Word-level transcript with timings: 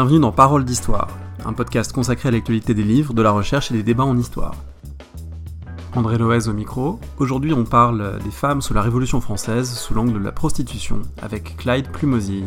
Bienvenue 0.00 0.20
dans 0.20 0.32
Parole 0.32 0.64
d'Histoire, 0.64 1.08
un 1.44 1.52
podcast 1.52 1.92
consacré 1.92 2.30
à 2.30 2.32
l'actualité 2.32 2.72
des 2.72 2.82
livres, 2.82 3.12
de 3.12 3.20
la 3.20 3.32
recherche 3.32 3.70
et 3.70 3.74
des 3.74 3.82
débats 3.82 4.04
en 4.06 4.16
histoire. 4.16 4.54
André 5.94 6.16
Loez 6.16 6.48
au 6.48 6.54
micro. 6.54 6.98
Aujourd'hui, 7.18 7.52
on 7.52 7.64
parle 7.64 8.18
des 8.24 8.30
femmes 8.30 8.62
sous 8.62 8.72
la 8.72 8.80
Révolution 8.80 9.20
française 9.20 9.70
sous 9.70 9.92
l'angle 9.92 10.14
de 10.14 10.24
la 10.24 10.32
prostitution 10.32 11.02
avec 11.20 11.54
Clyde 11.58 11.90
Plumosille. 11.90 12.46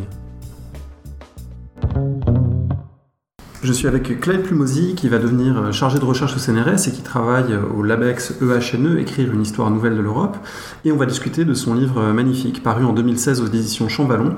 Je 3.62 3.72
suis 3.72 3.86
avec 3.86 4.20
Clyde 4.20 4.42
Plumosille 4.42 4.96
qui 4.96 5.08
va 5.08 5.18
devenir 5.18 5.72
chargé 5.72 6.00
de 6.00 6.04
recherche 6.04 6.34
au 6.34 6.40
CNRS 6.40 6.88
et 6.88 6.90
qui 6.90 7.02
travaille 7.02 7.54
au 7.54 7.84
LABEX 7.84 8.34
EHNE, 8.42 8.98
Écrire 8.98 9.32
une 9.32 9.42
histoire 9.42 9.70
nouvelle 9.70 9.96
de 9.96 10.02
l'Europe. 10.02 10.36
Et 10.84 10.90
on 10.90 10.96
va 10.96 11.06
discuter 11.06 11.44
de 11.44 11.54
son 11.54 11.74
livre 11.74 12.12
magnifique, 12.12 12.64
paru 12.64 12.84
en 12.84 12.92
2016 12.92 13.40
aux 13.40 13.46
éditions 13.46 13.88
Champvallon, 13.88 14.36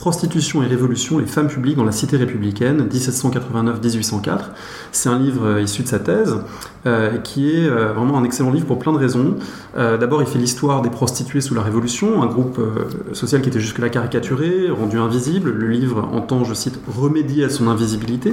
Prostitution 0.00 0.62
et 0.62 0.66
Révolution, 0.66 1.18
les 1.18 1.26
femmes 1.26 1.48
publiques 1.48 1.76
dans 1.76 1.84
la 1.84 1.92
cité 1.92 2.16
républicaine, 2.16 2.88
1789-1804. 2.88 4.44
C'est 4.92 5.10
un 5.10 5.18
livre 5.18 5.44
euh, 5.44 5.60
issu 5.60 5.82
de 5.82 5.88
sa 5.88 5.98
thèse, 5.98 6.38
euh, 6.86 7.18
qui 7.18 7.50
est 7.50 7.68
euh, 7.68 7.92
vraiment 7.92 8.16
un 8.16 8.24
excellent 8.24 8.50
livre 8.50 8.64
pour 8.64 8.78
plein 8.78 8.94
de 8.94 8.98
raisons. 8.98 9.36
D'abord, 9.76 10.22
il 10.22 10.26
fait 10.26 10.38
l'histoire 10.38 10.80
des 10.80 10.88
prostituées 10.88 11.42
sous 11.42 11.54
la 11.54 11.60
Révolution, 11.60 12.22
un 12.22 12.26
groupe 12.26 12.60
social 13.12 13.42
qui 13.42 13.50
était 13.50 13.60
jusque-là 13.60 13.88
caricaturé, 13.88 14.70
rendu 14.70 14.98
invisible. 14.98 15.50
Le 15.50 15.68
livre 15.68 16.08
entend, 16.12 16.44
je 16.44 16.54
cite, 16.54 16.80
remédier 16.88 17.44
à 17.44 17.50
son 17.50 17.68
invisibilité. 17.68 18.32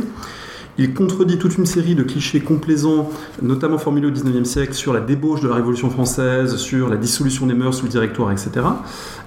Il 0.80 0.94
contredit 0.94 1.40
toute 1.40 1.58
une 1.58 1.66
série 1.66 1.95
de 1.95 2.04
clichés 2.04 2.40
complaisants, 2.40 3.09
notamment 3.41 3.80
formulés 3.80 4.05
au 4.08 4.12
XIXe 4.12 4.48
siècle, 4.48 4.73
sur 4.76 4.94
la 4.94 4.99
débauche 4.99 5.41
de 5.41 5.48
la 5.48 5.55
Révolution 5.55 5.90
française, 5.90 6.55
sur 6.58 6.88
la 6.88 6.98
dissolution 6.98 7.48
des 7.48 7.55
mœurs 7.55 7.74
sous 7.74 7.85
le 7.85 7.90
directoire, 7.90 8.32
etc. 8.32 8.51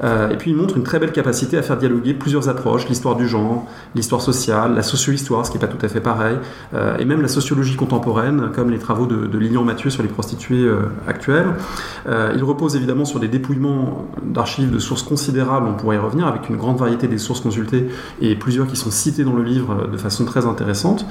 Euh, 0.04 0.30
et 0.30 0.36
puis 0.36 0.52
il 0.52 0.56
montre 0.56 0.76
une 0.76 0.84
très 0.84 1.00
belle 1.00 1.10
capacité 1.10 1.58
à 1.58 1.62
faire 1.62 1.76
dialoguer 1.76 2.14
plusieurs 2.14 2.48
approches, 2.48 2.88
l'histoire 2.88 3.16
du 3.16 3.26
genre, 3.26 3.66
l'histoire 3.96 4.20
sociale, 4.20 4.76
la 4.76 4.82
socio-histoire, 4.82 5.44
ce 5.44 5.50
qui 5.50 5.58
n'est 5.58 5.66
pas 5.66 5.72
tout 5.72 5.84
à 5.84 5.88
fait 5.88 6.00
pareil, 6.00 6.36
euh, 6.74 6.96
et 6.98 7.04
même 7.04 7.20
la 7.20 7.28
sociologie 7.28 7.74
contemporaine, 7.74 8.50
comme 8.54 8.70
les 8.70 8.78
travaux 8.78 9.06
de, 9.06 9.36
Lilian 9.36 9.64
Mathieu 9.64 9.90
sur 9.90 10.02
les 10.02 10.08
prostituées 10.08 10.62
euh, 10.62 10.82
actuelles. 11.08 11.54
il 12.06 12.44
repose 12.44 12.76
évidemment 12.76 13.06
sur 13.06 13.18
des 13.18 13.28
dépouillements 13.28 14.06
d'archives 14.22 14.70
de 14.70 14.78
sources 14.78 15.02
considérables, 15.02 15.66
on 15.66 15.74
pourrait 15.74 15.96
y 15.96 15.98
revenir, 15.98 16.26
avec 16.26 16.48
une 16.48 16.56
grande 16.56 16.78
variété 16.78 17.08
des 17.08 17.18
sources 17.18 17.40
consultées 17.40 17.88
et 18.20 18.36
plusieurs 18.36 18.66
qui 18.66 18.76
sont 18.76 18.90
citées 18.90 19.24
dans 19.24 19.34
le 19.34 19.42
livre 19.42 19.88
de 19.90 19.96
façon 19.96 20.24
très 20.26 20.46
intéressante. 20.46 21.06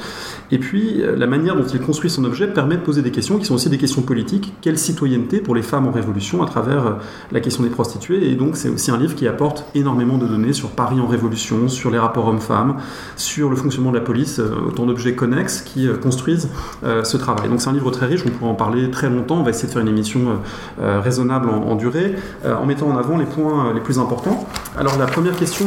Et 0.52 0.58
puis, 0.58 1.02
euh, 1.02 1.16
la 1.16 1.28
manière 1.28 1.56
dont 1.56 1.66
il 1.66 1.80
construit 1.80 2.10
son 2.10 2.24
objet 2.26 2.48
permet 2.48 2.76
de 2.76 2.82
poser 2.82 3.02
des 3.02 3.12
questions 3.12 3.38
qui 3.38 3.46
sont 3.46 3.56
aussi 3.56 3.70
des 3.70 3.78
questions 3.78 4.02
politiques. 4.02 4.54
Quelle 4.62 4.78
citoyenneté 4.78 5.40
pour 5.40 5.56
les 5.56 5.62
femmes 5.62 5.88
en 5.88 5.92
révolution 5.92 6.42
à 6.42 6.46
travers 6.46 6.88
euh, 6.88 6.94
la 7.32 7.40
question 7.40 7.64
des 7.64 7.70
prostituées? 7.70 8.32
Et 8.32 8.36
donc, 8.36 8.56
c'est 8.56 8.70
aussi 8.70 8.92
un 8.92 8.98
livre 8.98 9.16
qui 9.16 9.28
apporte 9.28 9.66
énormément 9.76 10.18
de 10.18 10.26
données 10.26 10.54
sur 10.54 10.70
Paris 10.72 11.00
en 11.00 11.08
révolution, 11.08 11.68
sur 11.68 11.92
les 11.92 12.00
rapports 12.00 12.28
hommes-femmes, 12.28 12.78
sur 13.16 13.50
le 13.50 13.56
fonctionnement 13.56 13.92
de 13.92 13.98
la 13.98 14.04
police, 14.04 14.40
euh, 14.40 14.50
autant 14.68 14.86
d'objets 14.86 15.14
connexes 15.14 15.62
qui 15.62 15.88
construisent 16.02 16.50
ce 16.82 17.18
travail. 17.18 17.50
Donc, 17.50 17.62
c'est 17.62 17.70
un 17.70 17.74
livre 17.74 17.92
très 17.92 18.06
riche, 18.06 18.24
on 18.26 18.30
pourrait 18.30 18.52
en 18.52 18.56
parler 18.56 18.90
très 18.90 19.10
longtemps. 19.10 19.40
On 19.40 19.44
va 19.44 19.52
essayer 19.52 19.68
de 19.68 19.74
faire 19.74 19.82
une 19.82 19.88
émission 19.88 20.40
raisonnable 20.78 21.50
en, 21.50 21.76
durée, 21.76 22.16
en 22.46 22.66
mettant 22.66 22.88
en 22.88 22.98
avant 22.98 23.18
les 23.18 23.26
points 23.26 23.74
les 23.74 23.82
plus 23.82 24.00
importants. 24.00 24.48
Alors, 24.78 24.98
la 24.98 25.06
première 25.06 25.36
question 25.36 25.66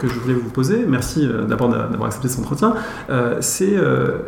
que 0.00 0.08
je 0.08 0.18
voulais 0.18 0.34
vous 0.34 0.48
poser, 0.48 0.84
merci 0.86 1.28
d'abord 1.48 1.68
d'avoir 1.68 2.06
accepté 2.06 2.28
cet 2.28 2.40
entretien, 2.40 2.74
c'est 3.40 3.76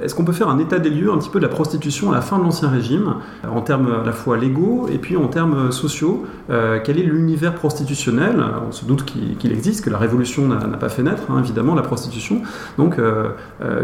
est-ce 0.03 0.15
qu'on 0.15 0.25
peut 0.25 0.33
faire 0.33 0.49
un 0.49 0.59
état 0.59 0.79
des 0.79 0.91
lieux 0.91 1.13
un 1.13 1.19
petit 1.19 1.31
peu 1.31 1.39
de 1.39 1.47
la 1.47 1.51
prostitution 1.51 2.11
à 2.11 2.15
la 2.15 2.21
fin 2.21 2.39
de 2.39 2.45
l'Ancien 2.45 2.69
Régime, 2.69 3.17
euh, 3.45 3.49
en 3.49 3.61
termes 3.61 4.01
à 4.03 4.07
la 4.07 4.13
fois 4.13 4.37
légaux 4.37 4.89
et 4.93 4.99
puis 4.99 5.17
en 5.17 5.29
termes 5.29 5.73
sociaux 5.73 6.27
euh, 6.51 6.79
Quel 6.83 6.99
est 6.99 7.03
l'univers 7.03 7.55
prostitutionnel? 7.55 8.43
On 8.69 8.73
se 8.73 8.85
doute 8.85 9.05
qu'il 9.05 9.53
existe, 9.53 9.85
que 9.85 9.91
la 9.91 9.99
Révolution 9.99 10.47
n'a 10.49 10.77
pas 10.77 10.89
fait 10.89 11.03
naître, 11.03 11.23
hein, 11.31 11.41
évidemment, 11.41 11.75
la 11.75 11.83
prostitution. 11.83 12.43
Donc, 12.77 12.97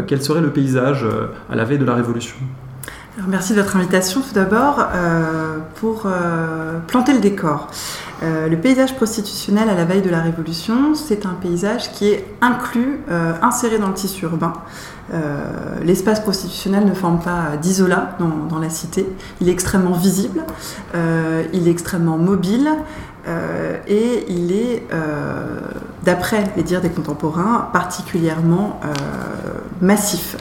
quel 0.07 0.21
serait 0.21 0.41
le 0.41 0.49
paysage 0.49 1.05
à 1.49 1.55
la 1.55 1.63
veille 1.63 1.79
de 1.79 1.85
la 1.85 1.95
Révolution? 1.95 2.35
Merci 3.27 3.53
de 3.53 3.61
votre 3.61 3.75
invitation 3.75 4.21
tout 4.21 4.33
d'abord 4.33 4.85
pour 5.75 6.07
planter 6.87 7.13
le 7.13 7.19
décor. 7.19 7.69
Le 8.21 8.55
paysage 8.55 8.95
prostitutionnel 8.95 9.69
à 9.69 9.75
la 9.75 9.85
veille 9.85 10.01
de 10.01 10.09
la 10.09 10.21
Révolution, 10.21 10.95
c'est 10.95 11.25
un 11.25 11.33
paysage 11.33 11.91
qui 11.91 12.09
est 12.09 12.25
inclus, 12.41 12.99
inséré 13.41 13.77
dans 13.77 13.87
le 13.87 13.93
tissu 13.93 14.25
urbain. 14.25 14.53
Euh, 15.13 15.83
l'espace 15.83 16.19
prostitutionnel 16.19 16.85
ne 16.85 16.93
forme 16.93 17.19
pas 17.19 17.57
d'isola 17.61 18.17
dans, 18.19 18.59
la 18.59 18.69
cité. 18.69 19.07
Il 19.39 19.49
est 19.49 19.51
extrêmement 19.51 19.91
visible, 19.91 20.43
euh, 20.95 21.43
il 21.53 21.67
est 21.67 21.71
extrêmement 21.71 22.17
mobile 22.17 22.67
euh, 23.27 23.77
et 23.87 24.25
il 24.29 24.51
est, 24.51 24.83
d'après 26.03 26.43
les 26.55 26.63
dires 26.63 26.81
des 26.81 26.89
contemporains, 26.89 27.69
particulièrement 27.71 28.79
massif. 29.81 30.37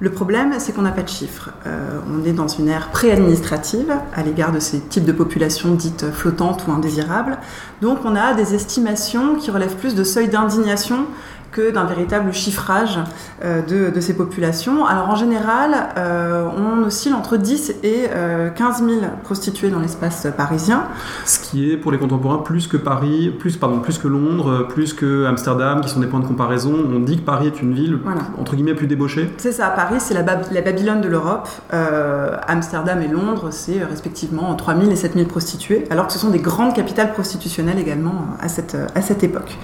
Le 0.00 0.10
problème, 0.10 0.54
c'est 0.58 0.72
qu'on 0.72 0.82
n'a 0.82 0.92
pas 0.92 1.02
de 1.02 1.08
chiffres. 1.08 1.50
on 1.66 2.24
est 2.24 2.32
dans 2.32 2.48
une 2.48 2.68
ère 2.68 2.88
pré-administrative 2.88 3.92
à 4.14 4.22
l'égard 4.22 4.50
de 4.50 4.58
ces 4.58 4.80
types 4.80 5.04
de 5.04 5.12
populations 5.12 5.74
dites 5.74 6.10
flottantes 6.10 6.64
ou 6.66 6.72
indésirables. 6.72 7.36
Donc 7.82 7.98
on 8.04 8.16
a 8.16 8.32
des 8.32 8.54
estimations 8.54 9.36
qui 9.36 9.50
relèvent 9.50 9.76
plus 9.76 9.94
de 9.94 10.02
seuils 10.02 10.28
d'indignation 10.28 11.06
que 11.52 11.70
d'un 11.70 11.84
véritable 11.84 12.32
chiffrage 12.32 12.98
euh, 13.44 13.62
de, 13.62 14.00
ces 14.00 14.14
populations. 14.14 14.86
Alors 14.86 15.10
en 15.10 15.16
général, 15.16 15.88
euh, 15.96 16.46
on 16.56 16.84
oscille 16.84 17.12
entre 17.12 17.36
10 17.36 17.74
et 17.82 18.08
15 18.56 18.82
euh, 18.82 19.00
000 19.00 19.00
prostituées 19.22 19.68
dans 19.68 19.80
l'espace 19.80 20.26
parisien. 20.36 20.84
Ce 21.26 21.38
qui 21.38 21.70
est 21.70 21.76
pour 21.76 21.92
les 21.92 21.98
contemporains 21.98 22.38
plus 22.38 22.66
que 22.66 22.76
Paris, 22.76 23.34
plus, 23.38 23.56
pardon, 23.56 23.80
plus 23.80 23.98
que 23.98 24.08
Londres, 24.08 24.66
plus 24.68 24.94
que 24.94 25.26
Amsterdam, 25.26 25.80
qui 25.80 25.90
sont 25.90 26.00
des 26.00 26.06
points 26.06 26.20
de 26.20 26.26
comparaison. 26.26 26.72
On 26.72 27.00
dit 27.00 27.18
que 27.18 27.24
Paris 27.24 27.48
est 27.48 27.60
une 27.60 27.74
ville 27.74 27.98
entre 28.38 28.54
guillemets 28.54 28.74
plus 28.74 28.86
débauchée. 28.86 29.30
C'est 29.36 29.52
ça, 29.52 29.68
Paris 29.68 29.96
c'est 29.98 30.14
la, 30.14 30.22
la, 30.22 30.60
Babylone 30.62 31.00
de 31.00 31.08
l'Europe. 31.08 31.48
Amsterdam 32.46 33.02
et 33.02 33.08
Londres 33.08 33.48
c'est 33.50 33.82
respectivement 33.84 34.54
3 34.54 34.76
000 34.76 34.90
et 34.90 34.96
7 34.96 35.14
000 35.14 35.26
prostituées, 35.26 35.84
alors 35.90 36.06
que 36.06 36.12
ce 36.12 36.18
sont 36.18 36.30
des 36.30 36.38
grandes 36.38 36.74
capitales 36.74 37.12
prostitutionnelles 37.12 37.78
également 37.78 38.26
à 38.40 38.48
cette, 38.48 38.76
à 38.94 39.02
cette 39.02 39.22
époque. 39.22 39.58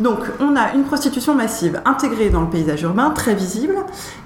Donc 0.00 0.20
on 0.40 0.56
a 0.56 0.72
une 0.74 0.84
prostitution 0.84 1.23
massive 1.32 1.80
intégrée 1.86 2.28
dans 2.28 2.42
le 2.42 2.48
paysage 2.48 2.82
urbain, 2.82 3.10
très 3.10 3.34
visible, 3.34 3.76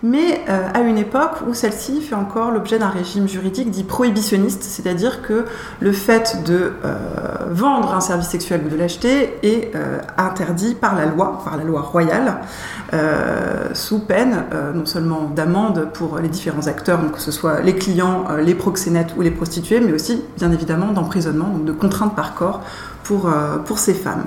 mais 0.03 0.41
euh, 0.49 0.67
à 0.75 0.81
une 0.81 0.99
époque 0.99 1.43
où 1.47 1.55
celle-ci 1.55 2.01
fait 2.01 2.15
encore 2.15 2.51
l'objet 2.51 2.79
d'un 2.79 2.89
régime 2.89 3.29
juridique 3.29 3.71
dit 3.71 3.85
prohibitionniste, 3.85 4.65
c'est-à-dire 4.65 5.23
que 5.23 5.45
le 5.81 5.93
fait 5.93 6.43
de 6.45 6.73
euh, 6.85 6.95
vendre 7.51 7.95
un 7.95 8.01
service 8.01 8.29
sexuel 8.29 8.63
ou 8.67 8.69
de 8.69 8.77
l'acheter 8.77 9.39
est 9.43 9.77
euh, 9.77 9.99
interdit 10.17 10.75
par 10.75 10.97
la 10.97 11.07
loi, 11.07 11.41
par 11.45 11.57
la 11.57 11.65
loi 11.65 11.83
royale, 11.83 12.39
sous 13.75 13.99
peine 13.99 14.45
non 14.75 14.87
seulement 14.87 15.31
d'amende 15.37 15.91
pour 15.93 16.19
les 16.19 16.29
différents 16.29 16.69
acteurs, 16.69 16.99
donc 16.99 17.13
que 17.13 17.21
ce 17.21 17.31
soit 17.31 17.61
les 17.61 17.75
clients, 17.75 18.25
les 18.43 18.55
proxénètes 18.55 19.15
ou 19.19 19.21
les 19.21 19.31
prostituées, 19.31 19.81
mais 19.81 19.93
aussi 19.93 20.25
bien 20.39 20.51
évidemment 20.53 20.93
d'emprisonnement, 20.93 21.49
donc 21.49 21.67
de 21.67 21.73
contraintes 21.73 22.17
par 22.17 22.35
corps 22.35 22.63
pour, 23.05 23.31
pour 23.67 23.79
ces 23.79 23.93
femmes. 23.93 24.25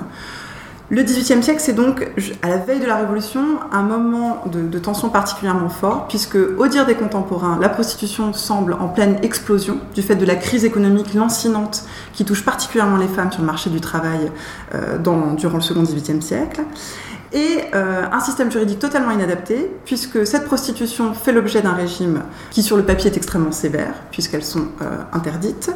Le 0.92 1.02
XVIIIe 1.02 1.42
siècle, 1.42 1.60
c'est 1.64 1.72
donc, 1.72 2.06
à 2.42 2.50
la 2.50 2.58
veille 2.58 2.78
de 2.78 2.84
la 2.84 2.96
Révolution, 2.96 3.40
un 3.72 3.82
moment 3.82 4.44
de, 4.52 4.78
tension 4.78 5.08
particulièrement 5.08 5.70
fort, 5.70 6.06
puisque, 6.06 6.36
au 6.36 6.66
dire 6.66 6.84
des 6.84 6.94
contemporains, 6.94 7.58
la 7.58 7.70
prostitution 7.70 8.34
semble 8.34 8.74
en 8.74 8.88
pleine 8.88 9.16
explosion 9.22 9.78
du 9.94 10.02
fait 10.02 10.16
de 10.16 10.26
la 10.26 10.34
crise 10.34 10.66
économique 10.66 11.14
lancinante 11.14 11.86
qui 12.12 12.26
touche 12.26 12.44
particulièrement 12.44 12.98
les 12.98 13.08
femmes 13.08 13.32
sur 13.32 13.40
le 13.40 13.46
marché 13.46 13.70
du 13.70 13.80
travail 13.80 14.30
euh, 14.74 14.98
durant 14.98 15.56
le 15.56 15.62
second 15.62 15.82
XVIIIe 15.82 16.20
siècle. 16.20 16.60
Et 17.32 17.60
euh, 17.74 18.02
un 18.12 18.20
système 18.20 18.52
juridique 18.52 18.78
totalement 18.78 19.12
inadapté, 19.12 19.70
puisque 19.86 20.26
cette 20.26 20.44
prostitution 20.44 21.14
fait 21.14 21.32
l'objet 21.32 21.62
d'un 21.62 21.72
régime 21.72 22.20
qui 22.50 22.62
sur 22.62 22.76
le 22.76 22.82
papier 22.82 23.10
est 23.10 23.16
extrêmement 23.16 23.52
sévère, 23.52 23.94
puisqu'elles 24.10 24.44
sont 24.44 24.66
euh, 24.82 24.98
interdites, 25.14 25.70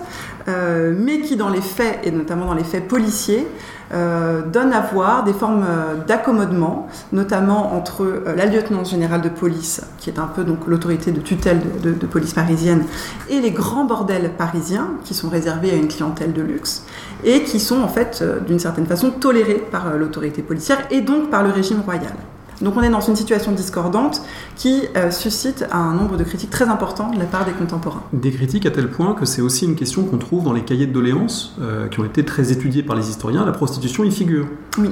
mais 0.47 1.23
qui 1.23 1.37
dans 1.37 1.49
les 1.49 1.63
faits, 1.63 2.01
et 2.05 2.13
notamment 2.13 2.47
dans 2.47 2.55
les 2.55 2.63
faits 2.63 2.87
policiers, 2.87 3.49
donne 3.93 4.73
à 4.73 4.81
voir 4.81 5.25
des 5.25 5.33
formes 5.33 5.65
d'accommodement, 6.07 6.89
notamment 7.13 7.75
entre 7.75 8.23
la 8.37 8.47
lieutenance 8.47 8.91
générale 8.91 9.23
de 9.23 9.29
police, 9.29 9.83
qui 9.99 10.11
est 10.11 10.19
un 10.19 10.27
peu 10.27 10.45
donc 10.45 10.67
l'autorité 10.67 11.13
de 11.13 11.21
tutelle 11.21 11.61
de, 11.83 11.93
de, 11.93 12.07
police 12.07 12.35
parisienne, 12.35 12.85
et 13.31 13.41
les 13.41 13.53
grands 13.53 13.85
bordels 13.85 14.33
parisiens, 14.37 14.91
qui 15.05 15.15
sont 15.15 15.29
réservés 15.29 15.71
à 15.71 15.75
une 15.75 15.89
clientèle 15.89 16.33
de 16.33 16.43
luxe, 16.43 16.85
et 17.25 17.43
qui 17.43 17.61
sont 17.61 17.81
en 17.81 17.89
fait 17.89 18.25
d'une 18.47 18.59
certaine 18.59 18.87
façon 18.87 19.11
tolérés 19.11 19.63
par 19.71 19.97
l'autorité 19.97 20.43
policière 20.43 20.79
et 20.91 21.01
donc 21.01 21.31
par 21.31 21.43
le 21.43 21.51
régime 21.51 21.81
royal. 21.81 22.15
Donc 22.61 22.77
on 22.77 22.83
est 22.83 22.89
dans 22.89 23.01
une 23.01 23.17
situation 23.17 23.53
discordante 23.53 24.23
qui 24.55 24.83
euh, 24.97 25.11
suscite 25.11 25.67
un 25.73 25.93
nombre 25.93 26.17
de 26.17 26.25
critiques 26.25 26.51
très 26.51 26.69
importants 26.69 27.11
de 27.11 27.19
la 27.19 27.27
part 27.27 27.45
des 27.45 27.53
contemporains. 27.53 28.03
Des 28.13 28.31
critiques 28.31 28.67
à 28.67 28.71
tel 28.71 28.91
point 28.91 29.15
que 29.15 29.27
c'est 29.27 29.43
aussi 29.43 29.67
une 29.67 29.77
question 29.77 30.05
qu'on 30.05 30.19
trouve 30.19 30.45
dans 30.45 30.53
les 30.53 30.63
cahiers 30.63 30.87
de 30.87 30.93
doléances 30.93 31.55
euh, 31.61 31.89
qui 31.89 32.01
ont 32.01 32.05
été 32.05 32.25
très 32.25 32.53
étudiés 32.53 32.83
par 32.83 32.97
les 32.97 33.09
historiens. 33.11 33.45
La 33.45 33.53
prostitution 33.53 34.05
y 34.05 34.11
figure. 34.11 34.47
Oui. 34.79 34.91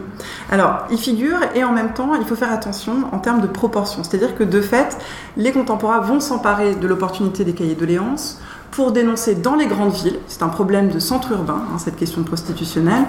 Alors, 0.51 0.85
il 0.91 0.99
figure 0.99 1.39
et 1.55 1.65
en 1.65 1.73
même 1.73 1.95
temps, 1.95 2.15
il 2.15 2.25
faut 2.25 2.37
faire 2.37 2.53
attention 2.53 2.93
en 3.13 3.19
termes 3.19 3.41
de 3.41 3.47
proportion. 3.47 4.03
C'est-à-dire 4.05 4.37
que 4.37 4.45
de 4.45 4.61
fait, 4.61 4.99
les 5.37 5.53
contemporains 5.53 6.01
vont 6.01 6.21
s'emparer 6.21 6.75
de 6.75 6.87
l'opportunité 6.87 7.45
des 7.45 7.53
cahiers 7.53 7.75
de 7.75 7.81
doléances 7.81 8.41
pour 8.75 8.91
dénoncer 8.91 9.37
dans 9.37 9.55
les 9.55 9.67
grandes 9.67 9.93
villes, 9.93 10.19
c'est 10.27 10.43
un 10.43 10.49
problème 10.49 10.89
de 10.89 10.99
centre 10.99 11.31
urbain, 11.31 11.63
hein, 11.73 11.79
cette 11.79 11.95
question 11.95 12.25
prostitutionnelle, 12.25 13.05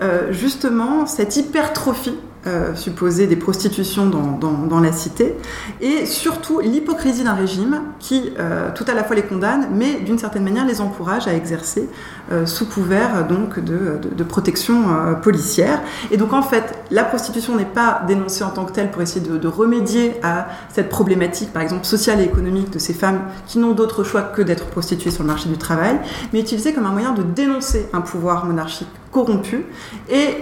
euh, 0.00 0.32
justement 0.32 1.06
cette 1.06 1.36
hypertrophie 1.36 2.14
euh, 2.46 2.76
supposée 2.76 3.26
des 3.26 3.34
prostitutions 3.34 4.06
dans, 4.06 4.80
la 4.80 4.92
cité, 4.92 5.34
et 5.80 6.06
surtout 6.06 6.60
l'hypocrisie 6.60 7.24
d'un 7.24 7.34
régime 7.34 7.80
qui 7.98 8.32
euh, 8.38 8.70
tout 8.72 8.84
à 8.86 8.94
la 8.94 9.02
fois 9.02 9.16
les 9.16 9.22
condamne, 9.22 9.66
mais 9.74 9.96
d'une 9.96 10.18
certaine 10.18 10.44
manière 10.44 10.64
les 10.64 10.80
encourage 10.80 11.26
à 11.26 11.34
exercer 11.34 11.88
euh, 12.30 12.46
sous 12.46 12.66
couvert 12.66 13.26
donc 13.26 13.58
de, 13.58 13.98
de, 14.14 14.24
protection 14.24 14.84
policière. 15.20 15.80
Et 16.12 16.16
donc 16.16 16.32
en 16.32 16.42
fait, 16.42 16.78
la 16.92 17.02
prostitution 17.02 17.56
n'est 17.56 17.64
pas 17.64 18.02
dénoncée 18.06 18.44
en 18.44 18.50
tant 18.50 18.64
que 18.66 18.72
telle 18.72 18.92
pour 18.92 19.02
essayer 19.02 19.26
de, 19.26 19.36
de, 19.36 19.48
remédier 19.48 20.14
à 20.22 20.46
cette 20.72 20.90
problématique, 20.90 21.52
par 21.52 21.62
exemple 21.62 21.86
sociale 21.86 22.20
et 22.20 22.24
économique 22.24 22.70
de 22.70 22.78
ces 22.78 22.94
femmes 22.94 23.22
qui 23.48 23.58
n'ont 23.58 23.72
d'autre 23.72 24.04
choix 24.04 24.22
que 24.22 24.42
d'être 24.42 24.66
prostituées 24.66 25.10
sur 25.10 25.24
le 25.24 25.28
marché 25.28 25.48
du 25.48 25.58
travail, 25.58 25.98
mais 26.32 26.38
utilisée 26.38 26.72
comme 26.72 26.86
un 26.86 26.92
moyen 26.92 27.12
de 27.12 27.24
dénoncer 27.24 27.88
un 27.92 28.00
pouvoir 28.00 28.46
monarchique 28.46 28.88
corrompu 29.10 29.64
et 30.08 30.36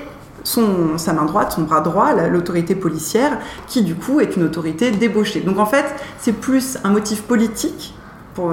sa 0.46 1.12
main 1.12 1.24
droite, 1.24 1.52
son 1.52 1.62
bras 1.62 1.80
droit, 1.80 2.12
l'autorité 2.28 2.74
policière, 2.74 3.38
qui 3.66 3.82
du 3.82 3.94
coup 3.94 4.20
est 4.20 4.36
une 4.36 4.44
autorité 4.44 4.90
débauchée. 4.90 5.40
Donc 5.40 5.58
en 5.58 5.66
fait, 5.66 5.84
c'est 6.18 6.32
plus 6.32 6.78
un 6.84 6.90
motif 6.90 7.22
politique 7.22 7.94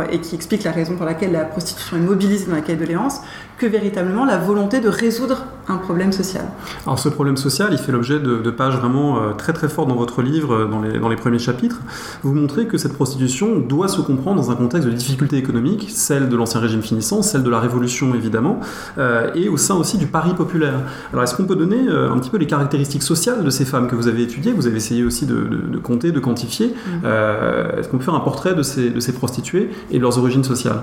et 0.10 0.20
qui 0.20 0.36
explique 0.36 0.64
la 0.64 0.72
raison 0.72 0.96
pour 0.96 1.06
laquelle 1.06 1.34
la 1.34 1.44
prostitution 1.44 1.98
est 1.98 2.02
mobilisée 2.02 2.46
dans 2.46 2.56
la 2.56 2.62
cahier 2.62 2.78
de 2.78 2.86
doléances, 2.86 3.20
que 3.64 3.68
véritablement 3.70 4.26
la 4.26 4.38
volonté 4.38 4.82
de 4.82 4.90
résoudre 4.90 5.46
un 5.70 5.78
problème 5.78 6.12
social. 6.12 6.44
Alors 6.86 7.00
ce 7.00 7.08
problème 7.08 7.38
social, 7.38 7.70
il 7.72 7.78
fait 7.78 7.94
l'objet 7.94 8.20
de, 8.20 8.52
pages 8.52 8.76
vraiment 8.76 9.22
euh, 9.22 9.32
très 9.32 9.54
très 9.54 9.70
fortes 9.70 9.88
dans 9.88 9.96
votre 9.96 10.22
livre, 10.22 10.54
euh, 10.54 10.66
dans 10.66 10.82
les, 10.82 11.00
dans 11.00 11.08
les, 11.08 11.16
premiers 11.16 11.40
chapitres. 11.40 11.80
Vous 12.24 12.34
montrez 12.34 12.68
que 12.68 12.78
cette 12.78 12.92
prostitution 12.92 13.60
doit 13.60 13.88
se 13.88 14.02
comprendre 14.02 14.42
dans 14.42 14.52
un 14.52 14.56
contexte 14.56 14.86
de 14.90 14.94
difficulté 14.94 15.38
économique, 15.38 15.88
celle 15.90 16.28
de 16.28 16.36
l'ancien 16.36 16.60
régime 16.60 16.82
finissant, 16.82 17.22
celle 17.22 17.44
de 17.44 17.50
la 17.50 17.62
révolution 17.62 18.14
évidemment, 18.14 18.60
euh, 18.98 19.32
et 19.34 19.48
au 19.48 19.56
sein 19.56 19.76
aussi 19.76 19.98
du 19.98 20.08
pari 20.08 20.34
populaire. 20.34 20.82
Alors 21.14 21.24
est-ce 21.24 21.34
qu'on 21.34 21.46
peut 21.46 21.56
donner 21.56 21.88
un 21.88 22.20
petit 22.20 22.30
peu 22.30 22.38
les 22.38 22.48
caractéristiques 22.48 23.04
sociales 23.04 23.46
de 23.46 23.50
ces 23.50 23.64
femmes 23.64 23.88
que 23.88 23.96
vous 23.96 24.10
avez 24.10 24.24
étudiées? 24.24 24.52
Vous 24.52 24.68
avez 24.68 24.76
essayé 24.76 25.06
aussi 25.06 25.26
de, 25.26 25.48
de, 25.72 25.78
compter, 25.78 26.12
de 26.12 26.20
quantifier. 26.20 26.68
Mmh. 26.68 27.08
est-ce 27.78 27.88
qu'on 27.88 27.98
peut 27.98 28.04
faire 28.04 28.16
un 28.16 28.20
portrait 28.20 28.56
de 28.56 28.64
ces, 28.64 28.90
de 28.90 29.00
ces 29.00 29.14
prostituées 29.14 29.72
et 29.90 29.98
de 29.98 30.02
leurs 30.02 30.18
origines 30.18 30.44
sociales? 30.44 30.82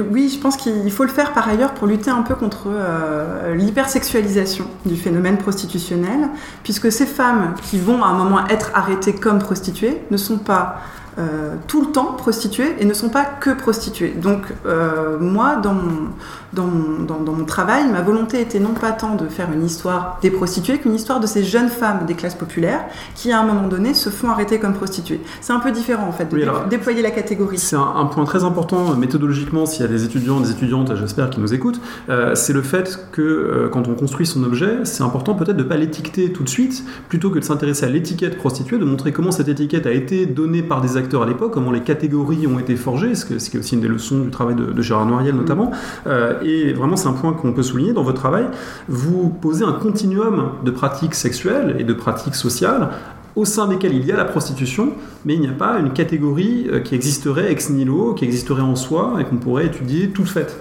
Oui, 0.00 0.30
je 0.32 0.38
pense 0.38 0.56
qu'il 0.56 0.90
faut 0.90 1.04
le 1.04 1.10
faire 1.10 1.32
par 1.32 1.48
ailleurs 1.48 1.74
pour 1.74 1.86
lutter 1.86 2.10
un 2.10 2.22
peu 2.22 2.34
contre 2.34 2.68
euh, 2.68 3.54
l'hypersexualisation 3.54 4.66
du 4.84 4.96
phénomène 4.96 5.38
prostitutionnel, 5.38 6.28
puisque 6.62 6.90
ces 6.90 7.06
femmes 7.06 7.54
qui 7.62 7.78
vont 7.78 8.02
à 8.02 8.08
un 8.08 8.14
moment 8.14 8.46
être 8.48 8.70
arrêtées 8.74 9.14
comme 9.14 9.38
prostituées 9.38 10.02
ne 10.10 10.16
sont 10.16 10.38
pas 10.38 10.80
euh, 11.18 11.54
tout 11.66 11.80
le 11.80 11.92
temps 11.92 12.12
prostituées 12.12 12.76
et 12.78 12.84
ne 12.84 12.92
sont 12.92 13.08
pas 13.08 13.24
que 13.24 13.48
prostituées. 13.48 14.10
Donc 14.10 14.42
euh, 14.66 15.18
moi, 15.18 15.56
dans 15.56 15.72
mon, 15.72 16.10
dans 16.56 16.66
dans, 17.06 17.32
mon, 17.32 17.44
travail, 17.44 17.84
ma 17.90 18.02
volonté 18.02 18.40
était 18.40 18.58
non 18.58 18.74
pas 18.74 18.92
tant 18.92 19.14
de 19.14 19.28
faire 19.28 19.48
une 19.52 19.64
histoire 19.64 20.18
des 20.22 20.30
prostituées 20.30 20.78
qu'une 20.78 20.94
histoire 20.94 21.20
de 21.20 21.26
ces 21.26 21.44
jeunes 21.44 21.68
femmes 21.68 22.06
des 22.06 22.14
classes 22.14 22.34
populaires 22.34 22.84
qui, 23.14 23.32
à 23.32 23.40
un 23.40 23.44
moment 23.44 23.68
donné, 23.68 23.94
se 23.94 24.10
font 24.10 24.28
arrêter 24.28 24.58
comme 24.58 24.74
prostituées. 24.74 25.20
C'est 25.40 25.52
un 25.52 25.60
peu 25.60 25.70
différent, 25.70 26.08
en 26.08 26.12
fait, 26.12 26.28
de 26.30 26.68
déployer 26.68 27.02
la 27.02 27.10
catégorie. 27.10 27.58
C'est 27.58 27.76
un, 27.76 28.06
point 28.06 28.24
très 28.24 28.44
important 28.44 28.94
méthodologiquement, 28.94 29.66
s'il 29.66 29.82
y 29.82 29.84
a 29.84 29.88
des 29.88 30.04
étudiants, 30.04 30.40
des 30.40 30.50
étudiantes, 30.50 30.94
j'espère, 30.96 31.30
qui 31.30 31.40
nous 31.40 31.52
écoutent, 31.54 31.80
euh, 32.08 32.34
c'est 32.34 32.52
le 32.52 32.62
fait 32.62 33.08
que 33.12 33.68
quand 33.72 33.88
on 33.88 33.94
construit 33.94 34.26
son 34.26 34.42
objet, 34.44 34.84
c'est 34.84 35.02
important 35.02 35.34
peut-être 35.34 35.56
de 35.56 35.62
ne 35.62 35.68
pas 35.68 35.76
l'étiqueter 35.76 36.32
tout 36.32 36.44
de 36.44 36.48
suite, 36.48 36.84
plutôt 37.08 37.30
que 37.30 37.38
de 37.38 37.44
s'intéresser 37.44 37.84
à 37.84 37.88
l'étiquette 37.88 38.36
prostituée, 38.36 38.78
de 38.78 38.84
montrer 38.84 39.12
comment 39.12 39.30
cette 39.30 39.48
étiquette 39.48 39.86
a 39.86 39.92
été 39.92 40.26
donnée 40.26 40.62
par 40.62 40.80
des 40.80 40.96
acteurs 40.96 41.22
à 41.22 41.26
l'époque, 41.26 41.52
comment 41.52 41.72
les 41.72 41.82
catégories 41.82 42.46
ont 42.46 42.58
été 42.58 42.76
forgées, 42.76 43.14
ce 43.14 43.24
qui 43.26 43.56
est 43.56 43.60
aussi 43.60 43.74
une 43.74 43.80
des 43.80 43.88
leçons 43.88 44.20
du 44.20 44.30
travail 44.30 44.54
de, 44.54 44.82
Gérard 44.82 45.06
Noiriel 45.06 45.34
notamment. 45.34 45.72
Euh, 46.06 46.34
et 46.46 46.72
vraiment, 46.72 46.96
c'est 46.96 47.08
un 47.08 47.12
point 47.12 47.32
qu'on 47.32 47.52
peut 47.52 47.62
souligner 47.62 47.92
dans 47.92 48.02
votre 48.02 48.20
travail. 48.20 48.46
Vous 48.88 49.28
posez 49.28 49.64
un 49.64 49.72
continuum 49.72 50.52
de 50.64 50.70
pratiques 50.70 51.14
sexuelles 51.14 51.76
et 51.78 51.84
de 51.84 51.92
pratiques 51.92 52.36
sociales 52.36 52.90
au 53.34 53.44
sein 53.44 53.68
desquelles 53.68 53.94
il 53.94 54.06
y 54.06 54.12
a 54.12 54.16
la 54.16 54.24
prostitution, 54.24 54.92
mais 55.24 55.34
il 55.34 55.40
n'y 55.40 55.48
a 55.48 55.52
pas 55.52 55.78
une 55.78 55.92
catégorie 55.92 56.68
euh, 56.70 56.80
qui 56.80 56.94
existerait 56.94 57.52
ex 57.52 57.68
nihilo, 57.68 58.14
qui 58.14 58.24
existerait 58.24 58.62
en 58.62 58.76
soi 58.76 59.16
et 59.20 59.24
qu'on 59.24 59.36
pourrait 59.36 59.66
étudier 59.66 60.08
toute 60.08 60.28
faite. 60.28 60.58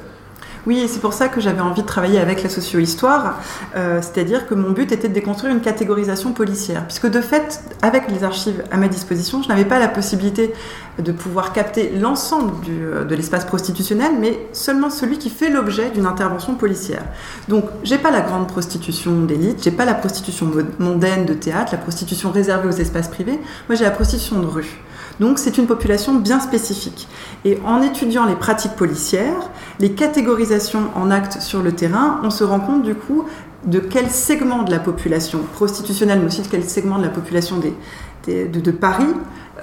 Oui, 0.65 0.79
et 0.79 0.87
c'est 0.87 0.99
pour 0.99 1.13
ça 1.13 1.27
que 1.27 1.39
j'avais 1.39 1.61
envie 1.61 1.83
de 1.83 1.87
travailler 1.87 2.19
avec 2.19 2.41
la 2.41 2.49
socio-histoire, 2.49 3.39
euh, 3.75 4.01
c'est-à-dire 4.01 4.47
que 4.47 4.55
mon 4.55 4.71
but 4.71 4.91
était 4.91 5.07
de 5.07 5.13
déconstruire 5.13 5.53
une 5.53 5.61
catégorisation 5.61 6.33
policière, 6.33 6.85
puisque 6.87 7.07
de 7.07 7.21
fait, 7.21 7.61
avec 7.83 8.09
les 8.09 8.23
archives 8.23 8.63
à 8.71 8.77
ma 8.77 8.87
disposition, 8.87 9.43
je 9.43 9.47
n'avais 9.47 9.65
pas 9.65 9.77
la 9.77 9.87
possibilité 9.87 10.53
de 10.97 11.11
pouvoir 11.11 11.53
capter 11.53 11.91
l'ensemble 11.91 12.53
euh, 12.69 13.05
de 13.05 13.15
l'espace 13.15 13.45
prostitutionnel, 13.45 14.13
mais 14.19 14.39
seulement 14.53 14.89
celui 14.89 15.19
qui 15.19 15.29
fait 15.29 15.51
l'objet 15.51 15.91
d'une 15.91 16.07
intervention 16.07 16.55
policière. 16.55 17.03
Donc, 17.47 17.65
j'ai 17.83 17.99
pas 17.99 18.09
la 18.09 18.21
grande 18.21 18.47
prostitution 18.47 19.21
d'élite, 19.21 19.63
j'ai 19.63 19.71
pas 19.71 19.85
la 19.85 19.93
prostitution 19.93 20.51
mondaine 20.79 21.25
de 21.25 21.33
théâtre, 21.33 21.73
la 21.73 21.77
prostitution 21.77 22.31
réservée 22.31 22.67
aux 22.67 22.71
espaces 22.71 23.07
privés. 23.07 23.39
Moi, 23.69 23.75
j'ai 23.75 23.83
la 23.83 23.91
prostitution 23.91 24.39
de 24.39 24.47
rue. 24.47 24.84
Donc 25.19 25.39
c'est 25.39 25.57
une 25.57 25.67
population 25.67 26.15
bien 26.15 26.39
spécifique. 26.39 27.07
Et 27.43 27.59
en 27.65 27.81
étudiant 27.81 28.25
les 28.25 28.35
pratiques 28.35 28.73
policières, 28.73 29.49
les 29.79 29.91
catégorisations 29.91 30.89
en 30.95 31.11
actes 31.11 31.41
sur 31.41 31.61
le 31.61 31.71
terrain, 31.71 32.19
on 32.23 32.29
se 32.29 32.43
rend 32.43 32.59
compte 32.59 32.83
du 32.83 32.95
coup 32.95 33.25
de 33.65 33.79
quel 33.79 34.09
segment 34.09 34.63
de 34.63 34.71
la 34.71 34.79
population 34.79 35.39
prostitutionnelle, 35.53 36.19
mais 36.19 36.27
aussi 36.27 36.41
de 36.41 36.47
quel 36.47 36.63
segment 36.63 36.97
de 36.97 37.03
la 37.03 37.09
population 37.09 37.57
de, 37.57 38.71
Paris 38.71 39.13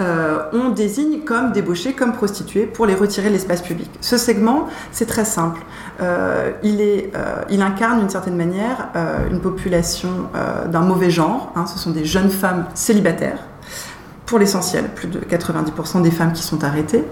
euh, 0.00 0.44
on 0.52 0.70
désigne 0.70 1.20
comme 1.20 1.52
débauchés, 1.52 1.92
comme 1.92 2.12
prostituées, 2.12 2.64
pour 2.64 2.86
les 2.86 2.94
retirer 2.94 3.28
de 3.28 3.34
l'espace 3.34 3.60
public. 3.60 3.90
Ce 4.00 4.16
segment, 4.16 4.68
c'est 4.90 5.06
très 5.06 5.24
simple. 5.24 5.60
Euh, 6.00 6.52
euh, 6.64 7.42
il, 7.50 7.62
incarne 7.62 7.98
d'une 7.98 8.08
certaine 8.08 8.36
manière 8.36 8.88
une 9.30 9.40
population 9.40 10.08
d'un 10.70 10.80
mauvais 10.80 11.10
genre. 11.10 11.52
Hein. 11.56 11.66
ce 11.66 11.78
sont 11.78 11.90
des 11.90 12.04
jeunes 12.04 12.30
femmes 12.30 12.66
célibataires 12.74 13.38
pour 14.26 14.38
l'essentiel, 14.38 14.88
plus 14.94 15.08
de 15.08 15.18
90% 15.20 16.02
des 16.02 16.10
femmes 16.10 16.32
qui 16.32 16.42
sont 16.42 16.64
arrêtées, 16.64 17.04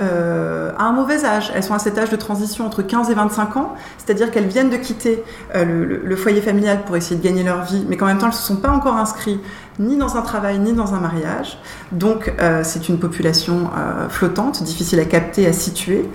euh, 0.00 0.72
à 0.78 0.84
un 0.84 0.92
mauvais 0.92 1.24
âge. 1.24 1.52
Elles 1.54 1.62
sont 1.62 1.74
à 1.74 1.78
cet 1.78 1.98
âge 1.98 2.10
de 2.10 2.16
transition 2.16 2.66
entre 2.66 2.82
15 2.82 3.10
et 3.10 3.14
25 3.14 3.56
ans, 3.56 3.74
c'est-à-dire 3.98 4.30
qu'elles 4.30 4.46
viennent 4.46 4.70
de 4.70 4.76
quitter 4.76 5.22
euh, 5.54 6.00
le, 6.02 6.16
foyer 6.16 6.40
familial 6.40 6.84
pour 6.84 6.96
essayer 6.96 7.16
de 7.16 7.22
gagner 7.22 7.42
leur 7.42 7.64
vie, 7.64 7.84
mais 7.88 7.96
qu'en 7.96 8.06
même 8.06 8.18
temps, 8.18 8.26
elles 8.26 8.32
ne 8.32 8.38
se 8.38 8.46
sont 8.46 8.56
pas 8.56 8.70
encore 8.70 8.96
inscrites 8.96 9.40
ni 9.78 9.96
dans 9.96 10.16
un 10.16 10.22
travail, 10.22 10.58
ni 10.58 10.72
dans 10.72 10.94
un 10.94 11.00
mariage. 11.00 11.58
Donc, 11.92 12.32
euh, 12.40 12.60
c'est 12.64 12.88
une 12.88 12.98
population 12.98 13.70
flottante, 14.08 14.62
difficile 14.62 15.00
à 15.00 15.04
capter, 15.04 15.46
à 15.46 15.52
situer. 15.52 16.08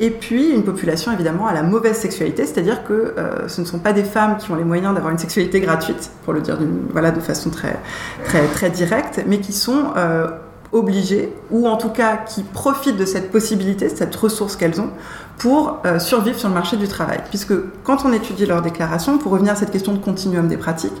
et 0.00 0.10
puis, 0.10 0.50
une 0.50 0.64
population, 0.64 1.12
évidemment, 1.12 1.46
à 1.46 1.54
la 1.54 1.62
mauvaise 1.62 1.96
sexualité, 1.96 2.44
c'est-à-dire 2.44 2.84
que 2.84 3.14
ce 3.46 3.60
ne 3.60 3.66
sont 3.66 3.78
pas 3.78 3.92
des 3.92 4.04
femmes 4.04 4.36
qui 4.36 4.50
ont 4.50 4.56
les 4.56 4.64
moyens 4.64 4.94
d'avoir 4.94 5.12
une 5.12 5.18
sexualité 5.18 5.60
gratuite, 5.60 6.10
pour 6.24 6.32
le 6.32 6.40
dire 6.40 6.58
voilà, 6.90 7.10
de 7.10 7.20
façon 7.20 7.50
très, 7.50 7.78
très, 8.24 8.46
très 8.48 8.70
directe, 8.70 9.22
mais 9.26 9.38
qui 9.38 9.52
sont 9.52 9.92
euh, 9.96 10.28
obligées, 10.72 11.32
ou 11.50 11.68
en 11.68 11.76
tout 11.76 11.90
cas 11.90 12.16
qui 12.16 12.42
profitent 12.42 12.96
de 12.96 13.04
cette 13.04 13.30
possibilité, 13.30 13.88
de 13.88 13.96
cette 13.96 14.14
ressource 14.16 14.56
qu'elles 14.56 14.80
ont, 14.80 14.90
pour 15.38 15.80
euh, 15.86 15.98
survivre 15.98 16.38
sur 16.38 16.48
le 16.48 16.54
marché 16.54 16.76
du 16.76 16.88
travail. 16.88 17.20
Puisque 17.28 17.52
quand 17.84 18.04
on 18.04 18.12
étudie 18.12 18.46
leurs 18.46 18.62
déclarations, 18.62 19.18
pour 19.18 19.32
revenir 19.32 19.52
à 19.52 19.56
cette 19.56 19.70
question 19.70 19.92
de 19.92 19.98
continuum 19.98 20.46
des 20.46 20.56
pratiques, 20.56 20.92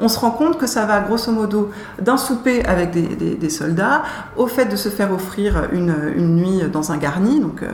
on 0.00 0.08
se 0.08 0.18
rend 0.18 0.30
compte 0.30 0.58
que 0.58 0.66
ça 0.66 0.86
va 0.86 1.00
grosso 1.00 1.30
modo 1.32 1.70
d'un 2.00 2.16
souper 2.16 2.64
avec 2.64 2.90
des, 2.90 3.50
soldats 3.50 4.02
au 4.36 4.46
fait 4.46 4.66
de 4.66 4.76
se 4.76 4.88
faire 4.88 5.12
offrir 5.12 5.68
une, 5.72 5.94
nuit 6.16 6.62
dans 6.72 6.92
un 6.92 6.96
garni, 6.96 7.40
donc 7.40 7.62
euh, 7.62 7.70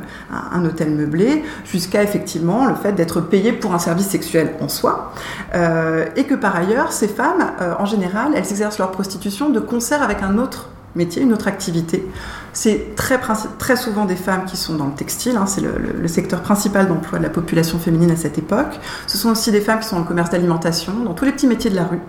un, 0.52 0.64
hôtel 0.64 0.90
meublé, 0.90 1.44
jusqu'à 1.64 2.02
effectivement 2.02 2.66
le 2.66 2.74
fait 2.74 2.92
d'être 2.92 3.20
payé 3.20 3.52
pour 3.52 3.74
un 3.74 3.78
service 3.78 4.08
sexuel 4.08 4.54
en 4.60 4.68
soi. 4.68 5.12
et 5.54 6.24
que 6.24 6.34
par 6.34 6.56
ailleurs, 6.56 6.92
ces 6.92 7.08
femmes, 7.08 7.52
en 7.78 7.84
général, 7.84 8.32
elles 8.34 8.50
exercent 8.50 8.78
leur 8.78 8.90
prostitution 8.90 9.50
de 9.50 9.60
concert 9.60 10.02
avec 10.02 10.22
un 10.22 10.38
autre 10.38 10.70
métier, 10.96 11.22
une 11.22 11.32
autre 11.32 11.48
activité. 11.48 12.06
C'est 12.52 12.94
très, 12.96 13.76
souvent 13.76 14.06
des 14.06 14.16
femmes 14.16 14.44
qui 14.46 14.56
sont 14.56 14.74
dans 14.74 14.86
le 14.86 14.94
textile, 14.94 15.36
hein, 15.36 15.46
c'est 15.46 15.60
le, 15.60 16.08
secteur 16.08 16.40
principal 16.40 16.88
d'emploi 16.88 17.18
de 17.18 17.24
la 17.24 17.30
population 17.30 17.78
féminine 17.78 18.10
à 18.10 18.16
cette 18.16 18.38
époque. 18.38 18.80
Ce 19.06 19.18
sont 19.18 19.30
aussi 19.30 19.50
des 19.50 19.60
femmes 19.60 19.80
qui 19.80 19.88
sont 19.88 19.96
dans 19.96 20.02
le 20.02 20.08
commerce 20.08 20.30
d'alimentation, 20.30 20.92
dans 21.04 21.12
tous 21.12 21.24
les 21.24 21.32
petits 21.32 21.46
métiers 21.46 21.70
de 21.70 21.76
la 21.76 21.84
rue, 21.84 22.00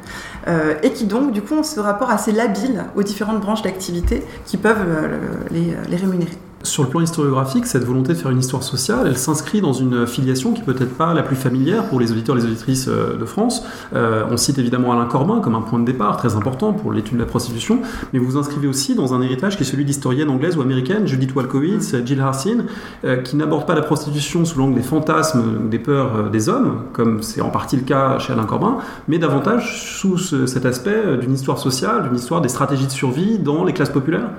euh, 0.47 0.75
et 0.83 0.93
qui 0.93 1.05
donc, 1.05 1.33
du 1.33 1.41
coup, 1.41 1.55
ont 1.55 1.63
ce 1.63 1.79
rapport 1.79 2.09
assez 2.09 2.31
labile 2.31 2.85
aux 2.95 3.03
différentes 3.03 3.41
branches 3.41 3.61
d'activité 3.61 4.23
qui 4.45 4.57
peuvent 4.57 4.77
euh, 4.87 5.19
les 5.51 5.97
rémunérer. 5.97 6.37
Sur 6.63 6.83
le 6.83 6.89
plan 6.89 7.01
historiographique, 7.01 7.67
cette 7.67 7.85
volonté 7.85 8.13
de 8.13 8.17
faire 8.17 8.31
une 8.31 8.39
histoire 8.39 8.63
sociale, 8.63 9.05
elle 9.05 9.17
s'inscrit 9.17 9.61
dans 9.61 9.73
une 9.73 10.07
filiation 10.07 10.53
qui 10.53 10.63
peut-être 10.63 10.97
pas 10.97 11.13
la 11.13 11.21
plus 11.21 11.35
familière 11.35 11.85
pour 11.85 11.99
les 11.99 12.11
auditeurs 12.11 12.35
et 12.35 12.39
les 12.39 12.45
auditrices 12.45 12.87
euh, 12.87 13.15
de 13.15 13.25
France. 13.25 13.63
Euh, 13.95 14.25
on 14.31 14.37
cite 14.37 14.57
évidemment 14.57 14.91
Alain 14.91 15.05
Corbin 15.05 15.39
comme 15.39 15.53
un 15.53 15.61
point 15.61 15.77
de 15.77 15.85
départ 15.85 16.17
très 16.17 16.35
important 16.35 16.73
pour 16.73 16.91
l'étude 16.91 17.13
de 17.13 17.19
la 17.19 17.27
prostitution, 17.27 17.79
mais 18.11 18.17
vous 18.17 18.25
vous 18.25 18.37
inscrivez 18.37 18.67
aussi 18.67 18.95
dans 18.95 19.13
un 19.13 19.21
héritage 19.21 19.55
qui 19.55 19.63
est 19.63 19.65
celui 19.67 19.85
d'historiennes 19.85 20.29
anglaises 20.29 20.57
ou 20.57 20.61
américaines, 20.61 21.05
Judith 21.05 21.35
Walkowitz, 21.35 21.95
Jill 22.03 22.21
Harsin, 22.21 22.65
euh, 23.05 23.17
qui 23.17 23.35
n'abordent 23.35 23.67
pas 23.67 23.75
la 23.75 23.83
prostitution 23.83 24.43
sous 24.43 24.57
l'angle 24.57 24.75
des 24.75 24.83
fantasmes, 24.83 25.69
des 25.69 25.79
peurs 25.79 26.31
des 26.31 26.49
hommes, 26.49 26.85
comme 26.91 27.21
c'est 27.21 27.41
en 27.41 27.49
partie 27.49 27.75
le 27.75 27.83
cas 27.83 28.17
chez 28.17 28.33
Alain 28.33 28.45
Corbin, 28.45 28.79
mais 29.07 29.19
davantage 29.19 29.79
sous 29.83 30.17
cet 30.17 30.65
aspect 30.65 31.17
d'une 31.21 31.33
histoire 31.33 31.59
sociale, 31.59 32.03
d'une 32.03 32.15
histoire 32.15 32.41
des 32.41 32.49
stratégies 32.49 32.87
de 32.87 32.91
survie 32.91 33.37
dans 33.37 33.63
les 33.63 33.73
classes 33.73 33.91
populaires. 33.91 34.29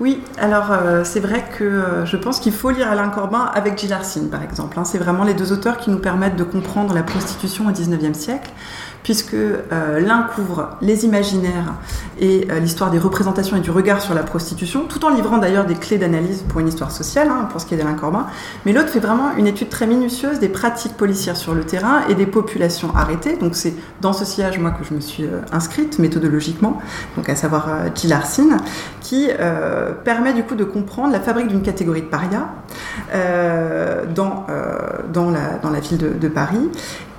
Oui, 0.00 0.20
alors 0.38 0.72
c'est 1.04 1.20
vrai 1.20 1.43
que 1.56 2.04
je 2.04 2.16
pense 2.16 2.40
qu'il 2.40 2.52
faut 2.52 2.70
lire 2.70 2.90
Alain 2.90 3.08
Corbin 3.08 3.50
avec 3.54 3.78
Gilles 3.78 3.92
Arsine, 3.92 4.28
par 4.28 4.42
exemple. 4.42 4.78
Hein. 4.78 4.84
C'est 4.84 4.98
vraiment 4.98 5.24
les 5.24 5.34
deux 5.34 5.52
auteurs 5.52 5.78
qui 5.78 5.90
nous 5.90 5.98
permettent 5.98 6.36
de 6.36 6.44
comprendre 6.44 6.92
la 6.94 7.02
prostitution 7.02 7.68
au 7.68 7.70
XIXe 7.70 8.18
siècle 8.18 8.50
puisque 9.04 9.34
euh, 9.34 10.00
l'un 10.00 10.22
couvre 10.22 10.70
les 10.80 11.04
imaginaires 11.04 11.74
et 12.18 12.48
euh, 12.50 12.58
l'histoire 12.58 12.90
des 12.90 12.98
représentations 12.98 13.56
et 13.56 13.60
du 13.60 13.70
regard 13.70 14.00
sur 14.00 14.14
la 14.14 14.22
prostitution, 14.22 14.86
tout 14.88 15.04
en 15.04 15.10
livrant 15.10 15.38
d'ailleurs 15.38 15.66
des 15.66 15.74
clés 15.74 15.98
d'analyse 15.98 16.42
pour 16.48 16.60
une 16.60 16.68
histoire 16.68 16.90
sociale, 16.90 17.28
hein, 17.30 17.46
pour 17.50 17.60
ce 17.60 17.66
qui 17.66 17.74
est 17.74 17.76
d'Alain 17.76 17.94
Corbin, 17.94 18.26
mais 18.64 18.72
l'autre 18.72 18.88
fait 18.88 19.00
vraiment 19.00 19.36
une 19.36 19.46
étude 19.46 19.68
très 19.68 19.86
minutieuse 19.86 20.40
des 20.40 20.48
pratiques 20.48 20.96
policières 20.96 21.36
sur 21.36 21.54
le 21.54 21.64
terrain 21.64 22.00
et 22.08 22.14
des 22.14 22.26
populations 22.26 22.96
arrêtées. 22.96 23.36
Donc 23.36 23.56
c'est 23.56 23.74
dans 24.00 24.14
ce 24.14 24.24
sillage, 24.24 24.58
moi, 24.58 24.70
que 24.70 24.84
je 24.84 24.94
me 24.94 25.00
suis 25.00 25.24
euh, 25.24 25.42
inscrite 25.52 25.98
méthodologiquement, 25.98 26.80
donc 27.16 27.28
à 27.28 27.36
savoir 27.36 27.68
Gilles 27.94 28.14
Arsine, 28.14 28.56
qui 29.14 29.28
permet 30.04 30.32
du 30.32 30.42
coup 30.42 30.54
de 30.54 30.64
comprendre 30.64 31.12
la 31.12 31.20
fabrique 31.20 31.48
d'une 31.48 31.62
catégorie 31.62 32.02
de 32.02 32.06
parias 32.06 32.48
dans, 34.14 34.46
dans, 35.12 35.30
la, 35.30 35.58
dans 35.62 35.70
la 35.70 35.80
ville 35.80 35.98
de, 35.98 36.08
de 36.08 36.28
Paris. 36.28 36.70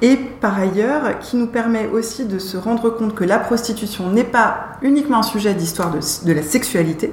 Et 0.01 0.19
par 0.45 0.59
ailleurs 0.59 1.17
qui 1.21 1.37
nous 1.37 1.47
permet 1.47 1.89
aussi 1.91 2.23
de 2.23 2.37
se 2.37 2.55
rendre 2.55 2.91
compte 2.91 3.15
que 3.15 3.23
la 3.23 3.39
prostitution 3.39 4.11
n'est 4.11 4.23
pas 4.23 4.77
uniquement 4.83 5.17
un 5.17 5.23
sujet 5.23 5.55
d'histoire 5.55 5.89
de, 5.89 6.33
la 6.33 6.43
sexualité, 6.43 7.11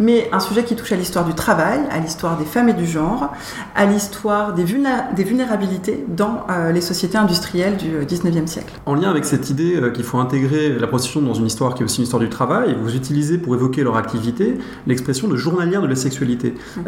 mais 0.00 0.28
un 0.32 0.40
sujet 0.40 0.64
qui 0.64 0.76
touche 0.76 0.92
à 0.92 0.96
l'histoire 0.96 1.24
du 1.24 1.32
travail, 1.32 1.80
à 1.90 1.98
l'histoire 1.98 2.36
des 2.36 2.44
femmes 2.44 2.68
et 2.68 2.74
du 2.74 2.84
genre, 2.84 3.32
à 3.74 3.86
l'histoire 3.86 4.52
des, 4.52 4.64
vulnérabilités 4.64 6.04
dans 6.08 6.46
euh, 6.50 6.72
les 6.72 6.82
sociétés 6.82 7.16
industrielles 7.16 7.78
du 7.78 8.04
19e 8.04 8.42
euh, 8.42 8.46
siècle. 8.46 8.74
En 8.84 8.94
lien 8.94 9.08
avec 9.08 9.24
cette 9.24 9.48
idée 9.48 9.76
euh, 9.76 9.90
qu'il 9.90 10.04
faut 10.04 10.18
intégrer 10.18 10.68
la 10.78 10.86
prostitution 10.86 11.22
dans 11.22 11.32
une 11.32 11.46
histoire 11.46 11.74
qui 11.74 11.80
est 11.80 11.86
aussi 11.86 11.98
une 11.98 12.04
histoire 12.04 12.20
du 12.20 12.28
travail, 12.28 12.76
vous 12.82 12.94
utilisez 12.94 13.38
pour 13.38 13.54
évoquer 13.54 13.82
leur 13.82 13.96
activité 13.96 14.58
l'expression 14.86 15.26
de 15.26 15.36
journalière 15.36 15.80
de 15.80 15.86
la 15.86 15.96
sexualité. 15.96 16.52
Mmh. 16.76 16.82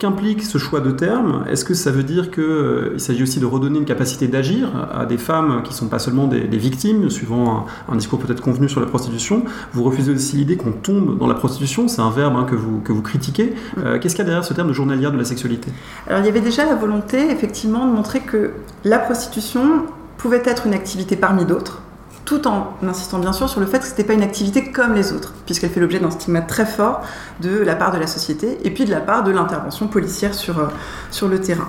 Qu'implique 0.00 0.42
ce 0.42 0.58
choix 0.58 0.80
de 0.80 0.90
terme? 0.90 1.44
Est-ce 1.48 1.64
que 1.64 1.74
ça 1.74 1.92
veut 1.92 2.02
dire 2.02 2.32
qu'il 2.32 2.98
s'agit 2.98 3.22
aussi 3.22 3.38
de 3.38 3.46
redonner 3.46 3.78
une 3.78 3.84
capacité 3.84 4.26
d'agir 4.26 4.88
à 4.92 5.06
des 5.06 5.16
femmes 5.18 5.27
qui 5.62 5.70
ne 5.70 5.74
sont 5.74 5.88
pas 5.88 5.98
seulement 5.98 6.26
des, 6.26 6.46
victimes, 6.58 7.10
suivant 7.10 7.66
un, 7.88 7.96
discours 7.96 8.18
peut-être 8.18 8.40
convenu 8.40 8.68
sur 8.68 8.80
la 8.80 8.86
prostitution. 8.86 9.44
Vous 9.72 9.84
refusez 9.84 10.12
aussi 10.12 10.36
l'idée 10.36 10.56
qu'on 10.56 10.72
tombe 10.72 11.18
dans 11.18 11.26
la 11.26 11.34
prostitution, 11.34 11.86
c'est 11.88 12.00
un 12.00 12.10
verbe 12.10 12.34
hein, 12.36 12.46
que, 12.48 12.54
vous, 12.54 12.80
que 12.80 12.92
vous 12.92 13.02
critiquez. 13.02 13.54
Euh, 13.78 13.98
qu'est-ce 13.98 14.14
qu'il 14.14 14.24
y 14.24 14.26
a 14.26 14.30
derrière 14.30 14.44
ce 14.44 14.54
terme 14.54 14.68
de 14.68 14.72
journalière 14.72 15.12
de 15.12 15.18
la 15.18 15.24
sexualité? 15.24 15.70
Alors 16.06 16.20
il 16.20 16.26
y 16.26 16.28
avait 16.28 16.40
déjà 16.40 16.64
la 16.64 16.74
volonté, 16.74 17.30
effectivement, 17.30 17.86
de 17.86 17.92
montrer 17.92 18.20
que 18.20 18.52
la 18.84 18.98
prostitution 18.98 19.84
pouvait 20.16 20.42
être 20.44 20.66
une 20.66 20.74
activité 20.74 21.14
parmi 21.16 21.44
d'autres, 21.44 21.82
tout 22.24 22.46
en 22.46 22.74
insistant 22.82 23.18
bien 23.18 23.32
sûr 23.32 23.48
sur 23.48 23.60
le 23.60 23.66
fait 23.66 23.78
que 23.78 23.84
ce 23.84 23.90
n'était 23.90 24.04
pas 24.04 24.14
une 24.14 24.22
activité 24.22 24.70
comme 24.70 24.94
les 24.94 25.12
autres, 25.12 25.34
puisqu'elle 25.46 25.70
fait 25.70 25.80
l'objet 25.80 26.00
d'un 26.00 26.10
stigmate 26.10 26.46
très 26.46 26.66
fort 26.66 27.02
de 27.40 27.58
la 27.58 27.76
part 27.76 27.92
de 27.92 27.98
la 27.98 28.06
société 28.06 28.58
et 28.64 28.70
puis 28.70 28.84
de 28.84 28.90
la 28.90 29.00
part 29.00 29.24
de 29.24 29.30
l'intervention 29.30 29.88
policière 29.88 30.34
sur, 30.34 30.58
euh, 30.58 30.66
sur 31.10 31.28
le 31.28 31.40
terrain. 31.40 31.68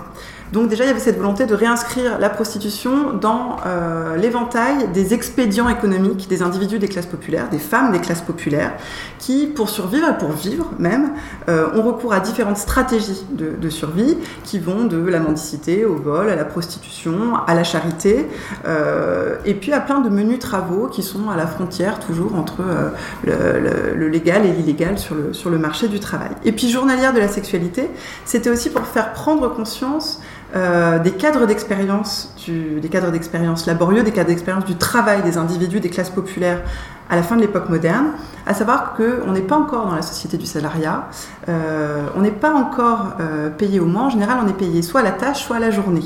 Donc 0.52 0.68
déjà, 0.68 0.84
il 0.84 0.88
y 0.88 0.90
avait 0.90 1.00
cette 1.00 1.18
volonté 1.18 1.46
de 1.46 1.54
réinscrire 1.54 2.18
la 2.20 2.30
prostitution 2.30 3.14
dans 3.14 3.58
euh, 3.66 4.16
l'éventail 4.18 4.88
des 4.92 5.14
expédients 5.14 5.70
économiques 5.70 6.28
des 6.28 6.42
individus 6.42 6.80
des 6.80 6.88
classes 6.88 7.06
populaires, 7.06 7.50
des 7.50 7.60
femmes 7.60 7.92
des 7.92 8.00
classes 8.00 8.22
populaires, 8.22 8.74
qui, 9.20 9.46
pour 9.46 9.70
survivre 9.70 10.10
et 10.10 10.18
pour 10.18 10.32
vivre 10.32 10.72
même, 10.80 11.12
euh, 11.50 11.68
ont 11.76 11.84
recours 11.84 12.14
à 12.14 12.20
différentes 12.20 12.58
stratégies 12.58 13.26
de, 13.32 13.70
survie 13.70 14.18
qui 14.44 14.58
vont 14.58 14.86
de 14.86 14.98
la 14.98 15.20
mendicité 15.20 15.86
au 15.86 15.96
vol, 15.96 16.30
à 16.30 16.36
la 16.36 16.46
prostitution, 16.46 17.36
à 17.46 17.54
la 17.54 17.64
charité, 17.64 18.28
euh, 18.66 19.36
et 19.46 19.54
puis 19.54 19.72
à 19.74 19.80
plein 19.80 20.00
de 20.00 20.10
menus 20.10 20.40
travaux 20.40 20.88
qui 20.88 21.04
sont 21.04 21.30
à 21.30 21.36
la 21.36 21.46
frontière 21.46 22.00
toujours 22.00 22.36
entre 22.36 22.64
le, 23.24 24.08
légal 24.08 24.46
et 24.48 24.52
l'illégal 24.52 24.98
sur 24.98 25.14
le, 25.14 25.34
sur 25.34 25.52
le 25.52 25.60
marché 25.60 25.88
du 25.88 26.00
travail. 26.00 26.32
Et 26.44 26.52
puis 26.52 26.70
journalière 26.70 27.14
de 27.14 27.20
la 27.20 27.28
sexualité, 27.28 27.92
c'était 28.26 28.50
aussi 28.50 28.72
pour 28.72 28.86
faire 28.88 29.14
prendre 29.14 29.48
conscience 29.54 30.20
euh, 30.56 30.98
des 30.98 31.12
cadres 31.12 31.46
d'expérience, 31.46 32.34
des 32.48 32.90
cadres 32.90 33.12
d'expérience 33.12 33.68
laborieux, 33.68 34.02
des 34.02 34.12
cadres 34.12 34.30
d'expérience 34.30 34.66
du 34.66 34.76
travail 34.76 35.22
des 35.22 35.38
individus 35.38 35.80
des 35.80 35.92
classes 35.92 36.10
populaires 36.10 36.62
à 37.08 37.16
la 37.16 37.22
fin 37.22 37.36
de 37.36 37.42
l'époque 37.42 37.70
moderne, 37.70 38.14
à 38.48 38.56
savoir 38.56 38.96
qu'on 38.96 39.32
n'est 39.32 39.42
pas 39.42 39.58
encore 39.58 39.86
dans 39.86 39.96
la 39.96 40.02
société 40.02 40.38
du 40.38 40.48
salariat, 40.48 41.08
euh, 41.50 42.08
on 42.16 42.22
n'est 42.22 42.32
pas 42.32 42.52
encore 42.54 43.14
euh, 43.20 43.50
payé 43.50 43.80
au 43.80 43.86
mois, 43.86 44.04
en 44.04 44.10
général 44.10 44.40
on 44.44 44.48
est 44.48 44.58
payé 44.58 44.82
soit 44.82 45.02
à 45.02 45.04
la 45.04 45.12
tâche, 45.12 45.44
soit 45.44 45.58
à 45.58 45.60
la 45.60 45.70
journée. 45.70 46.06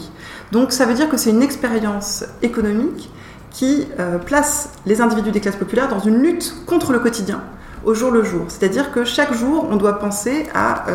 Donc 0.52 0.74
ça 0.74 0.86
veut 0.86 0.94
dire 0.94 1.08
que 1.08 1.16
c'est 1.16 1.30
une 1.30 1.44
expérience 1.44 2.26
économique 2.42 3.10
qui 3.50 3.88
place 4.26 4.70
les 4.88 5.00
individus 5.00 5.30
des 5.30 5.40
classes 5.40 5.58
populaires 5.58 5.88
dans 5.88 6.00
une 6.00 6.24
lutte 6.24 6.56
contre 6.66 6.92
le 6.92 6.98
quotidien, 6.98 7.42
au 7.86 7.94
jour 7.94 8.10
le 8.10 8.24
jour. 8.24 8.46
C'est-à-dire 8.48 8.92
que 8.92 9.06
chaque 9.06 9.32
jour, 9.32 9.68
on 9.70 9.76
doit 9.76 10.00
penser 10.00 10.48
à 10.56 10.86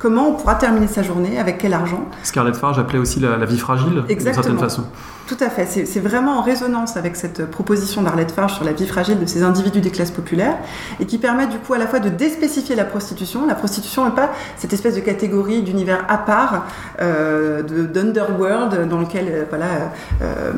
comment 0.00 0.30
on 0.30 0.32
pourra 0.32 0.56
terminer 0.56 0.88
sa 0.88 1.02
journée, 1.02 1.38
avec 1.38 1.58
quel 1.58 1.74
argent. 1.74 2.08
Scarlett 2.24 2.56
Farge 2.56 2.78
appelait 2.78 2.98
aussi 2.98 3.20
la, 3.20 3.36
vie 3.44 3.58
fragile, 3.58 4.02
d'une 4.08 4.20
certaine 4.20 4.58
façon. 4.58 4.84
Tout 5.28 5.36
à 5.38 5.48
fait. 5.48 5.66
C'est 5.86 6.00
vraiment 6.00 6.38
en 6.38 6.42
résonance 6.42 6.96
avec 6.96 7.14
cette 7.14 7.48
proposition 7.48 8.02
d'Arlette 8.02 8.32
Farge 8.32 8.54
sur 8.54 8.64
la 8.64 8.72
vie 8.72 8.86
fragile 8.86 9.20
de 9.20 9.26
ces 9.26 9.44
individus 9.44 9.80
des 9.80 9.90
classes 9.90 10.10
populaires 10.10 10.56
et 10.98 11.06
qui 11.06 11.18
permet 11.18 11.46
du 11.46 11.58
coup 11.58 11.74
à 11.74 11.78
la 11.78 11.86
fois 11.86 12.00
de 12.00 12.08
déspécifier 12.08 12.74
la 12.74 12.84
prostitution. 12.84 13.46
La 13.46 13.54
prostitution 13.54 14.04
n'est 14.06 14.14
pas 14.14 14.30
cette 14.56 14.72
espèce 14.72 14.96
de 14.96 15.00
catégorie 15.00 15.62
d'univers 15.62 16.04
à 16.08 16.18
part, 16.18 16.66
euh, 17.00 17.62
d'underworld 17.62 18.88
dans 18.88 18.98
lequel 18.98 19.26
euh, 19.28 19.44
voilà, 19.48 19.92
euh, 20.22 20.52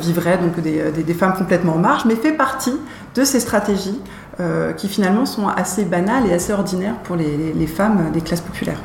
vivraient 0.00 0.38
donc 0.38 0.60
des, 0.60 0.90
des, 0.90 1.14
femmes 1.14 1.34
complètement 1.34 1.74
en 1.74 1.78
marge, 1.78 2.04
mais 2.06 2.16
fait 2.16 2.32
partie 2.32 2.78
de 3.14 3.24
ces 3.24 3.40
stratégies 3.40 4.00
euh, 4.40 4.72
qui 4.72 4.88
finalement 4.88 5.26
sont 5.26 5.46
assez 5.48 5.84
banales 5.84 6.26
et 6.28 6.32
assez 6.32 6.52
ordinaires 6.52 6.96
pour 7.04 7.16
les, 7.16 7.66
femmes 7.66 8.10
des 8.12 8.20
classes 8.20 8.40
populaires. 8.40 8.80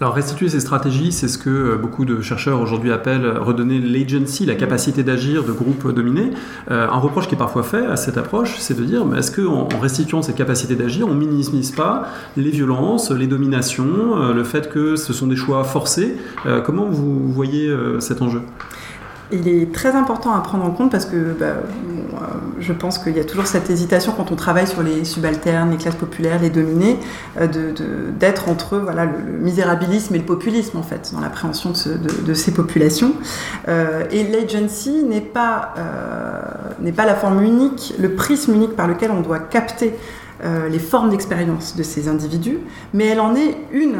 Alors 0.00 0.14
restituer 0.14 0.48
ces 0.48 0.60
stratégies, 0.60 1.12
c'est 1.12 1.28
ce 1.28 1.38
que 1.38 1.50
euh, 1.50 1.76
beaucoup 1.76 2.04
de 2.04 2.20
chercheurs 2.20 2.60
aujourd'hui 2.60 2.92
appellent 2.92 3.26
redonner 3.38 3.78
l'agency, 3.78 4.46
la 4.46 4.54
capacité 4.54 5.02
d'agir 5.02 5.44
de 5.44 5.52
groupes 5.52 5.90
dominés. 5.90 6.32
Euh, 6.70 6.88
un 6.88 6.98
reproche 6.98 7.28
qui 7.28 7.34
est 7.34 7.38
parfois 7.38 7.62
fait 7.62 7.86
à 7.86 7.96
cette 7.96 8.18
approche, 8.18 8.56
c'est 8.58 8.78
de 8.78 8.84
dire, 8.84 9.04
est-ce 9.16 9.30
qu'en 9.30 9.68
en 9.74 9.78
restituant 9.80 10.22
cette 10.22 10.36
capacité 10.36 10.76
d'agir, 10.76 11.08
on 11.08 11.14
minimise 11.14 11.70
pas 11.70 12.08
les 12.36 12.50
violences, 12.50 13.10
les 13.10 13.26
dominations, 13.26 14.32
le 14.32 14.44
fait 14.44 14.68
que 14.68 14.96
ce 14.96 15.12
sont 15.12 15.26
des 15.26 15.36
choix 15.36 15.64
forcés? 15.64 16.16
Comment 16.64 16.86
vous 16.86 17.32
voyez 17.32 17.74
cet 18.00 18.22
enjeu? 18.22 18.42
Il 19.32 19.46
est 19.46 19.72
très 19.72 19.92
important 19.92 20.32
à 20.32 20.40
prendre 20.40 20.64
en 20.64 20.70
compte 20.70 20.90
parce 20.90 21.04
que 21.04 21.32
bah, 21.38 21.46
euh, 21.46 21.60
je 22.60 22.72
pense 22.72 22.98
qu'il 22.98 23.16
y 23.16 23.20
a 23.20 23.24
toujours 23.24 23.46
cette 23.46 23.70
hésitation 23.70 24.12
quand 24.16 24.30
on 24.30 24.36
travaille 24.36 24.66
sur 24.66 24.82
les 24.82 25.04
subalternes, 25.04 25.70
les 25.70 25.76
classes 25.76 25.96
populaires, 25.96 26.40
les 26.40 26.50
dominés, 26.50 26.98
euh, 27.40 27.48
d'être 28.18 28.48
entre 28.48 28.78
voilà, 28.78 29.06
le, 29.06 29.38
misérabilisme 29.38 30.14
et 30.14 30.18
le 30.18 30.24
populisme 30.24 30.78
en 30.78 30.82
fait, 30.82 31.10
dans 31.12 31.20
l'appréhension 31.20 31.70
de, 31.70 32.34
ces 32.34 32.52
populations. 32.52 33.14
Euh, 33.68 34.04
et 34.10 34.24
l'agency 34.24 35.04
pas, 35.32 35.74
n'est 36.80 36.92
pas 36.92 37.06
la 37.06 37.14
forme 37.14 37.42
unique, 37.42 37.94
le 37.98 38.14
prisme 38.14 38.54
unique 38.54 38.76
par 38.76 38.88
lequel 38.88 39.10
on 39.10 39.20
doit 39.20 39.38
capter 39.38 39.94
les 40.70 40.78
formes 40.78 41.10
d'expérience 41.10 41.76
de 41.76 41.82
ces 41.82 42.08
individus, 42.08 42.58
mais 42.94 43.06
elle 43.06 43.20
en 43.20 43.34
est 43.34 43.58
une 43.72 43.96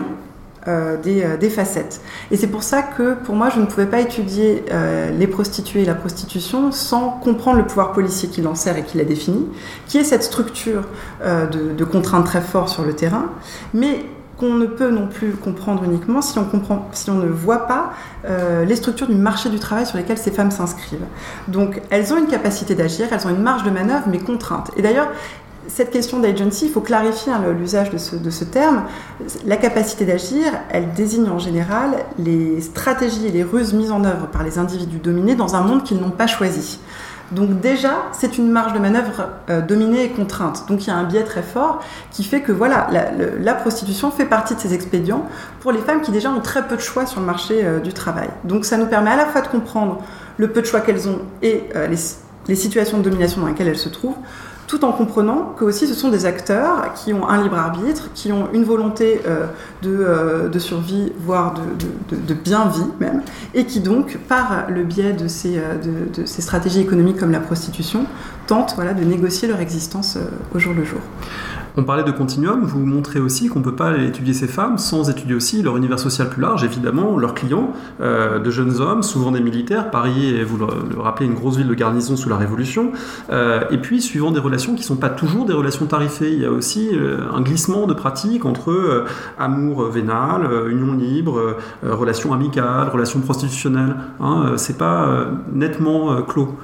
euh, 0.68 0.96
euh, 1.06 1.36
des, 1.38 1.48
facettes. 1.48 2.02
Et 2.30 2.36
c'est 2.36 2.46
pour 2.46 2.62
ça 2.62 2.82
que 2.82 3.14
pour 3.14 3.34
moi, 3.34 3.48
je 3.48 3.60
ne 3.60 3.64
pouvais 3.64 3.86
pas 3.86 4.00
étudier 4.00 4.62
euh, 4.70 5.10
les 5.10 5.26
prostituées 5.26 5.82
et 5.82 5.84
la 5.86 5.94
prostitution 5.94 6.70
sans 6.70 7.10
comprendre 7.10 7.56
le 7.56 7.66
pouvoir 7.66 7.92
policier 7.92 8.28
qui 8.28 8.42
l'en 8.42 8.54
sert 8.54 8.76
et 8.76 8.82
qui 8.82 8.98
l'a 8.98 9.04
défini, 9.04 9.46
qui 9.86 9.96
est 9.96 10.04
cette 10.04 10.22
structure 10.22 10.82
de, 11.22 11.84
contraintes 11.84 12.26
très 12.26 12.42
fortes 12.42 12.68
sur 12.68 12.84
le 12.84 12.94
terrain, 12.94 13.30
mais 13.72 14.04
qu'on 14.36 14.54
ne 14.54 14.66
peut 14.66 14.90
non 14.90 15.06
plus 15.06 15.32
comprendre 15.32 15.84
uniquement 15.84 16.22
si 16.22 16.38
on, 16.38 16.44
comprend, 16.44 16.88
si 16.92 17.10
on 17.10 17.16
ne 17.16 17.28
voit 17.28 17.66
pas 17.66 17.92
les 18.64 18.76
structures 18.76 19.08
du 19.08 19.14
marché 19.14 19.48
du 19.48 19.58
travail 19.58 19.86
sur 19.86 19.98
lesquelles 19.98 20.18
ces 20.18 20.30
femmes 20.30 20.50
s'inscrivent. 20.50 21.04
Donc 21.48 21.80
elles 21.90 22.12
ont 22.12 22.16
une 22.18 22.26
capacité 22.26 22.74
d'agir, 22.74 23.08
elles 23.10 23.26
ont 23.26 23.30
une 23.30 23.42
marge 23.42 23.64
de 23.64 23.70
manœuvre, 23.70 24.04
mais 24.10 24.18
contrainte. 24.18 24.70
Et 24.76 24.82
d'ailleurs, 24.82 25.08
cette 25.72 25.90
question 25.90 26.18
d'agency, 26.18 26.66
il 26.66 26.72
faut 26.72 26.80
clarifier 26.80 27.32
hein, 27.32 27.42
l'usage 27.56 27.90
de 27.90 27.98
ce, 27.98 28.44
terme. 28.44 28.84
La 29.44 29.56
capacité 29.56 30.04
d'agir, 30.04 30.52
elle 30.70 30.92
désigne 30.92 31.28
en 31.28 31.38
général 31.38 31.90
les 32.18 32.60
stratégies 32.60 33.26
et 33.26 33.30
les 33.30 33.44
ruses 33.44 33.72
mises 33.72 33.92
en 33.92 34.04
œuvre 34.04 34.26
par 34.26 34.42
les 34.42 34.58
individus 34.58 34.98
dominés 34.98 35.36
dans 35.36 35.54
un 35.54 35.62
monde 35.62 35.84
qu'ils 35.84 35.98
n'ont 35.98 36.10
pas 36.10 36.26
choisi. 36.26 36.80
Donc 37.30 37.60
déjà, 37.60 38.08
c'est 38.10 38.38
une 38.38 38.50
marge 38.50 38.72
de 38.72 38.80
manœuvre 38.80 39.28
euh, 39.48 39.60
dominée 39.60 40.04
et 40.04 40.08
contrainte. 40.10 40.64
Donc 40.68 40.84
il 40.84 40.88
y 40.88 40.90
a 40.90 40.96
un 40.96 41.04
biais 41.04 41.22
très 41.22 41.42
fort 41.42 41.80
qui 42.10 42.24
fait 42.24 42.40
que 42.40 42.50
voilà, 42.50 42.88
la, 43.38 43.54
prostitution 43.54 44.10
fait 44.10 44.24
partie 44.24 44.56
de 44.56 44.60
ces 44.60 44.74
expédients 44.74 45.28
pour 45.60 45.70
les 45.70 45.78
femmes 45.78 46.00
qui 46.00 46.10
déjà 46.10 46.30
ont 46.30 46.40
très 46.40 46.66
peu 46.66 46.74
de 46.74 46.80
choix 46.80 47.06
sur 47.06 47.20
le 47.20 47.26
marché 47.26 47.60
euh, 47.62 47.78
du 47.78 47.92
travail. 47.92 48.28
Donc 48.42 48.64
ça 48.64 48.76
nous 48.76 48.86
permet 48.86 49.10
à 49.10 49.16
la 49.16 49.26
fois 49.26 49.42
de 49.42 49.48
comprendre 49.48 50.02
le 50.38 50.48
peu 50.48 50.60
de 50.60 50.66
choix 50.66 50.80
qu'elles 50.80 51.08
ont 51.08 51.20
et 51.42 51.68
euh, 51.76 51.86
les 52.48 52.54
situations 52.56 52.98
de 52.98 53.04
domination 53.04 53.42
dans 53.42 53.46
lesquelles 53.46 53.68
elles 53.68 53.78
se 53.78 53.90
trouvent, 53.90 54.16
tout 54.70 54.84
en 54.84 54.92
comprenant 54.92 55.52
que 55.58 55.64
aussi 55.64 55.88
ce 55.88 55.94
sont 55.94 56.10
des 56.10 56.26
acteurs 56.26 56.94
qui 56.94 57.12
ont 57.12 57.28
un 57.28 57.42
libre 57.42 57.58
arbitre, 57.58 58.10
qui 58.14 58.30
ont 58.30 58.48
une 58.52 58.62
volonté 58.62 59.20
euh, 59.26 59.46
euh, 59.84 60.48
de, 60.48 60.58
survie, 60.60 61.12
voire 61.18 61.54
de, 62.12 62.34
bien-vie 62.34 62.86
même, 63.00 63.22
et 63.52 63.66
qui 63.66 63.80
donc, 63.80 64.18
par 64.28 64.70
le 64.70 64.84
biais 64.84 65.12
de 65.12 65.26
ces, 65.26 65.58
euh, 65.58 66.24
stratégies 66.24 66.80
économiques 66.80 67.16
comme 67.16 67.32
la 67.32 67.40
prostitution, 67.40 68.06
tentent 68.46 68.76
de 68.78 69.04
négocier 69.04 69.48
leur 69.48 69.58
existence 69.58 70.16
au 70.54 70.60
jour 70.60 70.72
le 70.72 70.84
jour. 70.84 71.00
On 71.76 71.84
parlait 71.84 72.02
de 72.02 72.10
continuum, 72.10 72.64
vous 72.64 72.84
montrez 72.84 73.20
aussi 73.20 73.48
qu'on 73.48 73.60
ne 73.60 73.64
peut 73.64 73.76
pas 73.76 73.96
étudier 73.98 74.34
ces 74.34 74.48
femmes 74.48 74.78
sans 74.78 75.08
étudier 75.08 75.34
aussi 75.34 75.62
leur 75.62 75.76
univers 75.76 75.98
social 75.98 76.28
plus 76.28 76.42
large, 76.42 76.64
évidemment, 76.64 77.16
leurs 77.16 77.34
clients, 77.34 77.72
euh, 78.00 78.40
de 78.40 78.50
jeunes 78.50 78.80
hommes, 78.80 79.02
souvent 79.02 79.30
des 79.30 79.40
militaires. 79.40 79.90
Paris 79.90 80.34
est, 80.34 80.42
vous 80.42 80.56
le, 80.56 81.00
rappelez, 81.00 81.26
une 81.26 81.34
grosse 81.34 81.56
ville 81.56 81.68
de 81.68 81.74
garnison 81.74 82.16
sous 82.16 82.28
la 82.28 82.36
Révolution. 82.36 82.92
Euh, 83.30 83.62
et 83.70 83.78
puis, 83.78 84.00
suivant 84.00 84.32
des 84.32 84.40
relations 84.40 84.74
qui 84.74 84.80
ne 84.80 84.86
sont 84.86 84.96
pas 84.96 85.10
toujours 85.10 85.46
des 85.46 85.52
relations 85.52 85.86
tarifées, 85.86 86.32
il 86.32 86.40
y 86.40 86.44
a 86.44 86.50
aussi 86.50 86.90
euh, 86.92 87.18
un 87.32 87.40
glissement 87.40 87.86
de 87.86 87.94
pratiques 87.94 88.44
entre 88.44 89.04
amour 89.38 89.84
vénal, 89.84 90.48
union 90.70 90.94
libre, 90.94 91.56
relations 91.82 92.32
amicales, 92.32 92.88
relations 92.88 93.20
prostitutionnelles. 93.20 93.96
Hein, 94.20 94.54
c'est 94.56 94.78
pas 94.78 95.26
nettement 95.52 96.22
clos. 96.22 96.56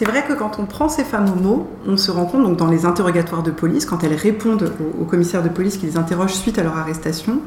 C'est 0.00 0.06
vrai 0.06 0.24
que 0.24 0.32
quand 0.32 0.58
on 0.58 0.64
prend 0.64 0.88
ces 0.88 1.04
femmes 1.04 1.30
au 1.30 1.34
mot, 1.34 1.68
on 1.86 1.98
se 1.98 2.10
rend 2.10 2.24
compte 2.24 2.42
donc 2.42 2.56
dans 2.56 2.68
les 2.68 2.86
interrogatoires 2.86 3.42
de 3.42 3.50
police, 3.50 3.84
quand 3.84 4.02
elles 4.02 4.14
répondent 4.14 4.72
aux, 4.98 5.04
commissaires 5.04 5.42
de 5.42 5.50
police 5.50 5.76
qui 5.76 5.84
les 5.84 5.98
interrogent 5.98 6.32
suite 6.32 6.58
à 6.58 6.62
leur 6.62 6.78
arrestation, 6.78 7.42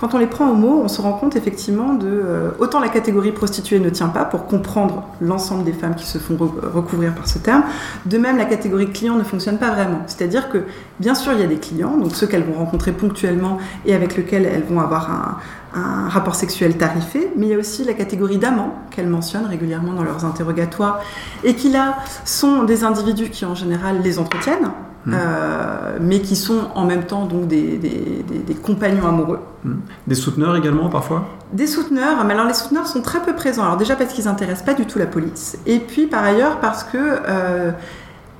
quand 0.00 0.14
on 0.14 0.18
les 0.18 0.26
prend 0.26 0.48
au 0.48 0.54
mot, 0.54 0.80
on 0.82 0.88
se 0.88 1.02
rend 1.02 1.12
compte 1.12 1.36
effectivement 1.36 1.92
de 1.92 2.08
euh, 2.08 2.50
autant 2.58 2.80
la 2.80 2.88
catégorie 2.88 3.32
prostituée 3.32 3.80
ne 3.80 3.90
tient 3.90 4.08
pas 4.08 4.24
pour 4.24 4.46
comprendre 4.46 5.04
l'ensemble 5.20 5.64
des 5.64 5.74
femmes 5.74 5.94
qui 5.94 6.06
se 6.06 6.16
font 6.16 6.38
recouvrir 6.38 7.14
par 7.14 7.28
ce 7.28 7.38
terme. 7.38 7.64
De 8.06 8.16
même, 8.16 8.38
la 8.38 8.46
catégorie 8.46 8.90
client 8.90 9.16
ne 9.16 9.24
fonctionne 9.24 9.58
pas 9.58 9.70
vraiment. 9.70 10.00
C'est-à-dire 10.06 10.48
que 10.48 10.64
bien 11.00 11.14
sûr, 11.14 11.32
il 11.34 11.40
y 11.40 11.44
a 11.44 11.46
des 11.46 11.58
clients, 11.58 11.98
donc 11.98 12.16
ceux 12.16 12.26
qu'elles 12.26 12.44
vont 12.44 12.54
rencontrer 12.54 12.92
ponctuellement 12.92 13.58
et 13.84 13.94
avec 13.94 14.16
lesquels 14.16 14.46
elles 14.46 14.64
vont 14.64 14.80
avoir 14.80 15.10
un, 15.10 15.38
un 15.78 16.08
rapport 16.08 16.34
sexuel 16.34 16.78
tarifé, 16.78 17.30
mais 17.36 17.46
il 17.46 17.50
y 17.50 17.54
a 17.54 17.58
aussi 17.58 17.84
la 17.84 17.92
catégorie 17.92 18.38
d'amants 18.38 18.74
qu'elles 18.90 19.08
mentionnent 19.08 19.46
régulièrement 19.46 19.92
dans 19.92 20.02
leurs 20.02 20.24
interrogatoires 20.24 21.00
et 21.44 21.54
qui 21.54 21.70
là 21.70 21.98
sont 22.24 22.64
des 22.64 22.84
individus 22.84 23.28
qui 23.28 23.44
en 23.44 23.54
général 23.54 24.00
les 24.02 24.18
entretiennent, 24.18 24.70
mmh. 25.06 25.14
euh, 25.14 25.98
mais 26.00 26.20
qui 26.20 26.36
sont 26.36 26.68
en 26.74 26.84
même 26.84 27.04
temps 27.04 27.26
donc 27.26 27.46
des, 27.46 27.76
des, 27.76 28.54
compagnons 28.54 29.06
amoureux. 29.06 29.40
Mmh. 29.64 29.72
Des 30.06 30.14
souteneurs 30.14 30.56
également 30.56 30.88
parfois? 30.88 31.28
Des 31.52 31.66
souteneurs, 31.66 32.24
mais 32.24 32.34
alors 32.34 32.46
les 32.46 32.54
souteneurs 32.54 32.86
sont 32.86 33.02
très 33.02 33.20
peu 33.20 33.34
présents. 33.34 33.64
Alors 33.64 33.76
déjà 33.76 33.96
parce 33.96 34.12
qu'ils 34.12 34.24
n'intéressent 34.24 34.64
pas 34.64 34.74
du 34.74 34.86
tout 34.86 34.98
la 34.98 35.06
police, 35.06 35.58
et 35.66 35.78
puis 35.78 36.06
par 36.06 36.24
ailleurs 36.24 36.58
parce 36.60 36.84
que 36.84 36.98
euh, 36.98 37.70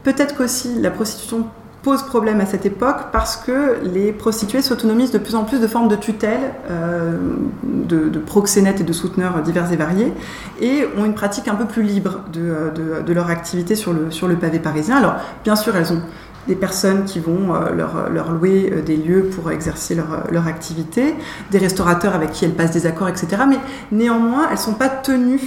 peut-être 0.04 0.36
qu'aussi 0.36 0.80
la 0.80 0.90
prostitution 0.90 1.46
pose 1.82 2.02
problème 2.02 2.40
à 2.40 2.46
cette 2.46 2.66
époque 2.66 3.10
parce 3.12 3.36
que 3.36 3.78
les 3.82 4.12
prostituées 4.12 4.60
s'autonomisent 4.60 5.12
de 5.12 5.18
plus 5.18 5.34
en 5.34 5.44
plus 5.44 5.60
de 5.60 5.66
formes 5.66 5.88
de 5.88 5.96
tutelle, 5.96 6.52
euh, 6.70 7.16
de, 7.64 8.18
proxénètes 8.18 8.80
et 8.80 8.84
de 8.84 8.92
souteneurs 8.92 9.40
divers 9.42 9.72
et 9.72 9.76
variés, 9.76 10.12
et 10.60 10.84
ont 10.98 11.04
une 11.04 11.14
pratique 11.14 11.48
un 11.48 11.54
peu 11.54 11.64
plus 11.64 11.82
libre 11.82 12.20
de, 12.32 13.02
de, 13.02 13.12
leur 13.12 13.30
activité 13.30 13.74
sur 13.74 13.92
le, 13.92 14.10
sur 14.10 14.28
le 14.28 14.36
pavé 14.36 14.58
parisien. 14.58 14.96
Alors, 14.96 15.14
bien 15.42 15.56
sûr, 15.56 15.74
elles 15.74 15.92
ont 15.92 16.02
des 16.48 16.56
personnes 16.56 17.04
qui 17.04 17.20
vont 17.20 17.54
euh, 17.54 17.70
leur, 17.72 18.30
louer 18.32 18.72
euh, 18.72 18.82
des 18.82 18.96
lieux 18.96 19.24
pour 19.24 19.50
exercer 19.50 19.94
leur, 19.94 20.24
leur, 20.30 20.46
activité, 20.46 21.14
des 21.50 21.58
restaurateurs 21.58 22.14
avec 22.14 22.32
qui 22.32 22.44
elles 22.44 22.54
passent 22.54 22.72
des 22.72 22.86
accords, 22.86 23.08
etc. 23.08 23.42
Mais 23.48 23.58
néanmoins, 23.92 24.46
elles 24.46 24.56
ne 24.56 24.60
sont 24.60 24.74
pas 24.74 24.88
tenues 24.88 25.40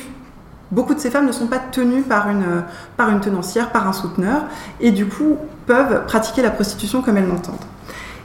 Beaucoup 0.74 0.96
de 0.96 1.00
ces 1.00 1.12
femmes 1.12 1.28
ne 1.28 1.32
sont 1.32 1.46
pas 1.46 1.60
tenues 1.60 2.02
par 2.02 2.30
une, 2.30 2.64
par 2.98 3.12
une 3.12 3.20
tenancière, 3.20 3.72
par 3.72 3.88
un 3.88 3.94
souteneur, 3.94 4.46
et 4.82 4.90
du 4.90 5.06
coup 5.06 5.38
peuvent 5.68 6.08
pratiquer 6.08 6.42
la 6.42 6.50
prostitution 6.50 7.04
comme 7.04 7.16
elles 7.16 7.28
l'entendent. 7.28 7.58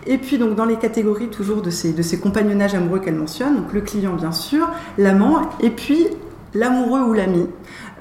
Et 0.07 0.17
puis 0.17 0.39
donc 0.39 0.55
dans 0.55 0.65
les 0.65 0.77
catégories 0.77 1.29
toujours 1.29 1.61
de 1.61 1.69
ces, 1.69 1.93
de 1.93 2.01
ces 2.01 2.19
compagnonnages 2.19 2.75
amoureux 2.75 3.01
qu'elle 3.01 3.17
mentionne, 3.17 3.57
donc 3.57 3.75
le 3.75 3.83
client 3.83 4.15
bien 4.15 4.33
sûr, 4.33 4.67
l'amant, 4.97 5.43
et 5.61 5.69
puis 5.69 6.07
l'amoureux 6.55 7.03
ou 7.03 7.13
l'ami. 7.13 7.47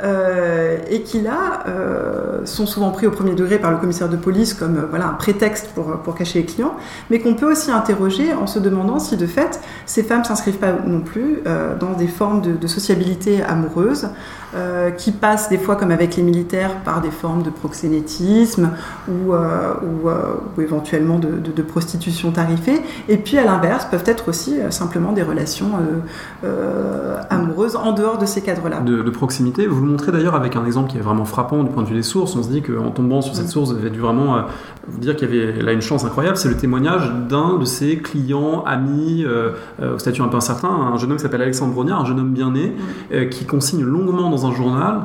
Euh, 0.03 0.77
et 0.91 1.01
qui 1.01 1.21
là 1.21 1.63
euh, 1.67 2.45
sont 2.45 2.67
souvent 2.67 2.91
pris 2.91 3.07
au 3.07 3.11
premier 3.11 3.33
degré 3.33 3.57
par 3.57 3.71
le 3.71 3.77
commissaire 3.77 4.09
de 4.09 4.15
police 4.15 4.53
comme 4.53 4.77
euh, 4.77 4.85
voilà 4.87 5.07
un 5.07 5.13
prétexte 5.13 5.69
pour, 5.73 5.85
pour 6.01 6.13
cacher 6.13 6.39
les 6.39 6.45
clients, 6.45 6.75
mais 7.09 7.19
qu'on 7.19 7.33
peut 7.33 7.51
aussi 7.51 7.71
interroger 7.71 8.31
en 8.33 8.45
se 8.45 8.59
demandant 8.59 8.99
si 8.99 9.17
de 9.17 9.25
fait 9.25 9.59
ces 9.87 10.03
femmes 10.03 10.23
s'inscrivent 10.23 10.57
pas 10.59 10.73
non 10.85 10.99
plus 11.01 11.41
dans 11.79 11.93
des 11.93 12.07
formes 12.07 12.41
de, 12.41 12.51
de 12.51 12.67
sociabilité 12.67 13.41
amoureuse 13.41 14.09
qui 14.97 15.11
passent 15.11 15.49
des 15.49 15.57
fois 15.57 15.75
comme 15.75 15.91
avec 15.91 16.15
les 16.15 16.23
militaires 16.23 16.75
par 16.83 17.01
des 17.01 17.11
formes 17.11 17.43
de 17.43 17.49
proxénétisme 17.49 18.71
ou, 19.07 19.33
ou, 19.33 20.09
ou 20.09 20.61
éventuellement 20.61 21.19
de, 21.19 21.29
de, 21.29 21.61
prostitution 21.61 22.31
tarifée, 22.31 22.81
et 23.09 23.17
puis 23.17 23.37
à 23.37 23.45
l'inverse 23.45 23.85
peuvent 23.85 24.03
être 24.05 24.29
aussi 24.29 24.57
simplement 24.69 25.11
des 25.11 25.23
relations 25.23 25.71
amoureuses 27.29 27.75
en 27.75 27.91
dehors 27.91 28.17
de 28.17 28.25
ces 28.25 28.41
cadres-là. 28.41 28.79
De, 28.79 29.01
de 29.01 29.09
proximité, 29.09 29.67
vous 29.67 29.85
montrer 29.85 30.11
d'ailleurs 30.11 30.35
avec 30.35 30.55
un 30.55 30.65
exemple 30.65 30.89
qui 30.89 30.97
est 30.97 31.01
vraiment 31.01 31.25
frappant 31.25 31.63
du 31.63 31.69
point 31.69 31.83
de 31.83 31.87
vue 31.87 31.95
des 31.95 32.03
sources. 32.03 32.35
On 32.35 32.43
se 32.43 32.49
dit 32.49 32.61
qu'en 32.61 32.91
tombant 32.91 33.21
sur 33.21 33.35
cette 33.35 33.45
mm. 33.45 33.49
source, 33.49 33.71
vous 33.71 33.77
avez 33.77 33.89
dû 33.89 33.99
vraiment 33.99 34.37
euh, 34.37 34.41
vous 34.87 34.99
dire 34.99 35.15
qu'il 35.15 35.33
y 35.33 35.41
avait 35.41 35.61
là 35.61 35.71
une 35.71 35.81
chance 35.81 36.05
incroyable. 36.05 36.37
C'est 36.37 36.49
le 36.49 36.57
témoignage 36.57 37.11
d'un 37.29 37.57
de 37.57 37.65
ses 37.65 37.97
clients, 37.97 38.63
amis, 38.65 39.23
euh, 39.25 39.51
euh, 39.81 39.95
au 39.95 39.99
statut 39.99 40.21
un 40.21 40.27
peu 40.27 40.37
incertain, 40.37 40.69
un 40.69 40.97
jeune 40.97 41.11
homme 41.11 41.17
qui 41.17 41.23
s'appelle 41.23 41.41
Alexandre 41.41 41.73
Brognard, 41.73 42.01
un 42.01 42.05
jeune 42.05 42.19
homme 42.19 42.33
bien 42.33 42.51
né, 42.51 42.75
mm. 43.11 43.29
qui 43.29 43.45
consigne 43.45 43.83
longuement 43.83 44.29
dans 44.29 44.45
un 44.45 44.46
journal 44.51 45.01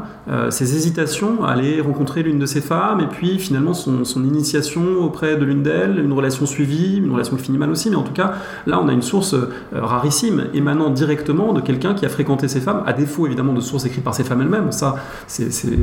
ses 0.51 0.77
hésitations 0.77 1.45
à 1.45 1.51
aller 1.51 1.81
rencontrer 1.81 2.23
l'une 2.23 2.39
de 2.39 2.47
ses 2.47 2.61
femmes 2.61 3.01
et 3.01 3.07
puis 3.07 3.41
finalement 3.41 3.75
son, 3.75 4.05
initiation 4.23 4.83
auprès 5.01 5.37
de 5.37 5.45
l'une 5.45 5.65
d'elles, 5.65 5.99
une 5.99 6.13
relation 6.13 6.47
suivie, 6.47 6.99
une 6.99 7.11
relation 7.11 7.37
qui 7.37 7.43
finit 7.43 7.59
mal 7.59 7.71
aussi. 7.71 7.91
Mais 7.91 7.97
en 7.97 8.03
tout 8.03 8.13
cas, 8.13 8.35
là, 8.67 8.81
on 8.81 8.87
a 8.87 8.93
une 8.93 9.03
source 9.03 9.35
rarissime 9.73 10.45
émanant 10.55 10.91
directement 10.91 11.53
de 11.53 11.61
quelqu'un 11.61 11.95
qui 11.95 12.07
a 12.07 12.09
fréquenté 12.09 12.47
ces 12.47 12.61
femmes, 12.61 12.85
à 12.87 12.93
défaut 12.93 13.27
évidemment 13.27 13.53
de 13.53 13.61
sources 13.61 13.85
écrites 13.85 14.05
par 14.05 14.15
ces 14.15 14.23
femmes 14.23 14.43
elles-mêmes 14.43 14.71
ça, 14.71 14.97
c'est, 15.27 15.49
on 15.65 15.71
ne 15.71 15.77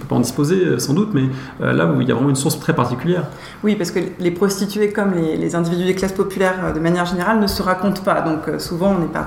peut 0.00 0.06
pas 0.08 0.16
en 0.16 0.20
disposer 0.20 0.64
euh, 0.64 0.78
sans 0.78 0.94
doute, 0.94 1.10
mais 1.12 1.24
euh, 1.60 1.72
là 1.72 1.86
où 1.86 2.00
il 2.00 2.08
y 2.08 2.12
a 2.12 2.14
vraiment 2.14 2.30
une 2.30 2.36
source 2.36 2.58
très 2.58 2.74
particulière. 2.74 3.24
Oui, 3.62 3.76
parce 3.76 3.90
que 3.90 4.00
les 4.18 4.30
prostituées, 4.30 4.90
comme 4.90 5.12
les, 5.14 5.54
individus 5.54 5.84
des 5.84 5.94
classes 5.94 6.12
populaires 6.12 6.56
euh, 6.64 6.72
de 6.72 6.80
manière 6.80 7.06
générale, 7.06 7.40
ne 7.40 7.46
se 7.46 7.62
racontent 7.62 8.02
pas. 8.02 8.20
Donc 8.22 8.60
souvent, 8.60 8.96
on 8.98 9.04
est 9.04 9.12
par 9.12 9.26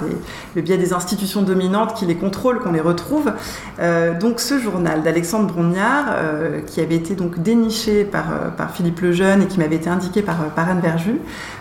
le 0.56 0.62
biais 0.62 0.78
des 0.78 0.93
institutions 0.93 1.41
dominantes 1.41 1.93
qui 1.95 2.06
les 2.06 2.15
contrôlent, 2.15 2.60
qu'on 2.60 2.71
les 2.71 2.82
retrouve. 2.82 3.32
Donc 4.20 4.40
ce 4.40 4.60
journal 4.60 5.04
d'Alexandre 5.04 5.54
Brognard, 5.54 6.16
qui 6.66 6.82
avait 6.82 6.96
été 6.96 7.16
donc 7.16 7.40
déniché 7.40 8.04
par, 8.04 8.56
par 8.56 8.72
Philippe 8.72 9.02
Lejeune 9.02 9.44
et 9.44 9.48
qui 9.48 9.60
m'avait 9.60 9.76
été 9.76 9.90
indiqué 9.90 10.22
par, 10.22 10.38
par 10.56 10.70
Anne 10.70 10.80
Verju, 10.80 11.20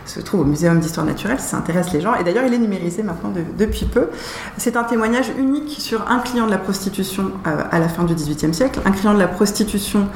se 0.09 0.21
trouve 0.21 0.41
au 0.41 0.45
Muséum 0.45 0.79
d'histoire 0.81 1.07
naturelle, 1.07 1.39
si 1.39 1.49
ça 1.49 1.57
intéresse 1.57 1.93
les 1.93 2.01
gens. 2.01 2.15
Et 2.15 2.25
d'ailleurs, 2.25 2.45
il 2.47 2.55
est 2.55 2.59
numérisé 2.59 3.03
maintenant 3.03 3.33
depuis 3.59 3.87
peu. 3.87 4.09
C'est 4.57 4.77
un 4.77 4.85
témoignage 4.85 5.31
unique 5.39 5.77
sur 5.79 6.11
un 6.11 6.21
client 6.21 6.47
de 6.47 6.51
la 6.51 6.59
prostitution 6.59 7.33
euh, 7.47 7.63
à 7.71 7.79
la 7.79 7.89
fin 7.89 8.05
du 8.05 8.15
XVIIIe 8.15 8.55
siècle, 8.55 8.81
un 8.85 8.93
client 8.93 9.15
de 9.15 9.19
la 9.19 9.29
prostitution 9.29 10.07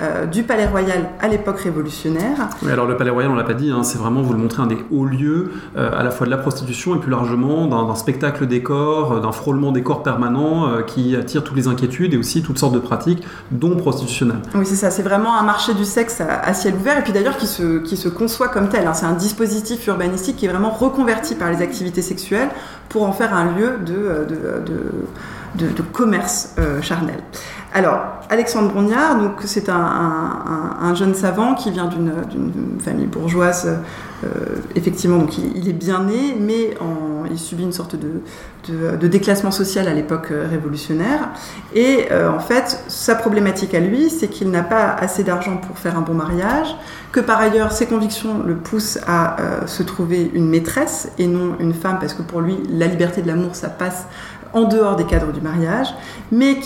euh, 0.00 0.26
du 0.26 0.44
Palais 0.44 0.66
Royal 0.66 1.10
à 1.20 1.28
l'époque 1.28 1.60
révolutionnaire. 1.60 2.48
Oui, 2.62 2.70
alors 2.70 2.86
le 2.86 2.96
Palais 2.96 3.10
Royal, 3.10 3.30
on 3.30 3.34
l'a 3.34 3.44
pas 3.44 3.54
dit, 3.54 3.70
hein, 3.70 3.82
c'est 3.82 3.98
vraiment, 3.98 4.22
vous 4.22 4.32
le 4.32 4.38
montrez, 4.38 4.62
un 4.62 4.66
des 4.66 4.78
hauts 4.90 5.04
lieux 5.04 5.52
euh, 5.76 5.90
à 5.98 6.02
la 6.02 6.10
fois 6.10 6.26
de 6.26 6.30
la 6.30 6.38
prostitution 6.38 6.94
et 6.96 7.00
plus 7.00 7.10
largement 7.10 7.66
d'un 7.66 7.94
spectacle 7.94 8.46
décor, 8.46 9.20
d'un 9.20 9.32
frôlement 9.32 9.72
décor 9.72 10.02
permanent 10.02 10.82
qui 10.86 11.16
attire 11.16 11.44
toutes 11.50 11.56
les 11.56 11.66
inquiétudes 11.66 12.14
et 12.14 12.16
aussi 12.16 12.42
toutes 12.42 12.58
sortes 12.58 12.74
de 12.74 12.78
pratiques, 12.78 13.24
dont 13.50 13.74
prostitutionnelles. 13.74 14.38
Oui, 14.54 14.64
c'est 14.64 14.76
ça, 14.76 14.90
c'est 14.92 15.02
vraiment 15.02 15.36
un 15.36 15.42
marché 15.42 15.74
du 15.74 15.84
sexe 15.84 16.20
à, 16.20 16.54
ciel 16.54 16.74
ouvert 16.74 16.98
et 16.98 17.02
puis 17.02 17.12
d'ailleurs 17.12 17.36
qui 17.36 17.48
se, 17.48 17.80
qui 17.80 17.96
se 17.96 18.08
conçoit 18.08 18.46
comme 18.48 18.68
tel. 18.68 18.86
Hein. 18.86 18.94
C'est 18.94 19.06
un 19.06 19.14
dispositif 19.14 19.84
urbanistique 19.88 20.36
qui 20.36 20.46
est 20.46 20.48
vraiment 20.48 20.70
reconverti 20.70 21.34
par 21.34 21.50
les 21.50 21.60
activités 21.60 22.02
sexuelles 22.02 22.50
pour 22.88 23.02
en 23.02 23.12
faire 23.12 23.34
un 23.34 23.52
lieu 23.56 23.78
de, 23.84 24.26
de 24.28 24.40
de, 24.60 24.92
commerce 25.92 26.54
euh, 26.58 26.82
charnel. 26.82 27.18
Alors, 27.72 28.00
Alexandre 28.30 28.72
Brognard, 28.72 29.16
donc 29.16 29.42
c'est 29.44 29.68
un, 29.68 30.92
jeune 30.94 31.14
savant 31.14 31.54
qui 31.54 31.70
vient 31.70 31.86
d'une 31.86 32.80
famille 32.80 33.06
bourgeoise. 33.06 33.78
Euh, 34.22 34.28
effectivement, 34.74 35.18
donc 35.18 35.38
il, 35.38 35.68
est 35.68 35.72
bien 35.72 36.02
né, 36.02 36.36
mais 36.38 36.74
il 37.30 37.38
subit 37.38 37.62
une 37.62 37.72
sorte 37.72 37.94
de, 37.96 39.06
déclassement 39.06 39.52
social 39.52 39.86
à 39.86 39.94
l'époque 39.94 40.28
euh, 40.32 40.48
révolutionnaire. 40.50 41.28
Et 41.72 42.08
en 42.12 42.40
fait, 42.40 42.82
sa 42.88 43.14
problématique 43.14 43.72
à 43.74 43.80
lui, 43.80 44.10
c'est 44.10 44.28
qu'il 44.28 44.50
n'a 44.50 44.64
pas 44.64 44.90
assez 44.90 45.22
d'argent 45.22 45.56
pour 45.56 45.78
faire 45.78 45.96
un 45.96 46.02
bon 46.02 46.14
mariage, 46.14 46.74
que 47.12 47.20
par 47.20 47.40
ailleurs 47.40 47.70
ses 47.70 47.86
convictions 47.86 48.42
le 48.44 48.56
poussent 48.56 48.98
à 49.06 49.36
se 49.66 49.84
trouver 49.84 50.28
une 50.34 50.48
maîtresse 50.48 51.12
et 51.18 51.28
non 51.28 51.54
une 51.60 51.72
femme, 51.72 51.98
parce 52.00 52.14
que 52.14 52.22
pour 52.22 52.40
lui, 52.40 52.58
la 52.68 52.86
liberté 52.86 53.22
de 53.22 53.28
l'amour, 53.28 53.54
ça 53.54 53.68
passe 53.68 54.06
en 54.52 54.64
dehors 54.64 54.96
des 54.96 55.04
cadres 55.04 55.32
du 55.32 55.40
mariage, 55.40 55.88
mais 56.32 56.56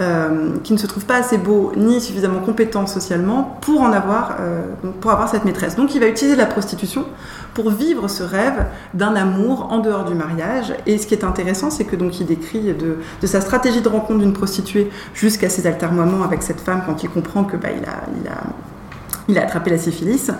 euh, 0.00 0.56
qui 0.64 0.72
ne 0.72 0.78
se 0.78 0.86
trouve 0.86 1.04
pas 1.04 1.16
assez 1.16 1.36
beau 1.36 1.72
ni 1.76 2.00
suffisamment 2.00 2.40
compétent 2.40 2.86
socialement 2.86 3.58
pour 3.60 3.82
en 3.82 3.92
avoir, 3.92 4.36
euh, 4.40 4.62
pour 5.00 5.10
avoir 5.10 5.28
cette 5.28 5.44
maîtresse. 5.44 5.76
Donc 5.76 5.94
il 5.94 6.00
va 6.00 6.06
utiliser 6.06 6.36
la 6.36 6.46
prostitution 6.46 7.04
pour 7.52 7.70
vivre 7.70 8.08
ce 8.08 8.22
rêve 8.22 8.66
d'un 8.94 9.14
amour 9.14 9.68
en 9.70 9.80
dehors 9.80 10.04
du 10.04 10.14
mariage. 10.14 10.72
Et 10.86 10.96
ce 10.96 11.06
qui 11.06 11.14
est 11.14 11.24
intéressant, 11.24 11.68
c'est 11.68 11.84
que 11.84 11.96
donc 11.96 12.18
il 12.18 12.26
décrit 12.26 12.72
de, 12.72 13.26
sa 13.26 13.42
stratégie 13.42 13.82
de 13.82 13.88
rencontre 13.88 14.20
d'une 14.20 14.32
prostituée 14.32 14.90
jusqu'à 15.12 15.50
ses 15.50 15.66
altermoiements 15.66 16.24
avec 16.24 16.42
cette 16.42 16.60
femme 16.60 16.82
quand 16.86 17.02
il 17.02 17.10
comprend 17.10 17.44
que 17.44 17.56
bah, 17.58 17.68
il 17.70 17.86
a 17.86 18.44
il 19.30 19.38
a 19.38 19.42
attrapé 19.42 19.70
la 19.70 19.78
syphilis, 19.78 20.30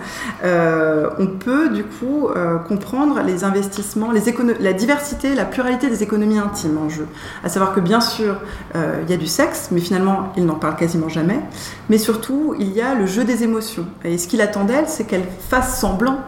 euh, 0.43 1.09
on 1.17 1.27
peut 1.27 1.69
du 1.69 1.83
coup 1.83 2.27
euh, 2.27 2.57
comprendre 2.57 3.21
les 3.25 3.43
investissements, 3.43 4.11
la 4.11 4.73
diversité, 4.73 5.33
la 5.35 5.45
pluralité 5.45 5.89
des 5.89 6.03
économies 6.03 6.39
intimes 6.39 6.77
en 6.77 6.89
jeu. 6.89 7.07
À 7.43 7.49
savoir 7.49 7.73
que 7.73 7.79
bien 7.79 8.01
sûr, 8.01 8.35
euh, 8.75 9.01
il 9.03 9.09
y 9.09 9.13
a 9.13 9.17
du 9.17 9.27
sexe, 9.27 9.69
mais 9.71 9.79
finalement, 9.79 10.33
il 10.37 10.45
n'en 10.45 10.55
parle 10.55 10.75
quasiment 10.75 11.09
jamais. 11.09 11.39
Mais 11.89 11.97
surtout, 11.97 12.55
il 12.59 12.71
y 12.73 12.81
a 12.81 12.93
le 12.93 13.05
jeu 13.05 13.23
des 13.23 13.43
émotions. 13.43 13.85
Et 14.03 14.17
ce 14.17 14.27
qu'il 14.27 14.41
attend 14.41 14.65
d'elle, 14.65 14.87
c'est 14.87 15.05
qu'elle 15.05 15.25
fasse 15.49 15.79
semblant 15.79 16.19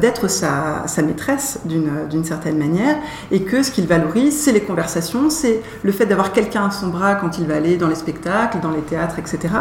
d'être 0.00 0.28
sa, 0.28 0.84
sa, 0.86 1.02
maîtresse 1.02 1.58
d'une 1.64 2.24
certaine 2.24 2.58
manière, 2.58 2.96
et 3.32 3.42
que 3.42 3.62
ce 3.62 3.70
qu'il 3.70 3.86
valorise, 3.86 4.38
c'est 4.38 4.52
les 4.52 4.60
conversations, 4.60 5.30
c'est 5.30 5.62
le 5.82 5.90
fait 5.90 6.06
d'avoir 6.06 6.32
quelqu'un 6.32 6.66
à 6.66 6.70
son 6.70 6.88
bras 6.88 7.16
quand 7.16 7.38
il 7.38 7.46
va 7.46 7.56
aller 7.56 7.76
dans 7.76 7.88
les 7.88 7.96
spectacles, 7.96 8.60
dans 8.60 8.70
les 8.70 8.82
théâtres, 8.82 9.18
etc. 9.18 9.54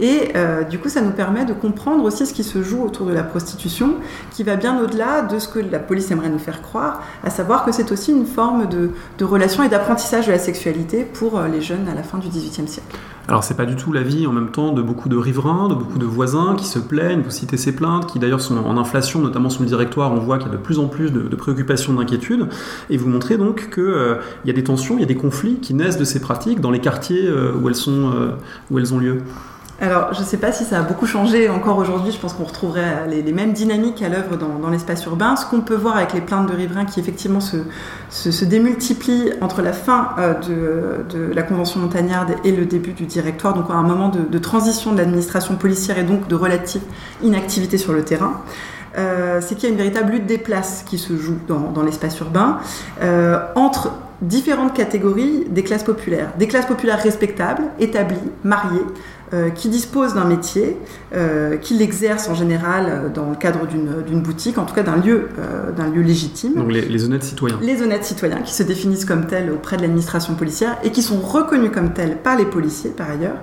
Et 0.00 0.32
du 0.68 0.78
coup, 0.78 0.88
ça 0.88 1.00
nous 1.00 1.12
permet 1.12 1.44
de 1.44 1.52
comprendre 1.52 1.81
aussi 1.90 2.26
ce 2.26 2.32
qui 2.32 2.44
se 2.44 2.62
joue 2.62 2.82
autour 2.82 3.06
de 3.06 3.12
la 3.12 3.22
prostitution, 3.22 3.96
qui 4.30 4.42
va 4.42 4.56
bien 4.56 4.80
au-delà 4.80 5.22
de 5.22 5.38
ce 5.38 5.48
que 5.48 5.58
la 5.58 5.78
police 5.78 6.10
aimerait 6.10 6.30
nous 6.30 6.38
faire 6.38 6.62
croire, 6.62 7.02
à 7.24 7.30
savoir 7.30 7.64
que 7.64 7.72
c'est 7.72 7.92
aussi 7.92 8.12
une 8.12 8.26
forme 8.26 8.66
de, 8.68 8.90
relation 9.24 9.62
et 9.62 9.68
d'apprentissage 9.68 10.26
de 10.26 10.32
la 10.32 10.38
sexualité 10.38 11.04
pour 11.04 11.38
euh, 11.38 11.48
les 11.48 11.60
jeunes 11.60 11.88
à 11.88 11.94
la 11.94 12.02
fin 12.02 12.18
du 12.18 12.28
XVIIIe 12.28 12.66
siècle. 12.66 12.96
Alors 13.28 13.44
c'est 13.44 13.56
pas 13.56 13.66
du 13.66 13.76
tout 13.76 13.92
l'avis 13.92 14.26
en 14.26 14.32
même 14.32 14.50
temps 14.50 14.72
de 14.72 14.82
beaucoup 14.82 15.08
de 15.08 15.16
riverains, 15.16 15.68
de 15.68 15.74
beaucoup 15.74 15.98
de 15.98 16.04
voisins 16.04 16.56
qui 16.56 16.64
se 16.66 16.80
plaignent, 16.80 17.22
vous 17.22 17.30
citez 17.30 17.56
ces 17.56 17.72
plaintes, 17.72 18.06
qui 18.06 18.18
d'ailleurs 18.18 18.40
sont 18.40 18.56
en 18.56 18.76
inflation, 18.76 19.20
notamment 19.20 19.48
sur 19.48 19.62
le 19.62 19.68
directoire, 19.68 20.12
on 20.12 20.18
voit 20.18 20.38
qu'il 20.38 20.48
y 20.48 20.50
a 20.50 20.54
de 20.54 20.60
plus 20.60 20.80
en 20.80 20.88
plus 20.88 21.12
de, 21.12 21.36
préoccupations, 21.36 21.94
d'inquiétudes, 21.94 22.48
et 22.90 22.96
vous 22.96 23.08
montrez 23.08 23.36
donc 23.36 23.70
qu'il 23.72 23.84
euh, 23.84 24.16
y 24.44 24.50
a 24.50 24.52
des 24.52 24.64
tensions, 24.64 24.96
il 24.96 25.00
y 25.00 25.04
a 25.04 25.06
des 25.06 25.14
conflits 25.14 25.60
qui 25.60 25.72
naissent 25.72 25.98
de 25.98 26.04
ces 26.04 26.20
pratiques 26.20 26.60
dans 26.60 26.72
les 26.72 26.80
quartiers 26.80 27.26
euh, 27.26 27.52
où, 27.54 27.68
elles 27.68 27.76
sont, 27.76 28.12
où 28.70 28.78
elles 28.78 28.92
ont 28.92 28.98
lieu. 28.98 29.18
Alors, 29.82 30.14
je 30.14 30.20
ne 30.20 30.24
sais 30.24 30.36
pas 30.36 30.52
si 30.52 30.62
ça 30.62 30.78
a 30.78 30.82
beaucoup 30.82 31.06
changé 31.06 31.48
encore 31.48 31.76
aujourd'hui. 31.76 32.12
Je 32.12 32.18
pense 32.18 32.34
qu'on 32.34 32.44
retrouverait 32.44 33.08
les, 33.08 33.32
mêmes 33.32 33.52
dynamiques 33.52 34.00
à 34.00 34.08
l'œuvre 34.08 34.36
dans, 34.36 34.70
l'espace 34.70 35.04
urbain. 35.06 35.34
Ce 35.34 35.44
qu'on 35.44 35.60
peut 35.60 35.74
voir 35.74 35.96
avec 35.96 36.12
les 36.12 36.20
plaintes 36.20 36.48
de 36.48 36.54
riverains 36.54 36.84
qui 36.84 37.00
effectivement 37.00 37.40
se, 37.40 38.44
démultiplient 38.44 39.32
entre 39.40 39.60
la 39.60 39.72
fin 39.72 40.10
euh, 40.18 41.02
de, 41.02 41.34
la 41.34 41.42
Convention 41.42 41.80
montagnarde 41.80 42.36
et 42.44 42.52
le 42.52 42.64
début 42.64 42.92
du 42.92 43.06
directoire, 43.06 43.54
donc 43.54 43.70
à 43.70 43.74
un 43.74 43.82
moment 43.82 44.08
de, 44.08 44.38
transition 44.38 44.92
de 44.92 44.98
l'administration 44.98 45.56
policière 45.56 45.98
et 45.98 46.04
donc 46.04 46.28
de 46.28 46.36
relative 46.36 46.82
inactivité 47.24 47.76
sur 47.76 47.92
le 47.92 48.04
terrain. 48.04 48.40
Euh, 48.96 49.40
c'est 49.40 49.56
qu'il 49.56 49.64
y 49.64 49.66
a 49.66 49.70
une 49.70 49.78
véritable 49.78 50.12
lutte 50.12 50.26
des 50.26 50.38
places 50.38 50.84
qui 50.86 50.96
se 50.96 51.16
joue 51.16 51.38
dans, 51.48 51.82
l'espace 51.82 52.20
urbain 52.20 52.58
euh, 53.02 53.40
entre 53.56 53.90
différentes 54.20 54.74
catégories 54.74 55.44
des 55.48 55.64
classes 55.64 55.82
populaires. 55.82 56.30
Des 56.38 56.46
classes 56.46 56.66
populaires 56.66 57.02
respectables, 57.02 57.64
établies, 57.80 58.16
mariées, 58.44 58.84
euh, 59.34 59.48
qui 59.48 59.70
disposent 59.70 60.12
d'un 60.12 60.26
métier, 60.26 60.76
euh, 61.14 61.56
qui 61.56 61.72
l'exercent 61.72 62.28
en 62.28 62.34
général 62.34 62.84
euh, 62.86 63.08
dans 63.08 63.30
le 63.30 63.34
cadre 63.34 63.66
d'une 63.66 64.20
boutique, 64.20 64.58
en 64.58 64.66
tout 64.66 64.74
cas 64.74 64.82
d'un 64.82 64.96
lieu, 64.96 65.28
d'un 65.74 65.88
lieu 65.88 66.02
légitime. 66.02 66.54
Donc 66.54 66.70
les, 66.70 67.04
honnêtes 67.04 67.24
citoyens. 67.24 67.58
Les 67.62 67.80
honnêtes 67.80 68.04
citoyens 68.04 68.42
qui 68.42 68.52
se 68.52 68.62
définissent 68.62 69.06
comme 69.06 69.26
tels 69.26 69.50
auprès 69.50 69.78
de 69.78 69.82
l'administration 69.82 70.34
policière 70.34 70.76
et 70.84 70.90
qui 70.90 71.00
sont 71.00 71.18
reconnus 71.18 71.70
comme 71.72 71.94
tels 71.94 72.18
par 72.18 72.36
les 72.36 72.44
policiers 72.44 72.90
par 72.90 73.08
ailleurs. 73.08 73.36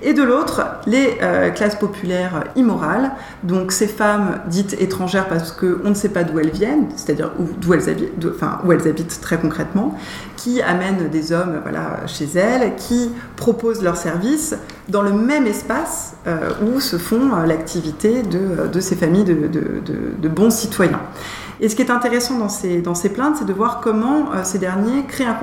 Et 0.00 0.14
de 0.14 0.22
l'autre, 0.22 0.62
les 0.86 1.18
classes 1.54 1.76
populaires 1.76 2.44
immorales, 2.54 3.12
donc 3.44 3.72
ces 3.72 3.86
femmes 3.86 4.40
dites 4.46 4.76
étrangères 4.78 5.26
parce 5.26 5.52
qu'on 5.52 5.88
ne 5.88 5.94
sait 5.94 6.10
pas 6.10 6.22
d'où 6.22 6.38
elles 6.38 6.50
viennent, 6.50 6.88
c'est-à-dire 6.96 7.32
d'où 7.60 7.72
elles 7.72 7.88
habitent, 7.88 8.26
enfin 8.34 8.60
où 8.64 8.72
elles 8.72 8.86
habitent 8.86 9.20
très 9.22 9.38
concrètement, 9.38 9.96
qui 10.46 10.62
amènent 10.62 11.08
des 11.08 11.32
hommes 11.32 11.58
voilà, 11.62 12.06
chez 12.06 12.28
elles, 12.36 12.76
qui 12.76 13.10
proposent 13.34 13.82
leurs 13.82 13.96
services 13.96 14.54
dans 14.88 15.02
le 15.02 15.12
même 15.12 15.44
espace 15.44 16.14
euh, 16.28 16.50
où 16.62 16.78
se 16.78 16.98
font 16.98 17.34
euh, 17.34 17.46
l'activité 17.46 18.22
de, 18.22 18.68
de, 18.72 18.80
ces 18.80 18.94
familles 18.94 19.24
de, 19.24 19.34
de, 19.48 20.28
bons 20.28 20.50
citoyens. 20.50 21.00
Et 21.60 21.68
ce 21.68 21.74
qui 21.74 21.82
est 21.82 21.90
intéressant 21.90 22.38
dans 22.38 22.48
ces, 22.48 22.80
dans 22.80 22.94
ces 22.94 23.08
plaintes, 23.08 23.38
c'est 23.40 23.44
de 23.44 23.52
voir 23.52 23.80
comment 23.80 24.32
euh, 24.34 24.44
ces 24.44 24.60
derniers 24.60 25.04
créent 25.08 25.24
un, 25.24 25.36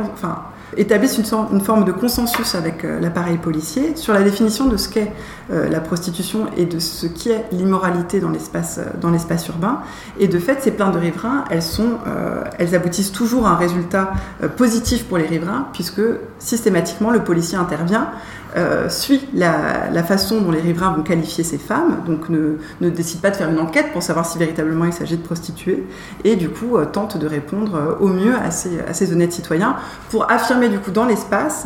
établissent 0.77 1.17
une, 1.17 1.62
forme 1.62 1.86
de 1.86 1.91
consensus 1.91 2.55
avec 2.55 2.83
l'appareil 2.83 3.38
policier 3.38 3.95
sur 3.95 4.13
la 4.13 4.23
définition 4.23 4.67
de 4.67 4.77
ce 4.77 4.89
qu'est 4.89 5.12
la 5.49 5.79
prostitution 5.79 6.47
et 6.57 6.65
de 6.65 6.79
ce 6.79 7.07
qu'est 7.07 7.45
l'immoralité 7.51 8.19
dans 8.19 8.29
l'espace 8.29 8.79
dans 9.01 9.09
l'espace 9.09 9.47
urbain. 9.47 9.79
Et 10.19 10.27
de 10.27 10.39
fait, 10.39 10.62
ces 10.62 10.71
plaintes 10.71 10.93
de 10.93 10.99
riverains, 10.99 11.43
elles 11.49 12.75
aboutissent 12.75 13.12
toujours 13.12 13.47
à 13.47 13.51
un 13.51 13.55
résultat 13.55 14.13
positif 14.57 15.05
pour 15.05 15.17
les 15.17 15.27
riverains, 15.27 15.67
puisque 15.73 16.01
systématiquement 16.39 17.12
le 17.12 17.23
policier 17.23 17.57
intervient 17.57 18.09
euh, 18.55 18.88
suit 18.88 19.27
la, 19.33 20.03
façon 20.03 20.41
dont 20.41 20.51
les 20.51 20.59
riverains 20.59 20.93
vont 20.93 21.01
qualifier 21.01 21.43
ces 21.43 21.57
femmes, 21.57 22.03
donc 22.05 22.29
ne, 22.29 22.89
décide 22.89 23.19
pas 23.19 23.31
de 23.31 23.36
faire 23.36 23.49
une 23.49 23.59
enquête 23.59 23.91
pour 23.93 24.03
savoir 24.03 24.27
si 24.27 24.38
véritablement 24.38 24.86
il 24.86 24.93
s'agit 24.93 25.17
de 25.17 25.23
prostituées, 25.23 25.83
et 26.23 26.36
du 26.36 26.49
coup 26.49 26.77
euh, 26.77 26.86
tente 26.86 27.17
de 27.17 27.25
répondre 27.25 27.75
euh, 27.75 27.95
au 27.99 28.09
mieux 28.09 28.36
à 28.36 28.51
ces, 28.51 29.12
honnêtes 29.12 29.31
citoyens 29.31 29.77
pour 30.12 30.29
affirmer 30.29 30.62
du 30.69 30.80
coup 30.80 30.91
dans 30.91 31.06
l'espace 31.06 31.65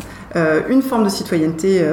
une 0.70 0.82
forme 0.82 1.04
de 1.04 1.10
citoyenneté 1.10 1.84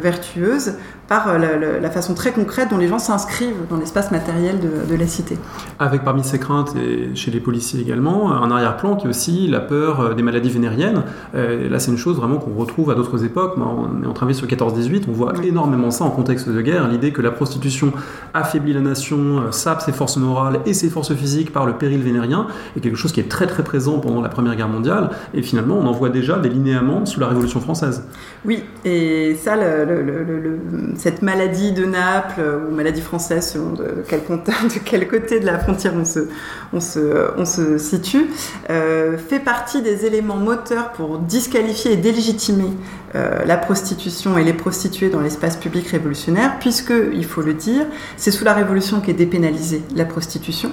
vertueuse 0.00 0.74
par 1.10 1.26
euh, 1.26 1.80
la, 1.80 1.90
façon 1.90 2.14
très 2.14 2.30
concrète 2.30 2.70
dont 2.70 2.78
les 2.78 2.86
gens 2.86 3.00
s'inscrivent 3.00 3.66
dans 3.68 3.76
l'espace 3.76 4.12
matériel 4.12 4.60
de, 4.60 4.94
la 4.94 5.06
cité. 5.08 5.36
Avec 5.80 6.04
parmi 6.04 6.22
ces 6.22 6.38
craintes, 6.38 6.76
et 6.76 7.16
chez 7.16 7.32
les 7.32 7.40
policiers 7.40 7.80
également, 7.80 8.32
un 8.32 8.48
arrière-plan 8.48 8.94
qui 8.94 9.06
est 9.06 9.10
aussi 9.10 9.48
la 9.48 9.58
peur 9.58 10.00
euh, 10.00 10.14
des 10.14 10.22
maladies 10.22 10.50
vénériennes. 10.50 11.02
Euh, 11.34 11.68
là, 11.68 11.80
c'est 11.80 11.90
une 11.90 11.98
chose 11.98 12.16
vraiment 12.16 12.36
qu'on 12.36 12.54
retrouve 12.54 12.92
à 12.92 12.94
d'autres 12.94 13.24
époques. 13.24 13.54
On 13.58 14.04
est 14.04 14.06
en 14.06 14.12
train 14.12 14.26
de 14.26 14.32
sur 14.32 14.46
14-18, 14.46 15.06
on 15.08 15.12
voit 15.12 15.32
énormément 15.42 15.90
ça 15.90 16.04
en 16.04 16.10
contexte 16.10 16.48
de 16.48 16.60
guerre. 16.60 16.86
L'idée 16.86 17.10
que 17.10 17.22
la 17.22 17.32
prostitution 17.32 17.92
affaiblit 18.32 18.72
la 18.72 18.80
nation, 18.80 19.50
sape 19.50 19.80
ses 19.80 19.90
forces 19.90 20.16
morales 20.16 20.60
et 20.64 20.74
ses 20.74 20.90
forces 20.90 21.12
physiques 21.12 21.52
par 21.52 21.66
le 21.66 21.72
péril 21.72 22.02
vénérien 22.02 22.46
est 22.76 22.80
quelque 22.80 22.96
chose 22.96 23.10
qui 23.10 23.18
est 23.18 23.28
très 23.28 23.48
très 23.48 23.64
présent 23.64 23.98
pendant 23.98 24.22
la 24.22 24.28
Première 24.28 24.54
Guerre 24.54 24.68
mondiale. 24.68 25.10
Et 25.34 25.42
finalement, 25.42 25.76
on 25.76 25.86
en 25.86 25.92
voit 25.92 26.10
déjà 26.10 26.38
des 26.38 26.50
linéaments 26.50 27.04
sous 27.04 27.18
la 27.18 27.26
Révolution 27.26 27.58
française. 27.60 28.04
Oui, 28.44 28.62
et 28.84 29.34
ça, 29.34 29.56
le 29.56 30.99
cette 31.00 31.22
maladie 31.22 31.72
de 31.72 31.86
Naples, 31.86 32.40
euh, 32.40 32.68
ou 32.68 32.74
maladie 32.74 33.00
française, 33.00 33.52
selon 33.52 33.72
de 33.72 34.04
quel, 34.06 35.08
côté 35.08 35.40
de 35.40 35.46
la 35.46 35.58
frontière 35.58 35.94
on 35.94 36.80
se, 36.80 37.78
situe, 37.78 38.26
euh, 38.68 39.16
fait 39.16 39.40
partie 39.40 39.80
des 39.80 40.04
éléments 40.04 40.36
moteurs 40.36 40.92
pour 40.92 41.18
disqualifier 41.18 41.92
et 41.92 41.96
délégitimer 41.96 42.70
euh, 43.14 43.44
la 43.46 43.56
prostitution 43.56 44.36
et 44.36 44.44
les 44.44 44.52
prostituées 44.52 45.08
dans 45.08 45.20
l'espace 45.20 45.56
public 45.56 45.88
révolutionnaire, 45.88 46.58
puisque, 46.60 46.92
il 47.12 47.24
faut 47.24 47.42
le 47.42 47.54
dire, 47.54 47.86
c'est 48.18 48.30
sous 48.30 48.44
la 48.44 48.52
Révolution 48.52 49.00
qu'est 49.00 49.14
dépénalisée 49.14 49.82
la 49.96 50.04
prostitution. 50.04 50.70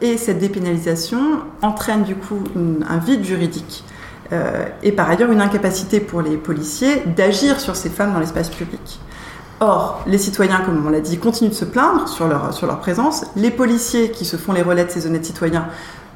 et 0.00 0.16
cette 0.16 0.38
dépénalisation 0.38 1.20
entraîne 1.62 2.02
du 2.02 2.16
coup 2.16 2.42
un 2.88 2.98
vide 2.98 3.24
juridique 3.24 3.84
et 4.82 4.92
par 4.92 5.08
ailleurs 5.08 5.30
une 5.30 5.40
incapacité 5.40 6.00
pour 6.00 6.22
les 6.22 6.36
policiers 6.36 7.02
d'agir 7.06 7.60
sur 7.60 7.76
ces 7.76 7.90
femmes 7.90 8.12
dans 8.12 8.20
l'espace 8.20 8.50
public. 8.50 9.00
Or, 9.60 10.02
les 10.06 10.18
citoyens, 10.18 10.60
comme 10.66 10.86
on 10.86 10.90
l'a 10.90 11.00
dit, 11.00 11.16
continuent 11.16 11.48
de 11.48 11.54
se 11.54 11.64
plaindre 11.64 12.08
sur 12.08 12.28
leur, 12.28 12.52
sur 12.52 12.66
leur 12.66 12.78
présence. 12.78 13.24
Les 13.36 13.50
policiers 13.50 14.10
qui 14.10 14.26
se 14.26 14.36
font 14.36 14.52
les 14.52 14.60
relais 14.60 14.84
de 14.84 14.90
ces 14.90 15.06
honnêtes 15.06 15.24
citoyens 15.24 15.68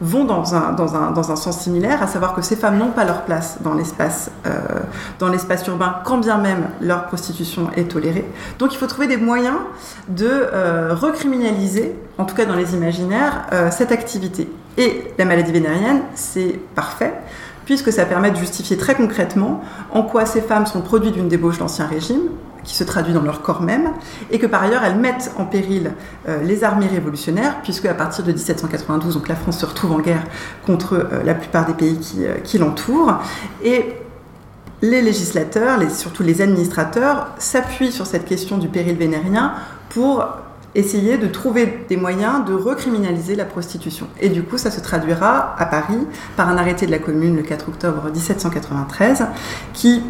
vont 0.02 0.24
dans 0.24 0.54
un, 0.54 0.72
dans 0.72 0.94
un, 0.94 1.10
dans 1.10 1.30
un 1.30 1.36
sens 1.36 1.58
similaire, 1.60 2.02
à 2.02 2.06
savoir 2.06 2.34
que 2.34 2.42
ces 2.42 2.56
femmes 2.56 2.76
n'ont 2.78 2.90
pas 2.90 3.04
leur 3.04 3.22
place 3.22 3.58
dans 3.62 3.74
l'espace 3.74 4.30
euh, 4.46 5.68
urbain, 5.68 5.96
quand 6.04 6.18
bien 6.18 6.36
même 6.38 6.68
leur 6.82 7.06
prostitution 7.06 7.70
est 7.76 7.90
tolérée. 7.90 8.26
Donc 8.58 8.74
il 8.74 8.76
faut 8.76 8.86
trouver 8.86 9.06
des 9.06 9.18
moyens 9.18 9.56
de 10.08 10.28
euh, 10.28 10.94
recriminaliser, 10.94 11.94
en 12.18 12.24
tout 12.24 12.34
cas 12.34 12.44
dans 12.44 12.56
les 12.56 12.74
imaginaires, 12.74 13.46
cette 13.70 13.92
activité. 13.92 14.50
Et 14.76 15.12
la 15.18 15.24
maladie 15.24 15.52
vénérienne, 15.52 16.02
c'est 16.14 16.58
parfait 16.74 17.14
puisque 17.70 17.92
ça 17.92 18.04
permet 18.04 18.32
de 18.32 18.36
justifier 18.36 18.76
très 18.76 18.96
concrètement 18.96 19.62
en 19.92 20.02
quoi 20.02 20.26
ces 20.26 20.40
femmes 20.40 20.66
sont 20.66 20.80
produits 20.80 21.12
d'une 21.12 21.28
débauche 21.28 21.58
d'Ancien 21.58 21.86
Régime, 21.86 22.22
qui 22.64 22.74
se 22.74 22.82
traduit 22.82 23.14
dans 23.14 23.22
leur 23.22 23.42
corps 23.42 23.62
même, 23.62 23.92
et 24.32 24.40
que 24.40 24.46
par 24.46 24.64
ailleurs 24.64 24.82
elles 24.82 24.98
mettent 24.98 25.30
en 25.38 25.44
péril 25.44 25.92
euh, 26.28 26.42
les 26.42 26.64
armées 26.64 26.88
révolutionnaires, 26.88 27.62
puisque 27.62 27.86
à 27.86 27.94
partir 27.94 28.24
de 28.24 28.32
1792, 28.32 29.14
donc 29.14 29.28
la 29.28 29.36
France 29.36 29.58
se 29.58 29.66
retrouve 29.66 29.92
en 29.92 30.00
guerre 30.00 30.24
contre 30.66 30.94
euh, 30.94 31.22
la 31.24 31.34
plupart 31.34 31.64
des 31.64 31.74
pays 31.74 31.96
qui, 32.00 32.26
euh, 32.26 32.38
qui 32.42 32.58
l'entourent, 32.58 33.18
et 33.62 33.94
les 34.82 35.00
législateurs, 35.00 35.78
les, 35.78 35.90
surtout 35.90 36.24
les 36.24 36.42
administrateurs, 36.42 37.28
s'appuient 37.38 37.92
sur 37.92 38.04
cette 38.04 38.24
question 38.24 38.58
du 38.58 38.66
péril 38.66 38.96
vénérien 38.96 39.52
pour 39.90 40.26
essayer 40.74 41.18
de 41.18 41.26
trouver 41.26 41.84
des 41.88 41.96
moyens 41.96 42.44
de 42.44 42.54
recriminaliser 42.54 43.34
la 43.34 43.44
prostitution. 43.44 44.06
Et 44.20 44.28
du 44.28 44.42
coup, 44.42 44.58
ça 44.58 44.70
se 44.70 44.80
traduira 44.80 45.54
à 45.58 45.66
Paris 45.66 46.06
par 46.36 46.48
un 46.48 46.56
arrêté 46.56 46.86
de 46.86 46.90
la 46.90 46.98
commune 46.98 47.36
le 47.36 47.42
4 47.42 47.68
octobre 47.68 48.10
1793 48.12 49.26
qui 49.72 50.02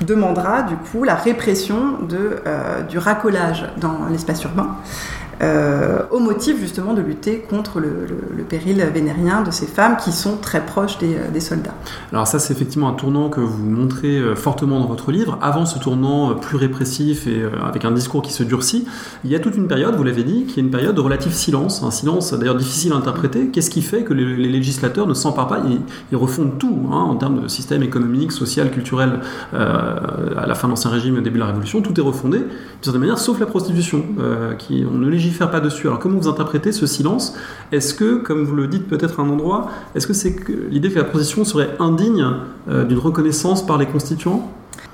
demandera 0.00 0.62
du 0.62 0.76
coup 0.76 1.04
la 1.04 1.14
répression 1.14 1.98
euh, 2.12 2.82
du 2.82 2.98
racolage 2.98 3.66
dans 3.76 4.06
l'espace 4.10 4.42
urbain. 4.42 4.76
Euh, 5.42 6.02
au 6.10 6.20
motif 6.20 6.60
justement 6.60 6.94
de 6.94 7.00
lutter 7.00 7.40
contre 7.40 7.80
le, 7.80 8.06
péril 8.48 8.86
vénérien 8.92 9.42
de 9.42 9.50
ces 9.50 9.66
femmes 9.66 9.96
qui 9.96 10.12
sont 10.12 10.36
très 10.36 10.64
proches 10.64 10.98
euh, 11.02 11.30
des, 11.32 11.40
soldats. 11.40 11.74
Alors 12.12 12.26
ça 12.26 12.38
c'est 12.38 12.52
effectivement 12.52 12.88
un 12.88 12.92
tournant 12.92 13.30
que 13.30 13.40
vous 13.40 13.64
montrez 13.64 14.18
euh, 14.18 14.36
fortement 14.36 14.78
dans 14.78 14.86
votre 14.86 15.10
livre. 15.10 15.38
Avant 15.40 15.64
ce 15.64 15.78
tournant 15.78 16.34
plus 16.34 16.56
répressif 16.56 17.26
et 17.26 17.42
avec 17.64 17.84
un 17.84 17.90
discours 17.90 18.22
qui 18.22 18.32
se 18.32 18.42
durcit, 18.42 18.86
il 19.24 19.30
y 19.30 19.34
a 19.34 19.40
toute 19.40 19.56
une 19.56 19.66
période, 19.66 19.96
vous 19.96 20.04
l'avez 20.04 20.24
dit, 20.24 20.44
qui 20.44 20.60
est 20.60 20.62
une 20.62 20.70
période 20.70 20.94
de 20.94 21.00
relatif 21.00 21.32
silence, 21.32 21.82
un 21.82 21.90
silence 21.90 22.32
d'ailleurs 22.34 22.56
difficile 22.56 22.92
à 22.92 22.96
interpréter. 22.96 23.48
Qu'est-ce 23.48 23.70
qui 23.70 23.82
fait 23.82 24.02
que 24.02 24.12
les, 24.12 24.36
législateurs 24.36 25.06
ne 25.06 25.14
s'emparent 25.14 25.48
pas 25.48 25.62
ils, 26.12 26.16
refondent 26.16 26.58
tout 26.58 26.88
hein, 26.92 26.96
en 26.96 27.16
termes 27.16 27.42
de 27.42 27.48
système 27.48 27.82
économique, 27.82 28.30
social, 28.30 28.70
culturel 28.70 29.20
à 29.52 30.46
la 30.46 30.54
fin 30.54 30.68
de 30.68 30.72
l'Ancien 30.72 30.90
Régime 30.90 31.16
et 31.16 31.18
au 31.18 31.22
début 31.22 31.36
de 31.36 31.40
la 31.40 31.46
Révolution, 31.46 31.80
tout 31.80 31.98
est 31.98 32.02
refondé, 32.02 32.38
d'une 32.38 32.48
certaine 32.82 33.00
manière, 33.00 33.18
sauf 33.18 33.40
la 33.40 33.46
prostitution, 33.46 34.04
qui 34.58 34.84
on 34.90 34.98
ne 34.98 35.08
légifère 35.08 35.23
pas 35.30 35.60
dessus. 35.60 35.86
Alors 35.86 35.98
comment 35.98 36.18
vous 36.18 36.28
interprétez 36.28 36.72
ce 36.72 36.86
silence? 36.86 37.36
Est-ce 37.72 37.94
que, 37.94 38.16
comme 38.16 38.44
vous 38.44 38.54
le 38.54 38.66
dites 38.66 38.88
peut-être 38.88 39.20
à 39.20 39.22
un 39.22 39.28
endroit, 39.28 39.68
est-ce 39.94 40.06
que 40.06 40.12
c'est 40.12 40.36
l'idée 40.70 40.90
que 40.90 40.98
la 40.98 41.04
position 41.04 41.44
serait 41.44 41.70
indigne 41.78 42.26
euh, 42.68 42.84
d'une 42.84 42.98
reconnaissance 42.98 43.66
par 43.66 43.78
les 43.78 43.86
constituants? 43.86 44.50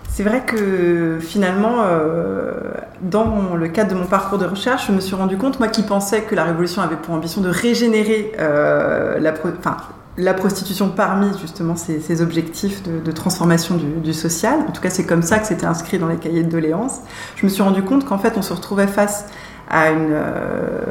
C'est 0.08 0.24
vrai 0.24 0.44
que 0.44 1.18
finalement, 1.20 1.76
euh, 1.84 2.52
dans 3.00 3.54
le 3.54 3.68
cadre 3.68 3.94
de 3.94 3.98
mon 3.98 4.06
parcours 4.06 4.38
de 4.38 4.44
recherche, 4.44 4.88
je 4.88 4.92
me 4.92 5.00
suis 5.00 5.14
rendu 5.14 5.36
compte, 5.36 5.60
moi 5.60 5.68
qui 5.68 5.82
pensais 5.82 6.22
que 6.22 6.34
la 6.34 6.44
Révolution 6.44 6.82
avait 6.82 6.96
pour 6.96 7.14
ambition 7.14 7.40
de 7.40 7.48
régénérer 7.48 8.32
euh, 8.38 9.18
la, 9.20 9.32
la 10.18 10.34
prostitution 10.34 10.90
parmi 10.90 11.28
justement 11.40 11.76
ces, 11.76 12.22
objectifs 12.22 12.82
de, 12.82 13.12
transformation 13.12 13.76
du, 13.76 13.86
du, 14.00 14.12
social, 14.12 14.60
en 14.68 14.72
tout 14.72 14.82
cas 14.82 14.90
c'est 14.90 15.06
comme 15.06 15.22
ça 15.22 15.38
que 15.38 15.46
c'était 15.46 15.66
inscrit 15.66 15.98
dans 15.98 16.08
les 16.08 16.16
cahiers 16.16 16.42
de 16.42 16.50
doléances, 16.50 16.98
je 17.36 17.46
me 17.46 17.50
suis 17.50 17.62
rendu 17.62 17.82
compte 17.82 18.04
qu'en 18.04 18.18
fait 18.18 18.34
on 18.36 18.42
se 18.42 18.52
retrouvait 18.52 18.88
face 18.88 19.26
à 19.70 19.86
euh, 19.86 20.84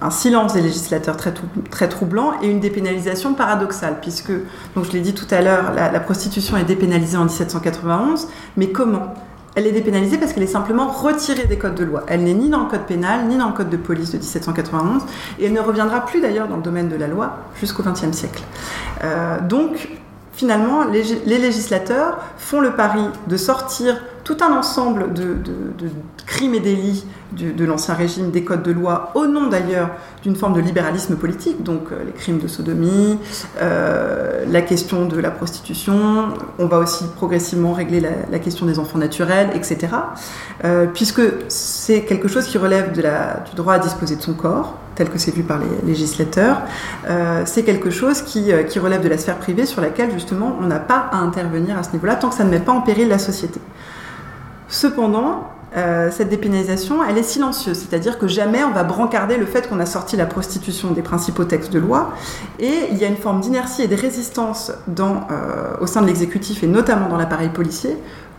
un 0.00 0.10
silence 0.10 0.54
des 0.54 0.60
législateurs 0.60 1.16
très, 1.16 1.32
très 1.70 1.88
troublant 1.88 2.32
et 2.42 2.48
une 2.48 2.60
dépénalisation 2.60 3.34
paradoxale, 3.34 3.98
puisque, 4.02 4.32
donc 4.74 4.84
je 4.84 4.92
l'ai 4.92 5.00
dit 5.00 5.14
tout 5.14 5.26
à 5.30 5.40
l'heure, 5.40 5.72
la, 5.74 6.00
prostitution 6.00 6.56
est 6.56 6.64
dépénalisée 6.64 7.16
en 7.16 7.24
1791, 7.24 8.28
mais 8.56 8.68
comment? 8.68 9.14
Elle 9.54 9.66
est 9.66 9.72
dépénalisée 9.72 10.18
parce 10.18 10.32
qu'elle 10.32 10.42
est 10.42 10.46
simplement 10.46 10.88
retirée 10.88 11.46
des 11.46 11.58
codes 11.58 11.74
de 11.74 11.84
loi. 11.84 12.04
Elle 12.06 12.22
n'est 12.22 12.34
ni 12.34 12.48
dans 12.48 12.60
le 12.60 12.66
code 12.66 12.86
pénal, 12.86 13.26
ni 13.26 13.36
dans 13.36 13.48
le 13.48 13.54
code 13.54 13.70
de 13.70 13.76
police 13.76 14.12
de 14.12 14.18
1791, 14.18 15.02
et 15.38 15.46
elle 15.46 15.52
ne 15.52 15.60
reviendra 15.60 16.04
plus 16.06 16.20
d'ailleurs 16.20 16.48
dans 16.48 16.56
le 16.56 16.62
domaine 16.62 16.88
de 16.88 16.96
la 16.96 17.06
loi 17.06 17.38
jusqu'au 17.58 17.82
XXe 17.82 18.12
siècle. 18.12 18.42
Euh, 19.02 19.40
donc, 19.40 19.88
finalement, 20.32 20.84
les, 20.84 21.02
législateurs 21.38 22.18
font 22.36 22.60
le 22.60 22.70
pari 22.72 23.02
de 23.26 23.36
sortir 23.36 24.00
tout 24.22 24.36
un 24.40 24.56
ensemble 24.56 25.12
de, 25.12 25.36
crimes 26.26 26.54
et 26.54 26.60
délits 26.60 27.04
de 27.32 27.64
l'ancien 27.64 27.94
régime, 27.94 28.30
des 28.30 28.42
codes 28.42 28.62
de 28.62 28.72
loi, 28.72 29.10
au 29.14 29.26
nom 29.26 29.48
d'ailleurs 29.48 29.90
d'une 30.22 30.34
forme 30.34 30.54
de 30.54 30.60
libéralisme 30.60 31.16
politique, 31.16 31.62
donc 31.62 31.92
euh, 31.92 32.04
les 32.04 32.12
crimes 32.12 32.38
de 32.38 32.48
sodomie, 32.48 33.18
euh, 33.60 34.44
la 34.48 34.62
question 34.62 35.06
de 35.06 35.18
la 35.18 35.30
prostitution, 35.30 36.28
on 36.58 36.66
va 36.66 36.78
aussi 36.78 37.04
progressivement 37.16 37.72
régler 37.72 38.00
la, 38.00 38.38
question 38.38 38.66
des 38.66 38.78
enfants 38.78 38.98
naturels, 38.98 39.50
etc. 39.54 39.88
Euh, 40.64 40.86
puisque 40.86 41.20
c'est 41.48 42.02
quelque 42.02 42.28
chose 42.28 42.46
qui 42.46 42.56
relève 42.56 42.92
de 42.92 43.02
la, 43.02 43.42
du 43.48 43.54
droit 43.56 43.74
à 43.74 43.78
disposer 43.78 44.16
de 44.16 44.22
son 44.22 44.34
corps, 44.34 44.78
tel 44.94 45.10
que 45.10 45.18
c'est 45.18 45.34
vu 45.34 45.42
par 45.42 45.58
les 45.58 45.86
législateurs, 45.86 46.62
c'est 47.44 47.62
quelque 47.62 47.88
chose 47.88 48.22
qui, 48.22 48.50
qui 48.68 48.80
relève 48.80 49.00
de 49.00 49.08
la 49.08 49.16
sphère 49.16 49.36
privée 49.36 49.64
sur 49.64 49.80
laquelle 49.80 50.10
justement 50.10 50.56
on 50.60 50.66
n'a 50.66 50.80
pas 50.80 51.08
à 51.12 51.18
intervenir 51.18 51.78
à 51.78 51.84
ce 51.84 51.92
niveau-là 51.92 52.16
tant 52.16 52.30
que 52.30 52.34
ça 52.34 52.42
ne 52.42 52.50
met 52.50 52.58
pas 52.58 52.72
en 52.72 52.80
péril 52.80 53.06
la 53.06 53.20
société. 53.20 53.60
Cependant, 54.66 55.52
euh, 55.76 56.10
cette 56.10 56.30
dépénalisation, 56.30 57.04
elle 57.04 57.18
est 57.18 57.22
silencieuse, 57.22 57.78
c'est-à-dire 57.78 58.18
que 58.18 58.26
jamais 58.26 58.64
on 58.64 58.70
va 58.70 58.84
brancarder 58.84 59.36
le 59.36 59.44
fait 59.44 59.68
qu'on 59.68 59.80
a 59.80 59.86
sorti 59.86 60.16
la 60.16 60.24
prostitution 60.24 60.92
des 60.92 61.02
principaux 61.02 61.44
textes 61.44 61.72
de 61.72 61.78
loi, 61.78 62.12
et 62.58 62.72
il 62.90 62.96
y 62.96 63.04
a 63.04 63.08
une 63.08 63.18
forme 63.18 63.40
d'inertie 63.40 63.82
et 63.82 63.88
de 63.88 63.94
résistance 63.94 64.72
euh, 64.98 65.12
au 65.80 65.86
sein 65.86 66.00
de 66.00 66.06
l'exécutif 66.06 66.62
et 66.62 66.66
notamment 66.66 67.08
dans 67.08 67.18
l'appareil 67.18 67.50
policier 67.50 67.96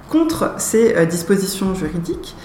contre 0.09 0.55
ces 0.57 0.95
euh, 0.95 1.05
dispositions 1.05 1.75
juridiques. 1.75 2.35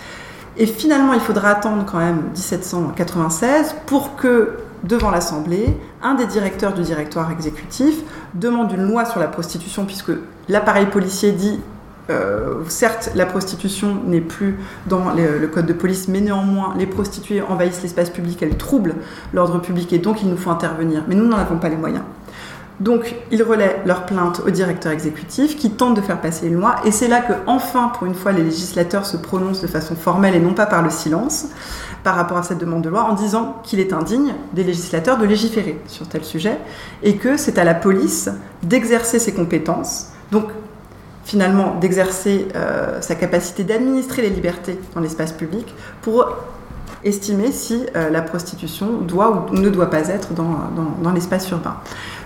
Et 0.59 0.67
finalement, 0.67 1.15
il 1.15 1.21
faudra 1.21 1.49
attendre 1.49 1.85
quand 1.91 1.99
même 1.99 2.23
1796 2.35 3.77
pour 3.87 4.17
que, 4.17 4.59
devant 4.85 5.11
l'Assemblée, 5.11 5.77
un 6.03 6.15
des 6.15 6.27
directeurs 6.27 6.75
du 6.75 6.83
directoire 6.83 7.31
exécutif 7.31 8.03
demande 8.35 8.71
une 8.71 8.87
loi 8.87 9.07
sur 9.07 9.19
la 9.19 9.29
prostitution, 9.29 9.87
puisque 9.87 10.13
l'appareil 10.49 10.87
policier 10.87 11.33
dit 11.33 11.59
euh, 12.11 12.63
certes, 12.69 13.11
la 13.15 13.27
prostitution 13.27 13.97
n'est 14.07 14.21
plus 14.21 14.59
dans 14.87 15.13
le 15.15 15.47
code 15.47 15.67
de 15.67 15.73
police, 15.73 16.09
mais 16.09 16.21
néanmoins, 16.21 16.75
les 16.77 16.87
prostituées 16.87 17.43
envahissent 17.43 17.83
l'espace 17.83 18.11
public, 18.11 18.43
elles 18.43 18.57
troublent 18.57 18.97
l'ordre 19.33 19.59
public 19.61 19.93
et 19.93 19.99
donc 19.99 20.23
il 20.23 20.29
nous 20.29 20.37
faut 20.37 20.51
intervenir. 20.51 21.05
Mais 21.09 21.15
nous 21.15 21.27
n'en 21.27 21.39
avons 21.39 21.59
pas 21.59 21.69
les 21.69 21.77
moyens. 21.77 22.03
Donc, 22.81 23.15
ils 23.31 23.43
relaient 23.43 23.81
leur 23.87 24.05
plainte 24.05 24.43
au 24.45 24.51
directeur 24.51 24.91
exécutif 24.91 25.57
qui 25.57 25.71
tente 25.71 25.95
de 25.95 26.01
faire 26.01 26.21
passer 26.21 26.49
une 26.49 26.55
loi. 26.55 26.75
Et 26.85 26.91
c'est 26.91 27.07
là 27.07 27.21
que, 27.21 27.33
enfin, 27.47 27.93
pour 27.97 28.07
une 28.07 28.17
fois, 28.17 28.33
les 28.33 28.43
législateurs 28.43 29.07
se 29.07 29.17
prononcent 29.17 29.63
de 29.63 29.69
façon 29.69 29.95
formelle 29.95 30.35
et 30.35 30.41
non 30.41 30.55
pas 30.55 30.67
par 30.67 30.83
le 30.83 30.91
silence 30.91 31.47
par 32.03 32.17
rapport 32.17 32.37
à 32.37 32.43
cette 32.43 32.59
demande 32.59 32.83
de 32.83 32.89
loi 32.89 33.05
en 33.05 33.15
disant 33.15 33.61
qu'il 33.63 33.79
est 33.79 33.93
indigne 33.93 34.35
des 34.53 34.65
législateurs 34.65 35.19
de 35.19 35.25
légiférer 35.25 35.81
sur 35.87 36.07
tel 36.09 36.25
sujet 36.25 36.59
et 37.03 37.17
que 37.17 37.37
c'est 37.37 37.59
à 37.59 37.65
la 37.65 37.75
police 37.75 38.29
d'exercer 38.63 39.21
ses 39.21 39.33
compétences. 39.33 40.09
Donc, 40.33 40.47
finalement 41.25 41.77
d'exercer 41.81 42.49
euh, 42.55 43.01
sa 43.01 43.15
capacité 43.15 43.65
d'administrer 43.65 44.23
les 44.23 44.31
libertés 44.31 44.79
dans 44.95 45.01
l'espace 45.01 45.33
public 45.33 45.75
pour 46.03 46.29
estimer 47.03 47.53
si 47.53 47.87
euh, 47.97 48.11
la 48.11 48.23
prostitution 48.23 48.99
doit 48.99 49.49
ou 49.51 49.55
ne 49.55 49.69
doit 49.69 49.91
pas 49.91 50.09
être 50.09 50.33
dans, 50.33 51.13
l'espace 51.13 51.51
urbain. 51.51 51.77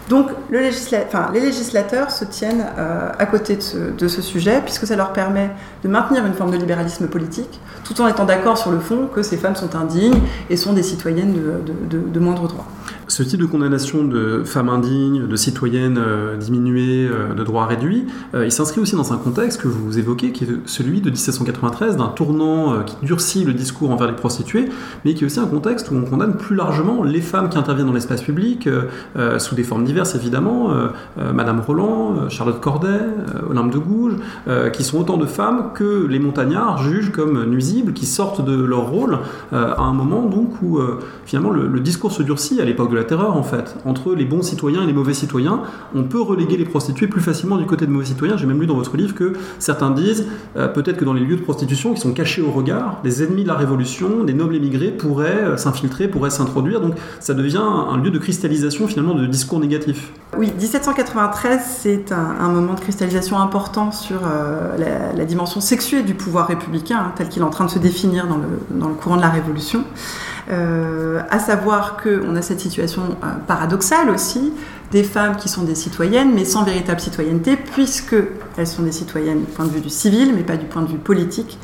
Donc 0.08 0.28
le 0.50 0.60
les 0.60 1.40
législateurs 1.40 2.10
se 2.10 2.24
tiennent 2.24 2.66
euh, 2.78 3.10
à 3.18 3.26
côté 3.26 3.56
de 3.56 4.08
ce, 4.08 4.22
sujet 4.22 4.62
puisque 4.64 4.86
ça 4.86 4.96
leur 4.96 5.12
permet 5.12 5.50
de 5.82 5.88
maintenir 5.88 6.24
une 6.24 6.32
forme 6.32 6.50
de 6.50 6.56
libéralisme 6.56 7.08
politique 7.08 7.60
tout 7.84 8.00
en 8.00 8.08
étant 8.08 8.24
d'accord 8.24 8.56
sur 8.56 8.70
le 8.70 8.78
fond 8.78 9.08
que 9.12 9.22
ces 9.22 9.36
femmes 9.36 9.56
sont 9.56 9.76
indignes 9.76 10.20
et 10.48 10.56
sont 10.56 10.72
des 10.72 10.82
citoyennes 10.82 11.34
de, 11.34 11.98
de 11.98 12.20
moindre 12.20 12.48
droit. 12.48 12.66
Ce 13.08 13.22
type 13.22 13.40
de 13.40 13.46
condamnation 13.46 14.04
de 14.04 14.42
femmes 14.44 14.68
indignes, 14.68 15.26
de 15.26 15.36
citoyennes 15.36 15.96
euh, 15.98 16.36
diminuées, 16.36 17.08
euh, 17.10 17.32
de 17.32 17.42
droits 17.42 17.64
réduits, 17.64 18.04
euh, 18.34 18.44
il 18.44 18.52
s'inscrit 18.52 18.82
aussi 18.82 18.96
dans 18.96 19.14
un 19.14 19.16
contexte 19.16 19.62
que 19.62 19.66
vous 19.66 19.98
évoquez, 19.98 20.30
qui 20.30 20.44
est 20.44 20.48
celui 20.66 21.00
de 21.00 21.08
1793, 21.08 21.96
d'un 21.96 22.08
tournant 22.08 22.82
qui 22.84 22.96
durcit 23.02 23.44
le 23.44 23.54
discours 23.54 23.90
envers 23.90 24.08
les 24.08 24.12
prostituées, 24.12 24.68
mais 25.06 25.14
qui 25.14 25.24
est 25.24 25.26
aussi 25.26 25.40
un 25.40 25.46
contexte 25.46 25.90
où 25.90 25.94
on 25.94 26.02
condamne 26.02 26.36
plus 26.36 26.54
largement 26.54 27.02
les 27.02 27.22
femmes 27.22 27.48
qui 27.48 27.56
interviennent 27.56 27.86
dans 27.86 27.94
l'espace 27.94 28.20
public, 28.20 28.68
sous 29.38 29.54
des 29.54 29.62
formes 29.62 29.84
diverses 29.84 30.14
évidemment, 30.14 30.70
Madame 31.16 31.60
Roland, 31.60 32.28
Charlotte 32.28 32.60
Corday, 32.60 33.00
Olympe 33.48 33.72
de 33.72 33.78
Gouges, 33.78 34.16
qui 34.72 34.84
sont 34.84 34.98
autant 34.98 35.16
de 35.16 35.26
femmes 35.26 35.70
que 35.74 36.06
les 36.06 36.18
montagnards 36.18 36.82
jugent 36.82 37.12
comme 37.12 37.44
nuisibles, 37.44 37.92
qui 37.92 38.06
sortent 38.06 38.44
de 38.44 38.54
leur 38.54 38.88
rôle 38.88 39.18
à 39.52 39.80
un 39.80 39.94
moment 39.94 40.26
donc 40.26 40.60
où 40.62 40.80
finalement 41.24 41.50
le, 41.50 41.66
le 41.66 41.80
discours 41.80 42.12
se 42.12 42.22
durcit. 42.22 42.60
À 42.60 42.64
l'époque 42.64 42.90
de 42.90 42.97
la 42.98 43.04
terreur 43.04 43.36
en 43.36 43.42
fait. 43.42 43.76
Entre 43.84 44.14
les 44.14 44.24
bons 44.24 44.42
citoyens 44.42 44.82
et 44.82 44.86
les 44.86 44.92
mauvais 44.92 45.14
citoyens, 45.14 45.62
on 45.94 46.02
peut 46.04 46.20
reléguer 46.20 46.56
les 46.56 46.64
prostituées 46.64 47.06
plus 47.06 47.20
facilement 47.20 47.56
du 47.56 47.64
côté 47.64 47.86
de 47.86 47.90
mauvais 47.90 48.04
citoyens. 48.04 48.36
J'ai 48.36 48.46
même 48.46 48.60
lu 48.60 48.66
dans 48.66 48.74
votre 48.74 48.96
livre 48.96 49.14
que 49.14 49.32
certains 49.58 49.90
disent 49.90 50.26
euh, 50.56 50.68
peut-être 50.68 50.96
que 50.96 51.04
dans 51.04 51.12
les 51.14 51.20
lieux 51.20 51.36
de 51.36 51.42
prostitution 51.42 51.94
qui 51.94 52.00
sont 52.00 52.12
cachés 52.12 52.42
au 52.42 52.50
regard, 52.50 53.00
les 53.04 53.22
ennemis 53.22 53.44
de 53.44 53.48
la 53.48 53.54
révolution, 53.54 54.24
les 54.24 54.34
nobles 54.34 54.56
émigrés 54.56 54.90
pourraient 54.90 55.42
euh, 55.42 55.56
s'infiltrer, 55.56 56.08
pourraient 56.08 56.30
s'introduire. 56.30 56.80
Donc 56.80 56.94
ça 57.20 57.34
devient 57.34 57.62
un 57.62 57.96
lieu 57.96 58.10
de 58.10 58.18
cristallisation 58.18 58.86
finalement 58.86 59.14
de 59.14 59.26
discours 59.26 59.60
négatifs. 59.60 60.12
Oui, 60.36 60.52
1793, 60.58 61.60
c'est 61.64 62.12
un, 62.12 62.48
moment 62.48 62.74
de 62.74 62.80
cristallisation 62.80 63.38
important 63.38 63.92
sur 63.92 64.20
euh, 64.24 65.12
la, 65.16 65.24
dimension 65.24 65.60
sexuée 65.60 66.02
du 66.02 66.14
pouvoir 66.14 66.48
républicain, 66.48 66.98
hein, 66.98 67.12
tel 67.16 67.28
qu'il 67.28 67.42
est 67.42 67.44
en 67.44 67.50
train 67.50 67.66
de 67.66 67.70
se 67.70 67.78
définir 67.78 68.26
dans 68.26 68.38
le, 68.38 68.78
dans 68.78 68.88
le 68.88 68.94
courant 68.94 69.16
de 69.16 69.20
la 69.20 69.28
Révolution. 69.28 69.84
Euh, 70.50 71.20
à 71.28 71.38
savoir 71.38 71.98
qu'on 72.02 72.34
a 72.34 72.40
cette 72.40 72.60
situation 72.60 73.02
euh, 73.22 73.26
paradoxale 73.46 74.08
aussi, 74.08 74.52
des 74.90 75.02
femmes 75.02 75.36
qui 75.36 75.48
sont 75.48 75.62
des 75.62 75.74
citoyennes, 75.74 76.32
mais 76.34 76.46
sans 76.46 76.64
véritable 76.64 77.00
citoyenneté, 77.00 77.56
puisqu'elles 77.56 78.66
sont 78.66 78.82
des 78.82 78.92
citoyennes 78.92 79.40
du 79.40 79.46
point 79.46 79.66
de 79.66 79.70
vue 79.70 79.82
du 79.82 79.90
civil, 79.90 80.32
mais 80.34 80.42
pas 80.42 80.56
du 80.56 80.64
point 80.64 80.80
de 80.80 80.88
vue 80.88 80.96
politique, 80.96 81.58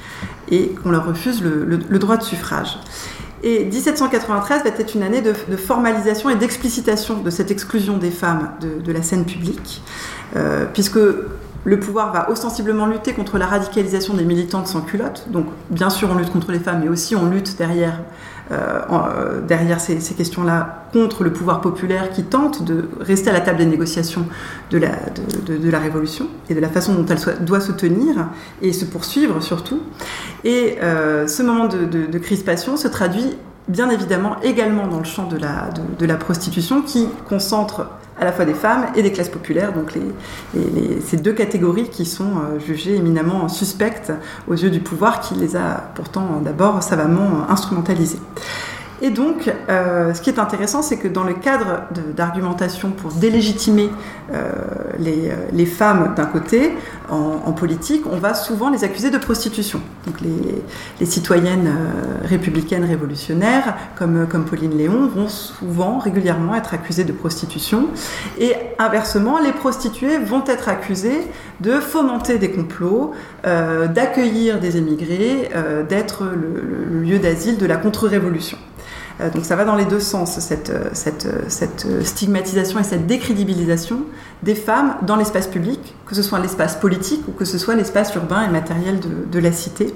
et 0.50 0.74
qu'on 0.82 0.90
leur 0.90 1.06
refuse 1.06 1.42
le, 1.42 1.98
droit 1.98 2.18
de 2.18 2.22
suffrage. 2.22 2.78
Et 3.42 3.64
1793 3.64 4.64
va 4.64 4.68
être 4.68 4.94
une 4.94 5.02
année 5.02 5.22
de, 5.22 5.56
formalisation 5.56 6.28
et 6.28 6.34
d'explicitation 6.34 7.20
de 7.20 7.30
cette 7.30 7.50
exclusion 7.50 7.96
des 7.96 8.10
femmes 8.10 8.50
de, 8.60 8.92
la 8.92 9.02
scène 9.02 9.24
publique, 9.24 9.82
euh, 10.36 10.66
puisque 10.70 10.98
le 11.64 11.80
pouvoir 11.80 12.12
va 12.12 12.30
ostensiblement 12.30 12.86
lutter 12.86 13.12
contre 13.12 13.38
la 13.38 13.46
radicalisation 13.46 14.14
des 14.14 14.24
militantes 14.24 14.66
sans 14.66 14.82
culottes. 14.82 15.26
Donc, 15.30 15.46
bien 15.70 15.90
sûr, 15.90 16.10
on 16.12 16.16
lutte 16.16 16.30
contre 16.30 16.52
les 16.52 16.58
femmes, 16.58 16.80
mais 16.82 16.88
aussi 16.88 17.16
on 17.16 17.28
lutte 17.28 17.56
derrière 17.56 18.00
euh, 18.52 18.82
euh, 18.92 19.40
derrière 19.40 19.80
ces, 19.80 19.96
questions-là 19.96 20.84
contre 20.92 21.24
le 21.24 21.32
pouvoir 21.32 21.62
populaire 21.62 22.10
qui 22.10 22.24
tente 22.24 22.62
de 22.62 22.90
rester 23.00 23.30
à 23.30 23.32
la 23.32 23.40
table 23.40 23.56
des 23.56 23.64
négociations 23.64 24.26
de 24.70 24.76
la, 24.76 24.90
de, 25.46 25.70
la 25.70 25.78
révolution 25.78 26.26
et 26.50 26.54
de 26.54 26.60
la 26.60 26.68
façon 26.68 26.92
dont 26.92 27.06
elle 27.06 27.42
doit 27.42 27.62
se 27.62 27.72
tenir 27.72 28.28
et 28.60 28.74
se 28.74 28.84
poursuivre 28.84 29.42
surtout. 29.42 29.80
Et 30.44 30.76
euh, 30.82 31.26
ce 31.26 31.42
moment 31.42 31.68
de, 31.68 32.18
crispation 32.18 32.76
se 32.76 32.86
traduit 32.86 33.38
bien 33.68 33.88
évidemment 33.88 34.36
également 34.42 34.88
dans 34.88 34.98
le 34.98 35.04
champ 35.04 35.26
de 35.26 35.38
la, 35.38 35.70
de, 35.98 36.04
la 36.04 36.16
prostitution 36.16 36.82
qui 36.82 37.08
concentre 37.26 37.86
à 38.18 38.24
la 38.24 38.32
fois 38.32 38.44
des 38.44 38.54
femmes 38.54 38.86
et 38.94 39.02
des 39.02 39.12
classes 39.12 39.28
populaires, 39.28 39.72
donc 39.72 39.92
ces 41.04 41.16
deux 41.16 41.32
catégories 41.32 41.88
qui 41.88 42.06
sont 42.06 42.24
euh, 42.36 42.58
jugées 42.60 42.94
éminemment 42.94 43.48
suspectes 43.48 44.12
aux 44.46 44.54
yeux 44.54 44.70
du 44.70 44.80
pouvoir 44.80 45.20
qui 45.20 45.34
les 45.34 45.56
a 45.56 45.90
pourtant 45.94 46.40
d'abord 46.42 46.82
savamment 46.82 47.48
instrumentalisées. 47.48 48.20
Et 49.04 49.10
donc, 49.10 49.52
euh, 49.68 50.14
ce 50.14 50.22
qui 50.22 50.30
est 50.30 50.38
intéressant, 50.38 50.80
c'est 50.80 50.96
que 50.96 51.08
dans 51.08 51.24
le 51.24 51.34
cadre 51.34 51.82
d'argumentation 52.16 52.90
pour 52.90 53.12
délégitimer 53.12 53.90
euh, 54.32 54.50
les, 54.98 55.28
euh, 55.28 55.34
les, 55.52 55.66
femmes 55.66 56.14
d'un 56.16 56.24
côté, 56.24 56.72
en, 57.10 57.52
politique, 57.52 58.04
on 58.10 58.16
va 58.16 58.32
souvent 58.32 58.70
les 58.70 58.82
accuser 58.82 59.10
de 59.10 59.18
prostitution. 59.18 59.82
Donc 60.06 60.22
les, 60.22 60.62
les 61.00 61.04
citoyennes 61.06 61.70
républicaines 62.24 62.84
révolutionnaires, 62.84 63.76
comme, 63.94 64.26
comme 64.26 64.46
Pauline 64.46 64.74
Léon, 64.74 65.06
vont 65.06 65.28
souvent, 65.28 65.98
régulièrement, 65.98 66.54
être 66.54 66.72
accusées 66.72 67.04
de 67.04 67.12
prostitution. 67.12 67.88
Et 68.38 68.54
inversement, 68.78 69.38
les 69.38 69.52
prostituées 69.52 70.16
vont 70.16 70.44
être 70.46 70.70
accusées 70.70 71.20
de 71.60 71.72
fomenter 71.80 72.38
des 72.38 72.50
complots, 72.50 73.12
d'accueillir 73.44 74.58
des 74.58 74.76
émigrés, 74.76 75.50
d'être 75.88 76.24
le 76.24 77.00
lieu 77.00 77.18
d'asile 77.18 77.58
de 77.58 77.66
la 77.66 77.76
contre-révolution. 77.76 78.58
Euh, 79.20 79.30
donc 79.30 79.44
ça 79.44 79.56
va 79.56 79.64
dans 79.64 79.76
les 79.76 79.84
deux 79.84 80.00
sens, 80.00 80.38
cette, 80.40 80.70
euh, 80.70 80.88
cette, 80.92 81.26
euh, 81.86 82.02
stigmatisation 82.02 82.80
et 82.80 82.82
cette 82.82 83.06
décrédibilisation 83.06 84.00
des 84.42 84.54
femmes 84.54 84.96
dans 85.02 85.16
l'espace 85.16 85.46
public, 85.46 85.94
que 86.06 86.14
ce 86.14 86.22
soit 86.22 86.40
l'espace 86.40 86.76
politique 86.76 87.22
ou 87.28 87.32
que 87.32 87.44
ce 87.44 87.58
soit 87.58 87.76
l'espace 87.76 88.14
urbain 88.14 88.42
et 88.42 88.48
matériel 88.48 88.98
de, 88.98 89.08
de 89.30 89.38
la 89.38 89.52
cité. 89.52 89.94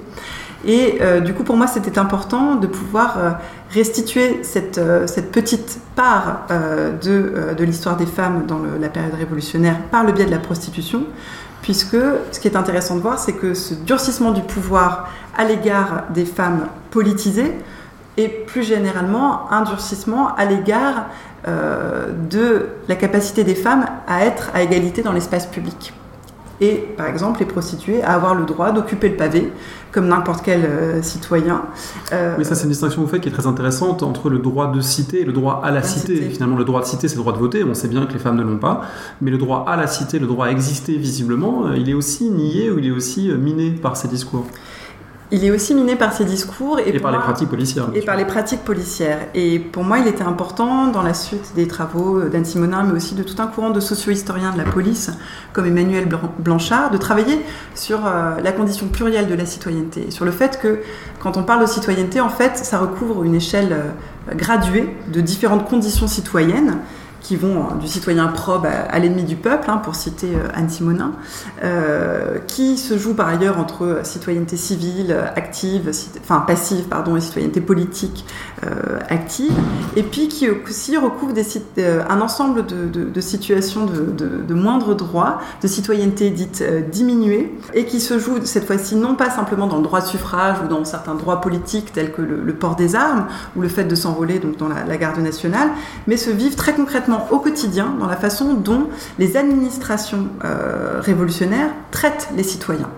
Et 0.65 0.99
du 1.23 1.33
coup, 1.33 1.45
pour 1.45 1.55
moi, 1.55 1.67
c'était 1.67 1.97
important 1.97 2.55
de 2.55 2.67
pouvoir 2.67 3.39
restituer 3.71 4.41
cette, 4.43 4.77
cette 5.05 5.31
petite 5.31 5.79
part 5.95 6.47
de, 7.01 7.53
de 7.57 7.63
l'histoire 7.63 7.95
des 7.95 8.05
femmes 8.05 8.45
dans 8.45 8.59
la 8.77 8.89
période 8.89 9.13
révolutionnaire 9.13 9.77
par 9.89 10.03
le 10.03 10.11
biais 10.11 10.25
de 10.25 10.31
la 10.31 10.37
prostitution, 10.37 11.05
puisque 11.61 11.97
ce 12.31 12.39
qui 12.39 12.47
est 12.47 12.55
intéressant 12.55 12.95
de 12.95 13.01
voir, 13.01 13.19
c'est 13.19 13.33
que 13.33 13.53
ce 13.53 13.73
durcissement 13.73 14.31
du 14.31 14.41
pouvoir 14.41 15.09
à 15.37 15.43
l'égard 15.43 16.03
des 16.09 16.25
femmes 16.25 16.67
politisées 16.91 17.53
et 18.17 18.27
plus 18.27 18.63
généralement 18.63 19.51
un 19.51 19.61
durcissement 19.61 20.35
à 20.35 20.45
l'égard 20.45 21.05
euh, 21.47 22.11
de 22.29 22.67
la 22.87 22.95
capacité 22.95 23.43
des 23.43 23.55
femmes 23.55 23.85
à 24.07 24.25
être 24.25 24.51
à 24.53 24.61
égalité 24.61 25.01
dans 25.01 25.13
l'espace 25.13 25.45
public. 25.45 25.93
Et 26.61 26.75
par 26.97 27.07
exemple, 27.07 27.39
les 27.39 27.45
prostituées 27.45 28.03
à 28.03 28.13
avoir 28.13 28.35
le 28.35 28.45
droit 28.45 28.71
d'occuper 28.71 29.09
le 29.09 29.15
pavé 29.15 29.51
comme 29.91 30.07
n'importe 30.07 30.41
quel 30.43 30.65
euh, 30.65 31.01
citoyen. 31.01 31.63
Euh, 32.11 32.35
oui, 32.37 32.45
ça 32.45 32.53
c'est 32.53 32.63
une 32.63 32.69
distinction 32.69 33.01
que 33.01 33.07
vous 33.07 33.11
faites 33.11 33.21
qui 33.21 33.29
est 33.29 33.31
très 33.31 33.47
intéressante 33.47 34.03
entre 34.03 34.29
le 34.29 34.39
droit 34.39 34.71
de 34.71 34.81
cité 34.81 35.21
et 35.21 35.25
le 35.25 35.33
droit 35.33 35.61
à 35.63 35.71
la, 35.71 35.81
cité. 35.81 36.15
Finalement, 36.29 36.57
le 36.57 36.65
droit 36.65 36.81
de 36.81 36.85
cité, 36.85 37.07
c'est 37.07 37.15
le 37.15 37.21
droit 37.21 37.33
de 37.33 37.39
voter. 37.39 37.63
On 37.63 37.73
sait 37.73 37.87
bien 37.87 38.05
que 38.05 38.13
les 38.13 38.19
femmes 38.19 38.37
ne 38.37 38.43
l'ont 38.43 38.57
pas, 38.57 38.81
mais 39.21 39.31
le 39.31 39.37
droit 39.37 39.65
à 39.67 39.77
la 39.77 39.87
cité, 39.87 40.19
le 40.19 40.27
droit 40.27 40.47
à 40.47 40.51
exister 40.51 40.95
visiblement, 40.97 41.71
il 41.73 41.89
est 41.89 41.93
aussi 41.93 42.29
nié 42.29 42.69
ou 42.69 42.79
il 42.79 42.87
est 42.87 42.91
aussi 42.91 43.29
miné 43.29 43.71
par 43.71 43.97
ces 43.97 44.07
discours? 44.07 44.45
Il 45.31 45.45
est 45.45 45.51
aussi 45.51 45.75
miné 45.75 45.95
par 45.95 46.13
ses 46.13 46.25
discours 46.25 46.79
et, 46.79 46.99
par 46.99 47.11
les 47.11 47.19
pratiques 47.19 47.49
policières. 47.49 47.89
Et 47.93 48.01
par 48.01 48.15
les 48.15 48.25
pratiques 48.25 48.63
policières. 48.63 49.19
Et 49.35 49.59
pour 49.59 49.83
moi, 49.83 49.99
il 49.99 50.07
était 50.07 50.23
important, 50.23 50.87
dans 50.87 51.03
la 51.03 51.13
suite 51.13 51.53
des 51.55 51.67
travaux 51.67 52.21
d'Anne 52.21 52.45
Simonin, 52.45 52.83
mais 52.83 52.93
aussi 52.93 53.13
de 53.13 53.21
tout 53.21 53.39
un 53.39 53.47
courant 53.47 53.69
de 53.69 53.79
socio-historiens 53.79 54.51
de 54.51 54.57
la 54.57 54.63
police, 54.63 55.11
comme 55.53 55.67
Emmanuel 55.67 56.07
Blanchard, 56.39 56.89
de 56.89 56.97
travailler 56.97 57.39
sur 57.75 58.07
euh, 58.07 58.39
la 58.43 58.51
condition 58.51 58.87
plurielle 58.87 59.27
de 59.27 59.35
la 59.35 59.45
citoyenneté, 59.45 60.09
sur 60.09 60.25
le 60.25 60.31
fait 60.31 60.59
que 60.59 60.79
quand 61.19 61.37
on 61.37 61.43
parle 61.43 61.61
de 61.61 61.67
citoyenneté, 61.67 62.21
en 62.21 62.29
fait, 62.29 62.57
ça 62.57 62.79
recouvre 62.79 63.23
une 63.23 63.35
échelle 63.35 63.71
euh, 63.71 64.35
graduée 64.35 64.89
de 65.13 65.21
différentes 65.21 65.69
conditions 65.69 66.07
citoyennes 66.07 66.77
qui 67.21 67.35
vont 67.35 67.63
hein, 67.63 67.75
du 67.79 67.87
citoyen 67.87 68.27
probe 68.27 68.65
à, 68.65 68.99
l'ennemi 68.99 69.23
du 69.23 69.35
peuple, 69.35 69.69
hein, 69.69 69.77
pour 69.77 69.95
citer 69.95 70.27
euh, 70.27 70.47
Anne 70.53 70.69
Simonin, 70.69 71.11
euh, 71.63 72.37
qui 72.47 72.77
se 72.77 72.97
joue 72.97 73.13
par 73.13 73.27
ailleurs 73.27 73.59
entre 73.59 74.01
citoyenneté 74.03 74.57
civile 74.57 75.15
active, 75.35 75.91
enfin 76.21 76.39
passive, 76.39 76.85
pardon, 76.85 77.15
et 77.15 77.21
citoyenneté 77.21 77.61
politique 77.61 78.25
euh, 78.63 78.99
active, 79.09 79.53
et 79.95 80.03
puis 80.03 80.27
qui 80.27 80.49
aussi 80.49 80.97
recouvre 80.97 81.33
un 82.09 82.21
ensemble 82.21 82.65
de, 82.65 83.21
situations 83.21 83.85
de, 83.85 84.53
moindre 84.53 84.93
droit, 84.93 85.39
de 85.61 85.67
citoyenneté 85.67 86.29
dite 86.29 86.63
diminuée, 86.91 87.53
et 87.73 87.85
qui 87.85 87.99
se 87.99 88.19
joue 88.19 88.37
cette 88.43 88.65
fois-ci 88.65 88.95
non 88.95 89.15
pas 89.15 89.29
simplement 89.29 89.67
dans 89.67 89.77
le 89.77 89.83
droit 89.83 90.01
de 90.01 90.05
suffrage 90.05 90.57
ou 90.63 90.67
dans 90.67 90.83
certains 90.85 91.15
droits 91.15 91.41
politiques 91.41 91.93
tels 91.93 92.11
que 92.11 92.21
le, 92.21 92.53
port 92.53 92.75
des 92.75 92.95
armes 92.95 93.27
ou 93.55 93.61
le 93.61 93.69
fait 93.69 93.85
de 93.85 93.95
s'enrôler 93.95 94.39
dans 94.39 94.67
la 94.67 94.97
garde 94.97 95.19
nationale, 95.19 95.69
mais 96.07 96.17
se 96.17 96.29
vivent 96.29 96.55
très 96.55 96.73
concrètement 96.73 97.08
au 97.31 97.39
quotidien 97.39 97.93
dans 97.99 98.07
la 98.07 98.15
façon 98.17 98.53
dont 98.53 98.87
les 99.17 99.37
administrations 99.37 100.27
euh, 100.43 100.99
révolutionnaires 101.01 101.71
traitent 101.91 102.29
les 102.35 102.43
citoyens. 102.43 102.89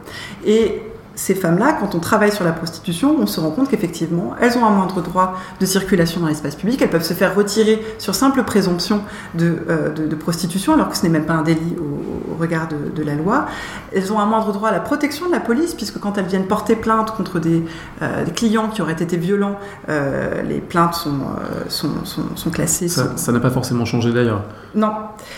Et 0.46 0.82
ces 1.16 1.36
femmes-là, 1.36 1.78
quand 1.80 1.94
on 1.94 2.00
travaille 2.00 2.32
sur 2.32 2.46
la 2.46 2.54
prostitution, 2.54 3.16
on 3.20 3.28
se 3.28 3.40
rend 3.40 3.52
compte 3.52 3.70
qu'effectivement, 3.70 4.34
elles 4.40 4.58
ont 4.58 4.66
un 4.66 4.70
moindre 4.70 5.02
droit 5.02 5.36
de 5.60 5.66
circulation 5.66 6.22
dans 6.22 6.28
l'espace 6.28 6.56
public, 6.56 6.82
elles 6.82 6.90
peuvent 6.90 7.04
se 7.04 7.14
faire 7.14 7.36
retirer 7.36 7.84
sur 7.98 8.16
simple 8.16 8.44
présomption 8.44 9.02
de, 9.36 9.58
euh, 9.70 10.16
prostitution, 10.20 10.74
alors 10.74 10.90
que 10.90 10.98
ce 10.98 11.04
n'est 11.04 11.10
même 11.10 11.26
pas 11.26 11.34
un 11.34 11.42
délit 11.42 11.76
au, 11.80 12.36
regard 12.40 12.68
de, 12.70 13.04
la 13.04 13.16
loi. 13.16 13.46
Elles 13.94 14.12
ont 14.14 14.20
un 14.20 14.26
moindre 14.26 14.52
droit 14.54 14.70
à 14.70 14.72
la 14.72 14.80
protection 14.80 15.28
de 15.28 15.32
la 15.32 15.40
police, 15.40 15.74
puisque 15.74 16.00
quand 16.00 16.18
elles 16.18 16.26
viennent 16.26 16.48
porter 16.48 16.76
plainte 16.76 17.12
contre 17.12 17.40
des, 17.40 17.64
euh, 18.02 18.26
clients 18.36 18.70
qui 18.70 18.82
auraient 18.82 18.94
été 18.94 19.18
violents, 19.18 19.60
euh, 19.90 20.42
les 20.44 20.60
plaintes 20.60 20.96
sont, 20.96 21.20
sont, 21.68 22.50
classées. 22.52 22.88
Ça 22.88 23.32
n'a 23.32 23.40
pas 23.40 23.50
forcément 23.50 23.86
changé 23.86 24.12
d'ailleurs. 24.12 24.44
Non, 24.76 24.94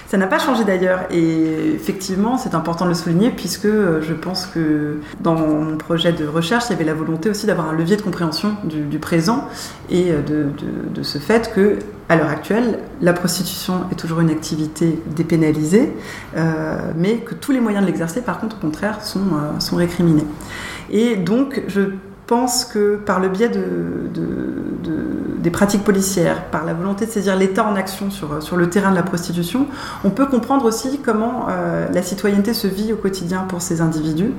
ça 0.08 0.18
n'a 0.18 0.28
pas 0.28 0.40
changé 0.40 0.64
d'ailleurs. 0.64 1.02
Et 1.10 1.74
effectivement, 1.74 2.38
c'est 2.38 2.56
important 2.56 2.86
de 2.86 2.90
le 2.90 2.96
souligner, 2.96 3.32
puisque 3.32 3.68
je 3.68 4.14
pense 4.14 4.46
que 4.46 4.98
dans 5.22 5.63
mon 5.64 5.78
projet 5.78 6.12
de 6.12 6.26
recherche, 6.28 6.66
il 6.70 6.72
y 6.72 6.76
avait 6.76 6.84
la 6.84 6.94
volonté 6.94 7.30
aussi 7.30 7.46
d'avoir 7.46 7.70
un 7.70 7.74
levier 7.74 7.96
de 7.96 8.02
compréhension 8.02 8.56
du, 8.64 9.00
présent 9.00 9.48
et 9.90 10.12
euh, 10.12 10.22
de, 10.94 11.04
ce 11.04 11.18
fait 11.18 11.52
que, 11.54 11.80
à 12.10 12.16
l'heure 12.16 12.30
actuelle, 12.30 12.80
la 13.02 13.14
prostitution 13.14 13.86
est 13.92 13.96
toujours 13.96 14.20
une 14.20 14.30
activité 14.30 15.00
dépénalisée, 15.16 15.94
euh, 16.36 16.78
mais 16.96 17.18
que 17.18 17.34
tous 17.34 17.52
les 17.52 17.60
moyens 17.60 17.84
de 17.84 17.88
l'exercer, 17.88 18.22
par 18.22 18.40
contre, 18.40 18.58
au 18.58 18.60
contraire, 18.60 19.04
sont, 19.04 19.20
euh, 19.20 19.60
sont 19.60 19.76
récriminés. 19.76 20.26
Et 20.92 21.16
donc, 21.16 21.64
je 21.68 21.82
pense 22.28 22.66
que 22.66 22.96
par 22.96 23.20
le 23.20 23.30
biais 23.30 23.50
de, 23.50 23.62
des 25.40 25.52
pratiques 25.52 25.84
policières, 25.84 26.46
par 26.46 26.64
la 26.66 26.74
volonté 26.74 27.06
de 27.06 27.12
saisir 27.12 27.36
l'État 27.36 27.66
en 27.66 27.76
action 27.76 28.10
sur, 28.10 28.42
sur 28.42 28.56
le 28.56 28.70
terrain 28.70 28.92
de 28.92 28.96
la 28.96 29.04
prostitution, 29.04 29.68
on 30.06 30.10
peut 30.10 30.26
comprendre 30.26 30.64
aussi 30.66 31.00
comment 31.04 31.48
euh, 31.50 31.88
la 31.92 32.02
citoyenneté 32.02 32.54
se 32.54 32.68
vit 32.68 32.94
au 32.94 32.96
quotidien 32.96 33.42
pour 33.50 33.62
ces 33.62 33.82
individus 33.82 34.32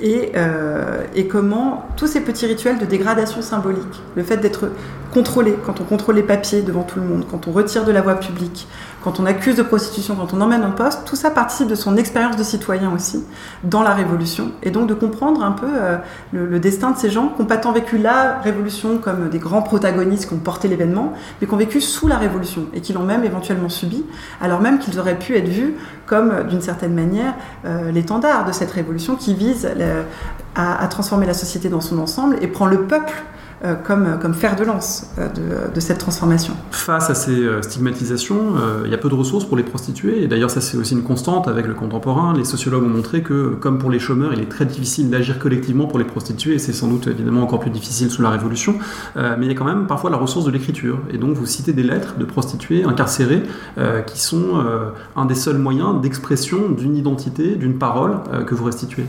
et, 0.00 0.32
euh, 0.36 1.04
et 1.14 1.28
comment 1.28 1.86
tous 1.96 2.08
ces 2.08 2.20
petits 2.20 2.46
rituels 2.46 2.78
de 2.78 2.86
dégradation 2.86 3.40
symbolique, 3.40 4.02
le 4.16 4.24
fait 4.24 4.38
d'être 4.38 4.70
contrôlé, 5.12 5.56
quand 5.64 5.80
on 5.80 5.84
contrôle 5.84 6.16
les 6.16 6.22
papiers 6.22 6.62
devant 6.62 6.82
tout 6.82 6.98
le 6.98 7.06
monde, 7.06 7.24
quand 7.30 7.46
on 7.46 7.52
retire 7.52 7.84
de 7.84 7.92
la 7.92 8.02
voie 8.02 8.16
publique, 8.16 8.66
quand 9.02 9.20
on 9.20 9.26
accuse 9.26 9.56
de 9.56 9.62
prostitution, 9.62 10.16
quand 10.16 10.34
on 10.34 10.40
emmène 10.40 10.64
en 10.64 10.72
poste, 10.72 11.04
tout 11.04 11.16
ça 11.16 11.30
participe 11.30 11.68
de 11.68 11.74
son 11.74 11.96
expérience 11.96 12.36
de 12.36 12.42
citoyen 12.42 12.92
aussi 12.92 13.24
dans 13.62 13.82
la 13.82 13.94
Révolution, 13.94 14.52
et 14.62 14.70
donc 14.70 14.88
de 14.88 14.94
comprendre 14.94 15.42
un 15.42 15.52
peu 15.52 15.68
euh, 15.68 15.96
le, 16.32 16.58
destin 16.58 16.90
de 16.90 16.98
ces 16.98 17.10
gens 17.10 17.28
qui 17.28 17.40
n'ont 17.40 17.48
pas 17.48 17.58
tant 17.58 17.72
vécu 17.72 17.98
la 17.98 18.38
Révolution 18.38 18.98
comme 18.98 19.28
des 19.28 19.38
grands 19.38 19.62
protagonistes 19.62 20.28
qui 20.28 20.34
ont 20.34 20.38
porté 20.38 20.68
l'événement, 20.68 21.12
mais 21.40 21.46
qui 21.46 21.54
ont 21.54 21.58
vécu 21.58 21.80
sous 21.80 22.08
la 22.08 22.16
Révolution 22.16 22.66
et 22.74 22.80
qui 22.80 22.92
l'ont 22.92 23.04
même 23.04 23.24
éventuellement 23.24 23.68
subi, 23.68 24.04
alors 24.40 24.60
même 24.60 24.78
qu'ils 24.78 24.98
auraient 24.98 25.18
pu 25.18 25.36
être 25.36 25.48
vus 25.48 25.74
comme, 26.06 26.48
d'une 26.48 26.62
certaine 26.62 26.94
manière, 26.94 27.34
euh, 27.66 27.92
l'étendard 27.92 28.44
de 28.46 28.52
cette 28.52 28.70
Révolution 28.70 29.14
qui 29.14 29.34
vise 29.34 29.68
euh, 29.78 30.02
à 30.56 30.86
transformer 30.88 31.26
la 31.26 31.34
société 31.34 31.68
dans 31.68 31.80
son 31.80 32.00
ensemble 32.00 32.36
et 32.40 32.48
prend 32.48 32.66
le 32.66 32.82
peuple 32.82 33.12
euh, 33.64 33.74
comme, 33.74 34.20
comme 34.22 34.34
fer 34.34 34.54
de 34.54 34.62
lance 34.62 35.10
euh, 35.18 35.28
de, 35.74 35.80
cette 35.80 35.98
transformation. 35.98 36.54
Face 36.70 37.10
à 37.10 37.14
ces 37.16 37.32
euh, 37.32 37.60
stigmatisations, 37.60 38.54
il 38.84 38.90
y 38.90 38.94
a 38.94 38.98
peu 38.98 39.08
de 39.08 39.14
ressources 39.14 39.44
pour 39.44 39.56
les 39.56 39.64
prostituées, 39.64 40.22
et 40.22 40.28
d'ailleurs 40.28 40.50
ça 40.50 40.60
c'est 40.60 40.76
aussi 40.76 40.94
une 40.94 41.02
constante 41.02 41.48
avec 41.48 41.66
le 41.66 41.74
contemporain. 41.74 42.34
Les 42.36 42.44
sociologues 42.44 42.84
ont 42.84 42.88
montré 42.88 43.22
que, 43.22 43.56
comme 43.60 43.78
pour 43.78 43.90
les 43.90 43.98
chômeurs, 43.98 44.32
il 44.32 44.40
est 44.40 44.48
très 44.48 44.64
difficile 44.64 45.10
d'agir 45.10 45.40
collectivement 45.40 45.86
pour 45.86 45.98
les 45.98 46.04
prostituées, 46.04 46.60
c'est 46.60 46.72
sans 46.72 46.86
doute 46.86 47.08
évidemment 47.08 47.42
encore 47.42 47.58
plus 47.58 47.70
difficile 47.70 48.10
sous 48.10 48.22
la 48.22 48.30
Révolution, 48.30 48.76
mais 49.16 49.46
il 49.46 49.48
y 49.48 49.50
a 49.50 49.54
quand 49.54 49.64
même 49.64 49.86
parfois 49.86 50.10
la 50.10 50.18
ressource 50.18 50.44
de 50.44 50.50
l'écriture, 50.52 51.00
et 51.12 51.18
donc 51.18 51.34
vous 51.34 51.46
citez 51.46 51.72
des 51.72 51.82
lettres 51.82 52.14
de 52.16 52.24
prostituées 52.24 52.84
incarcérées 52.84 53.42
qui 54.06 54.20
sont 54.20 54.62
un 55.16 55.24
des 55.24 55.34
seuls 55.34 55.58
moyens 55.58 56.00
d'expression 56.00 56.68
d'une 56.68 56.96
identité, 56.96 57.56
d'une 57.56 57.78
parole 57.78 58.18
que 58.46 58.54
vous 58.54 58.64
restituez. 58.64 59.04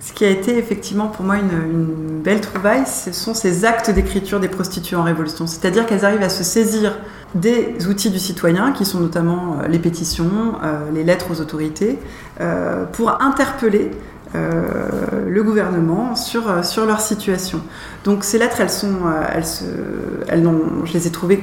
Ce 0.00 0.14
qui 0.14 0.24
a 0.24 0.30
été 0.30 0.56
effectivement 0.56 1.08
pour 1.08 1.26
moi 1.26 1.36
une, 1.36 2.22
belle 2.22 2.40
trouvaille, 2.40 2.84
ce 2.86 3.12
sont 3.12 3.34
ces 3.34 3.64
actes 3.66 3.90
d'écriture 3.90 4.40
des 4.40 4.48
prostituées 4.48 4.96
en 4.96 5.02
révolution. 5.02 5.46
C'est-à-dire 5.46 5.86
qu'elles 5.86 6.04
arrivent 6.06 6.22
à 6.22 6.30
se 6.30 6.42
saisir 6.42 6.98
des 7.34 7.86
outils 7.86 8.10
du 8.10 8.18
citoyen, 8.18 8.72
qui 8.72 8.84
sont 8.84 9.00
notamment 9.00 9.58
euh, 9.62 9.68
les 9.68 9.78
pétitions, 9.78 10.54
euh, 10.62 10.90
les 10.92 11.04
lettres 11.04 11.26
aux 11.30 11.40
autorités, 11.40 11.98
euh, 12.40 12.84
pour 12.86 13.22
interpeller 13.22 13.90
le 14.32 15.42
gouvernement 15.42 16.14
sur, 16.14 16.46
leur 16.86 17.00
situation. 17.00 17.60
Donc 18.04 18.22
ces 18.22 18.38
lettres, 18.38 18.60
elles 18.60 18.70
sont, 18.70 18.98
elles 19.34 20.44
je 20.84 20.92
les 20.92 21.08
ai 21.08 21.10
trouvées 21.10 21.42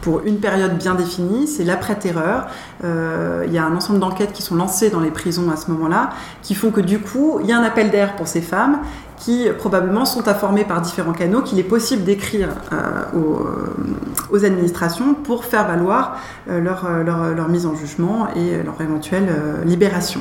pour 0.00 0.20
une 0.24 0.38
période 0.38 0.76
bien 0.78 0.94
définie, 0.94 1.46
c'est 1.46 1.64
l'après-terreur. 1.64 2.46
Euh, 2.84 3.44
il 3.46 3.52
y 3.52 3.58
a 3.58 3.64
un 3.64 3.74
ensemble 3.76 3.98
d'enquêtes 3.98 4.32
qui 4.32 4.42
sont 4.42 4.56
lancées 4.56 4.90
dans 4.90 5.00
les 5.00 5.10
prisons 5.10 5.50
à 5.50 5.56
ce 5.56 5.70
moment-là, 5.70 6.10
qui 6.42 6.54
font 6.54 6.70
que 6.70 6.80
du 6.80 7.00
coup, 7.00 7.38
il 7.40 7.46
y 7.46 7.52
a 7.52 7.58
un 7.58 7.62
appel 7.62 7.90
d'air 7.90 8.16
pour 8.16 8.26
ces 8.26 8.40
femmes 8.40 8.80
qui 9.20 9.46
probablement 9.58 10.04
sont 10.04 10.26
informés 10.28 10.64
par 10.64 10.80
différents 10.80 11.12
canaux 11.12 11.42
qu'il 11.42 11.58
est 11.58 11.64
possible 11.64 12.02
d'écrire 12.04 12.48
euh, 12.72 13.02
aux, 13.14 14.34
aux, 14.34 14.44
administrations 14.44 15.14
pour 15.14 15.44
faire 15.44 15.68
valoir 15.68 16.16
euh, 16.48 16.60
leur, 16.60 16.88
leur, 17.34 17.48
mise 17.48 17.66
en 17.66 17.74
jugement 17.74 18.28
et 18.34 18.62
leur 18.62 18.80
éventuelle 18.80 19.28
libération. 19.64 20.20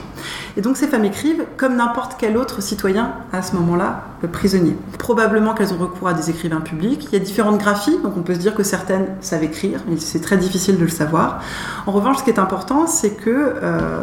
Et 0.57 0.61
donc 0.61 0.77
ces 0.77 0.87
femmes 0.87 1.05
écrivent 1.05 1.45
comme 1.57 1.75
n'importe 1.75 2.15
quel 2.19 2.37
autre 2.37 2.61
citoyen 2.61 3.13
à 3.31 3.41
ce 3.41 3.55
moment-là, 3.55 4.03
prisonnier. 4.31 4.75
Probablement 4.97 5.53
qu'elles 5.53 5.73
ont 5.73 5.77
recours 5.77 6.07
à 6.07 6.13
des 6.13 6.29
écrivains 6.29 6.61
publics. 6.61 7.07
Il 7.11 7.13
y 7.13 7.21
a 7.21 7.23
différentes 7.23 7.59
graphies, 7.59 7.97
donc 8.03 8.17
on 8.17 8.21
peut 8.21 8.33
se 8.33 8.39
dire 8.39 8.55
que 8.55 8.63
certaines 8.63 9.07
savent 9.21 9.43
écrire, 9.43 9.81
mais 9.87 9.97
c'est 9.97 10.19
très 10.19 10.37
difficile 10.37 10.77
de 10.77 10.83
le 10.83 10.89
savoir. 10.89 11.41
En 11.85 11.91
revanche, 11.91 12.17
ce 12.17 12.23
qui 12.23 12.29
est 12.29 12.39
important, 12.39 12.87
c'est 12.87 13.11
que 13.11 13.29
euh, 13.29 14.01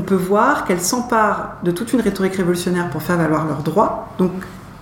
on 0.00 0.02
peut 0.02 0.14
voir 0.14 0.64
qu'elles 0.64 0.80
s'emparent 0.80 1.56
de 1.62 1.70
toute 1.70 1.92
une 1.92 2.00
rhétorique 2.00 2.34
révolutionnaire 2.34 2.88
pour 2.88 3.02
faire 3.02 3.18
valoir 3.18 3.46
leurs 3.46 3.62
droits. 3.62 4.08
Donc, 4.16 4.32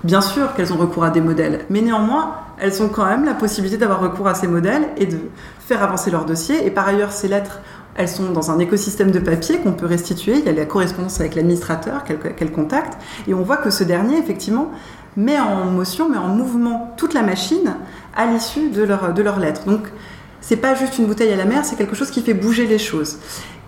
bien 0.04 0.20
sûr 0.20 0.54
qu'elles 0.54 0.72
ont 0.72 0.76
recours 0.76 1.02
à 1.02 1.10
des 1.10 1.20
modèles, 1.20 1.64
mais 1.70 1.80
néanmoins, 1.80 2.36
elles 2.58 2.80
ont 2.84 2.88
quand 2.88 3.04
même 3.04 3.24
la 3.24 3.34
possibilité 3.34 3.78
d'avoir 3.78 3.98
recours 3.98 4.28
à 4.28 4.34
ces 4.34 4.46
modèles 4.46 4.88
et 4.96 5.06
de 5.06 5.18
faire 5.58 5.82
avancer 5.82 6.12
leur 6.12 6.24
dossier. 6.24 6.64
Et 6.64 6.70
par 6.70 6.86
ailleurs, 6.86 7.10
ces 7.10 7.26
lettres, 7.26 7.58
elles 7.96 8.08
sont 8.08 8.30
dans 8.30 8.52
un 8.52 8.60
écosystème 8.60 9.10
de 9.10 9.18
papier 9.18 9.58
qu'on 9.58 9.72
peut 9.72 9.86
restituer. 9.86 10.38
Il 10.38 10.44
y 10.44 10.48
a 10.48 10.52
la 10.52 10.66
correspondance 10.66 11.18
avec 11.18 11.34
l'administrateur 11.34 12.04
qu'elles 12.04 12.52
contactent. 12.52 12.96
Et 13.26 13.34
on 13.34 13.42
voit 13.42 13.56
que 13.56 13.70
ce 13.70 13.82
dernier, 13.82 14.18
effectivement, 14.18 14.70
met 15.16 15.40
en 15.40 15.64
motion, 15.64 16.08
met 16.08 16.18
en 16.18 16.28
mouvement 16.28 16.94
toute 16.96 17.12
la 17.12 17.22
machine 17.22 17.74
à 18.16 18.26
l'issue 18.26 18.70
de 18.70 18.84
leur, 18.84 19.12
de 19.12 19.22
leur 19.22 19.40
lettre. 19.40 19.64
Donc, 19.64 19.88
c'est 20.40 20.56
pas 20.56 20.76
juste 20.76 20.96
une 20.98 21.06
bouteille 21.06 21.32
à 21.32 21.36
la 21.36 21.44
mer, 21.44 21.64
c'est 21.64 21.76
quelque 21.76 21.96
chose 21.96 22.12
qui 22.12 22.22
fait 22.22 22.34
bouger 22.34 22.66
les 22.66 22.78
choses. 22.78 23.18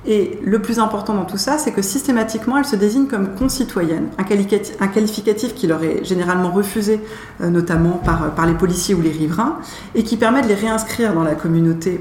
Et 0.07 0.39
le 0.43 0.63
plus 0.63 0.79
important 0.79 1.15
dans 1.15 1.27
tout 1.27 1.37
ça, 1.37 1.59
c'est 1.59 1.73
que 1.73 1.83
systématiquement, 1.83 2.57
elles 2.57 2.65
se 2.65 2.77
désignent 2.77 3.07
comme 3.07 3.35
concitoyennes, 3.35 4.09
un 4.17 4.89
qualificatif, 4.89 5.55
qui 5.55 5.67
leur 5.67 5.83
est 5.85 6.05
généralement 6.05 6.51
refusé, 6.51 7.01
euh, 7.41 7.51
notamment 7.51 8.01
par, 8.05 8.47
les 8.47 8.55
policiers 8.55 8.95
ou 8.95 9.03
les 9.03 9.11
riverains, 9.11 9.59
et 9.95 10.03
qui 10.03 10.17
permet 10.17 10.41
de 10.43 10.49
les 10.49 10.55
réinscrire 10.55 11.13
dans 11.13 11.25
la 11.25 11.35
communauté 11.35 12.01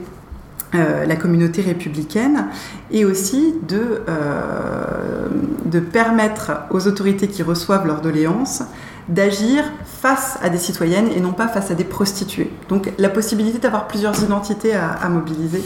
euh, 0.76 1.04
la 1.08 1.16
communauté 1.16 1.64
républicaine 1.64 2.46
et 2.92 3.04
aussi 3.04 3.56
de, 3.68 4.04
euh, 4.08 5.28
de 5.66 5.80
permettre 5.80 6.52
aux 6.70 6.86
autorités 6.88 7.28
qui 7.28 7.42
reçoivent 7.42 7.88
leur 7.88 8.02
doléance 8.02 8.62
d'agir 9.10 9.64
face 9.84 10.38
à 10.42 10.50
des 10.50 10.58
citoyennes 10.58 11.10
et 11.16 11.20
non 11.20 11.34
pas 11.34 11.48
face 11.48 11.72
à 11.72 11.76
des 11.76 11.84
prostituées. 11.84 12.52
Donc 12.70 12.94
la 12.98 13.10
possibilité 13.10 13.58
d'avoir 13.58 13.88
plusieurs 13.88 14.22
identités 14.24 14.74
à, 14.74 15.10
mobiliser 15.10 15.64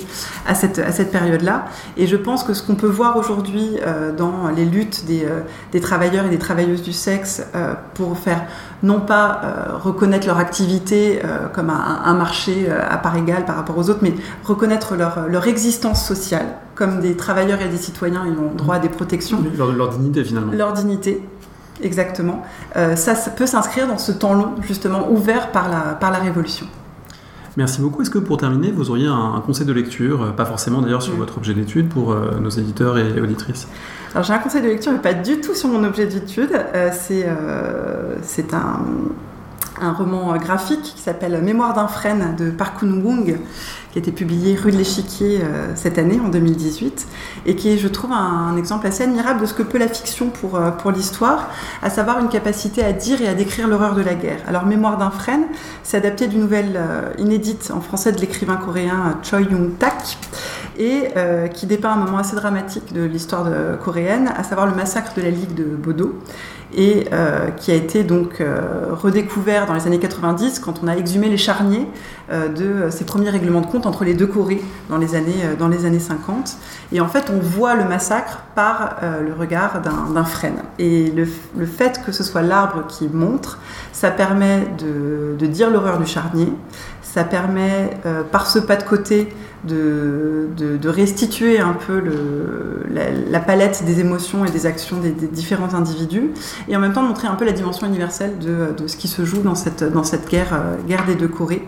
à 0.48 0.56
cette, 0.56 0.80
à 0.80 0.92
cette 0.92 1.12
période-là. 1.12 1.66
Et 1.98 2.08
je 2.08 2.16
pense 2.16 2.44
que 2.44 2.54
ce 2.54 2.64
qu'on 2.64 2.76
peut 2.76 2.88
voir 2.88 3.18
aujourd'hui 3.18 3.78
euh, 3.86 4.12
dans 4.12 4.50
les 4.56 4.66
luttes 4.66 5.06
des, 5.06 5.26
euh, 5.26 5.42
des, 5.72 5.82
travailleurs 5.82 6.26
et 6.26 6.30
des 6.30 6.40
travailleuses 6.40 6.82
du 6.82 6.94
sexe 6.94 7.44
euh, 7.54 7.74
pour 7.94 8.18
faire 8.18 8.46
non 8.82 9.00
pas 9.00 9.80
reconnaître 9.82 10.28
leur 10.28 10.40
activité 10.40 11.22
comme 11.54 11.70
un, 11.70 12.02
un, 12.04 12.14
marché 12.16 12.70
à 12.70 12.98
part 12.98 13.16
égale 13.16 13.46
par 13.46 13.56
rapport 13.56 13.78
aux 13.78 13.90
autres, 13.90 14.02
mais 14.02 14.14
reconnaître 14.44 14.98
leur, 14.98 15.30
leur 15.30 15.48
existence 15.48 16.06
sociale 16.06 16.48
comme 16.76 17.00
des 17.00 17.16
travailleurs 17.16 17.62
et 17.62 17.70
des 17.70 17.78
citoyens, 17.78 18.24
ils 18.26 18.38
ont 18.38 18.54
droit 18.54 18.76
à 18.76 18.80
des 18.80 18.90
protections. 18.90 19.40
Leur, 19.56 19.72
leur 19.72 19.90
dignité 19.90 20.24
finalement. 20.24 20.52
Leur 20.52 20.74
dignité, 20.74 21.22
Exactement. 21.82 22.44
Euh, 22.76 22.96
ça, 22.96 23.16
peut 23.36 23.46
s'inscrire 23.46 23.88
dans 23.88 23.98
ce 23.98 24.12
temps 24.12 24.34
long, 24.34 24.54
justement, 24.62 25.10
ouvert 25.12 25.52
par 25.52 25.70
la, 25.70 25.96
par 25.96 26.12
la 26.12 26.20
Révolution. 26.20 26.68
Merci 27.56 27.82
beaucoup. 27.82 28.02
Est-ce 28.02 28.10
que 28.10 28.20
pour 28.20 28.38
terminer, 28.38 28.72
vous 28.72 28.90
auriez 28.90 29.08
un, 29.08 29.42
conseil 29.46 29.66
de 29.66 29.74
lecture, 29.74 30.24
euh, 30.24 30.32
pas 30.32 30.46
forcément 30.46 30.82
d'ailleurs 30.82 31.04
sur 31.04 31.16
votre 31.16 31.38
objet 31.38 31.54
d'étude, 31.54 31.90
pour 31.90 32.12
euh, 32.12 32.40
nos 32.40 32.50
éditeurs 32.50 32.98
et 32.98 33.20
auditrices? 33.20 33.68
Alors 34.14 34.24
j'ai 34.24 34.34
un 34.34 34.40
conseil 34.40 34.62
de 34.62 34.68
lecture, 34.68 34.92
mais 34.92 35.00
pas 35.00 35.14
du 35.14 35.42
tout 35.42 35.54
sur 35.56 35.70
mon 35.70 35.84
objet 35.84 36.06
d'étude. 36.06 36.52
c'est 36.92 37.28
c'est 38.22 38.54
un, 38.54 38.80
un, 39.84 39.94
roman 39.94 40.36
graphique 40.38 40.82
qui 40.96 41.02
s'appelle 41.02 41.42
Mémoire 41.42 41.74
d'un 41.74 41.88
frêne 41.88 42.36
de 42.38 42.50
Park 42.50 42.82
Wung 42.82 43.38
qui 43.94 44.00
a 44.00 44.02
été 44.02 44.12
publié 44.12 44.56
rue 44.56 44.72
de 44.72 44.78
l'Échiquier 44.78 45.42
euh, 45.44 45.72
cette 45.76 46.00
année, 46.00 46.20
en 46.20 46.30
2018, 46.30 47.08
et 47.46 47.56
qui 47.56 47.70
est, 47.70 47.78
je 47.78 47.88
trouve, 47.88 48.12
un, 48.12 48.58
exemple 48.58 48.88
assez 48.88 49.04
admirable 49.04 49.42
de 49.42 49.46
ce 49.46 49.54
que 49.54 49.62
peut 49.62 49.78
la 49.78 49.88
fiction 49.88 50.30
pour, 50.30 50.56
euh, 50.56 50.72
pour 50.72 50.90
l'histoire, 50.90 51.52
à 51.84 51.92
savoir 51.92 52.18
une 52.18 52.28
capacité 52.30 52.84
à 52.84 52.92
dire 52.92 53.22
et 53.22 53.28
à 53.28 53.36
décrire 53.36 53.68
l'horreur 53.68 53.94
de 53.94 54.02
la 54.02 54.16
guerre. 54.16 54.40
Alors, 54.48 54.66
Mémoire 54.66 54.98
d'un 54.98 55.12
frêne, 55.12 55.44
c'est 55.84 55.98
adapté 55.98 56.26
d'une 56.26 56.40
nouvelle 56.40 56.74
euh, 56.76 57.12
inédite 57.20 57.72
en 57.72 57.82
français 57.82 58.12
de 58.12 58.20
l'écrivain 58.20 58.56
coréen 58.56 59.20
Choi 59.22 59.42
Young-tak, 59.42 60.18
et 60.78 61.10
qui 61.54 61.66
dépeint 61.66 61.92
un 61.92 61.98
moment 61.98 62.18
assez 62.18 62.36
dramatique 62.36 62.94
de 62.94 63.04
l'histoire 63.04 63.48
coréenne, 63.84 64.32
à 64.36 64.44
savoir 64.44 64.68
le 64.68 64.74
massacre 64.74 65.14
de 65.16 65.22
la 65.22 65.30
Ligue 65.30 65.54
de 65.54 65.64
Bodo 65.64 66.16
et 66.76 67.08
euh, 67.14 67.50
qui 67.50 67.72
a 67.72 67.76
été 67.76 68.04
donc 68.04 68.42
euh, 68.42 68.88
redécouvert 68.92 69.66
dans 69.66 69.74
les 69.74 69.86
années 69.86 70.00
90 70.00 70.60
quand 70.60 70.82
on 70.84 70.88
a 70.88 70.96
exhumé 70.96 71.30
les 71.30 71.38
charniers 71.38 71.88
euh, 72.32 72.50
de 72.50 72.90
ces 72.90 73.06
premiers 73.06 73.30
règlements 73.30 73.62
de 73.62 73.68
compte 73.68 73.86
entre 73.86 74.04
les 74.04 74.14
deux 74.14 74.28
Corées 74.28 74.62
dans 74.90 74.98
les 74.98 75.16
années, 75.16 75.34
dans 75.60 75.68
les 75.68 75.86
années 75.86 76.00
50. 76.00 76.58
Et 76.92 77.02
en 77.02 77.08
fait, 77.08 77.32
on 77.34 77.40
voit 77.40 77.76
le 77.76 77.86
massacre 77.86 78.44
par 78.56 78.98
le 79.02 79.34
regard 79.34 79.82
d'un 79.82 80.24
frêne. 80.24 80.58
Et 80.80 81.12
le, 81.12 81.66
fait 81.66 82.02
que 82.06 82.12
ce 82.12 82.24
soit 82.24 82.42
l'arbre 82.42 82.86
qui 82.88 83.08
montre, 83.08 83.60
ça 83.92 84.12
permet 84.12 84.68
de 84.80 85.46
dire 85.46 85.70
l'horreur 85.70 86.00
du 86.00 86.06
charnier, 86.06 86.48
ça 87.14 87.24
permet 87.24 87.92
par 88.32 88.48
ce 88.48 88.58
pas 88.58 88.76
de 88.76 88.84
côté 88.84 89.30
de, 89.66 90.88
restituer 90.88 91.60
un 91.60 91.74
peu 91.74 92.02
la, 92.90 93.40
palette 93.40 93.84
des 93.86 94.00
émotions 94.00 94.46
et 94.46 94.52
des 94.52 94.66
actions 94.66 94.98
des, 94.98 95.12
différents 95.12 95.74
individus, 95.74 96.32
et 96.68 96.76
en 96.76 96.80
même 96.80 96.94
temps 96.94 97.04
montrer 97.04 97.28
un 97.28 97.36
peu 97.36 97.46
la 97.46 97.52
dimension 97.52 97.88
universelle 97.88 98.38
de, 98.40 98.88
ce 98.88 98.98
qui 98.98 99.08
se 99.08 99.26
joue 99.26 99.42
dans 99.42 99.56
cette, 99.56 99.84
euh, 99.84 100.76
guerre 100.88 101.06
des 101.06 101.16
deux 101.16 101.28
Corées. 101.28 101.66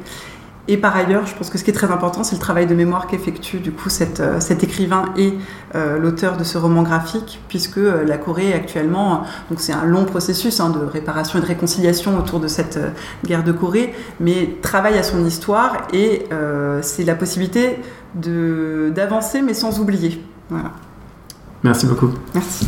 Et 0.68 0.78
par 0.78 0.96
ailleurs, 0.96 1.28
je 1.28 1.36
pense 1.36 1.50
que 1.50 1.58
ce 1.58 1.64
qui 1.64 1.70
est 1.70 1.76
très 1.76 1.92
important, 1.92 2.24
c'est 2.24 2.36
le 2.36 2.42
travail 2.42 2.66
de 2.66 2.74
mémoire 2.74 3.06
qu'effectue 3.06 3.58
du 3.58 3.72
coup 3.72 3.90
cet, 3.90 4.20
euh, 4.20 4.40
cet 4.40 4.64
écrivain 4.64 5.06
et 5.16 5.36
euh, 5.76 6.00
l'auteur 6.00 6.38
de 6.38 6.44
ce 6.44 6.58
roman 6.58 6.82
graphique, 6.82 7.40
puisque 7.50 7.78
euh, 7.78 8.04
la 8.04 8.18
Corée 8.18 8.52
actuellement, 8.54 9.24
donc 9.50 9.60
c'est 9.60 9.74
un 9.74 9.86
long 9.86 10.06
processus 10.06 10.60
hein, 10.60 10.72
de 10.72 10.80
réparation 10.80 11.38
et 11.38 11.42
de 11.42 11.48
réconciliation 11.48 12.18
autour 12.18 12.40
de 12.40 12.48
cette 12.48 12.80
guerre 13.26 13.44
de 13.44 13.52
Corée, 13.52 13.94
mais 14.20 14.58
travaille 14.64 14.98
à 14.98 15.04
son 15.04 15.24
histoire 15.26 15.88
et 15.94 16.28
c'est 16.82 17.04
la 17.04 17.16
possibilité 17.16 17.80
d'avancer 18.16 19.42
mais 19.42 19.54
sans 19.54 19.80
oublier. 19.80 20.24
Voilà. 20.50 20.72
Merci 21.64 21.86
beaucoup. 21.86 22.10
Merci. 22.34 22.68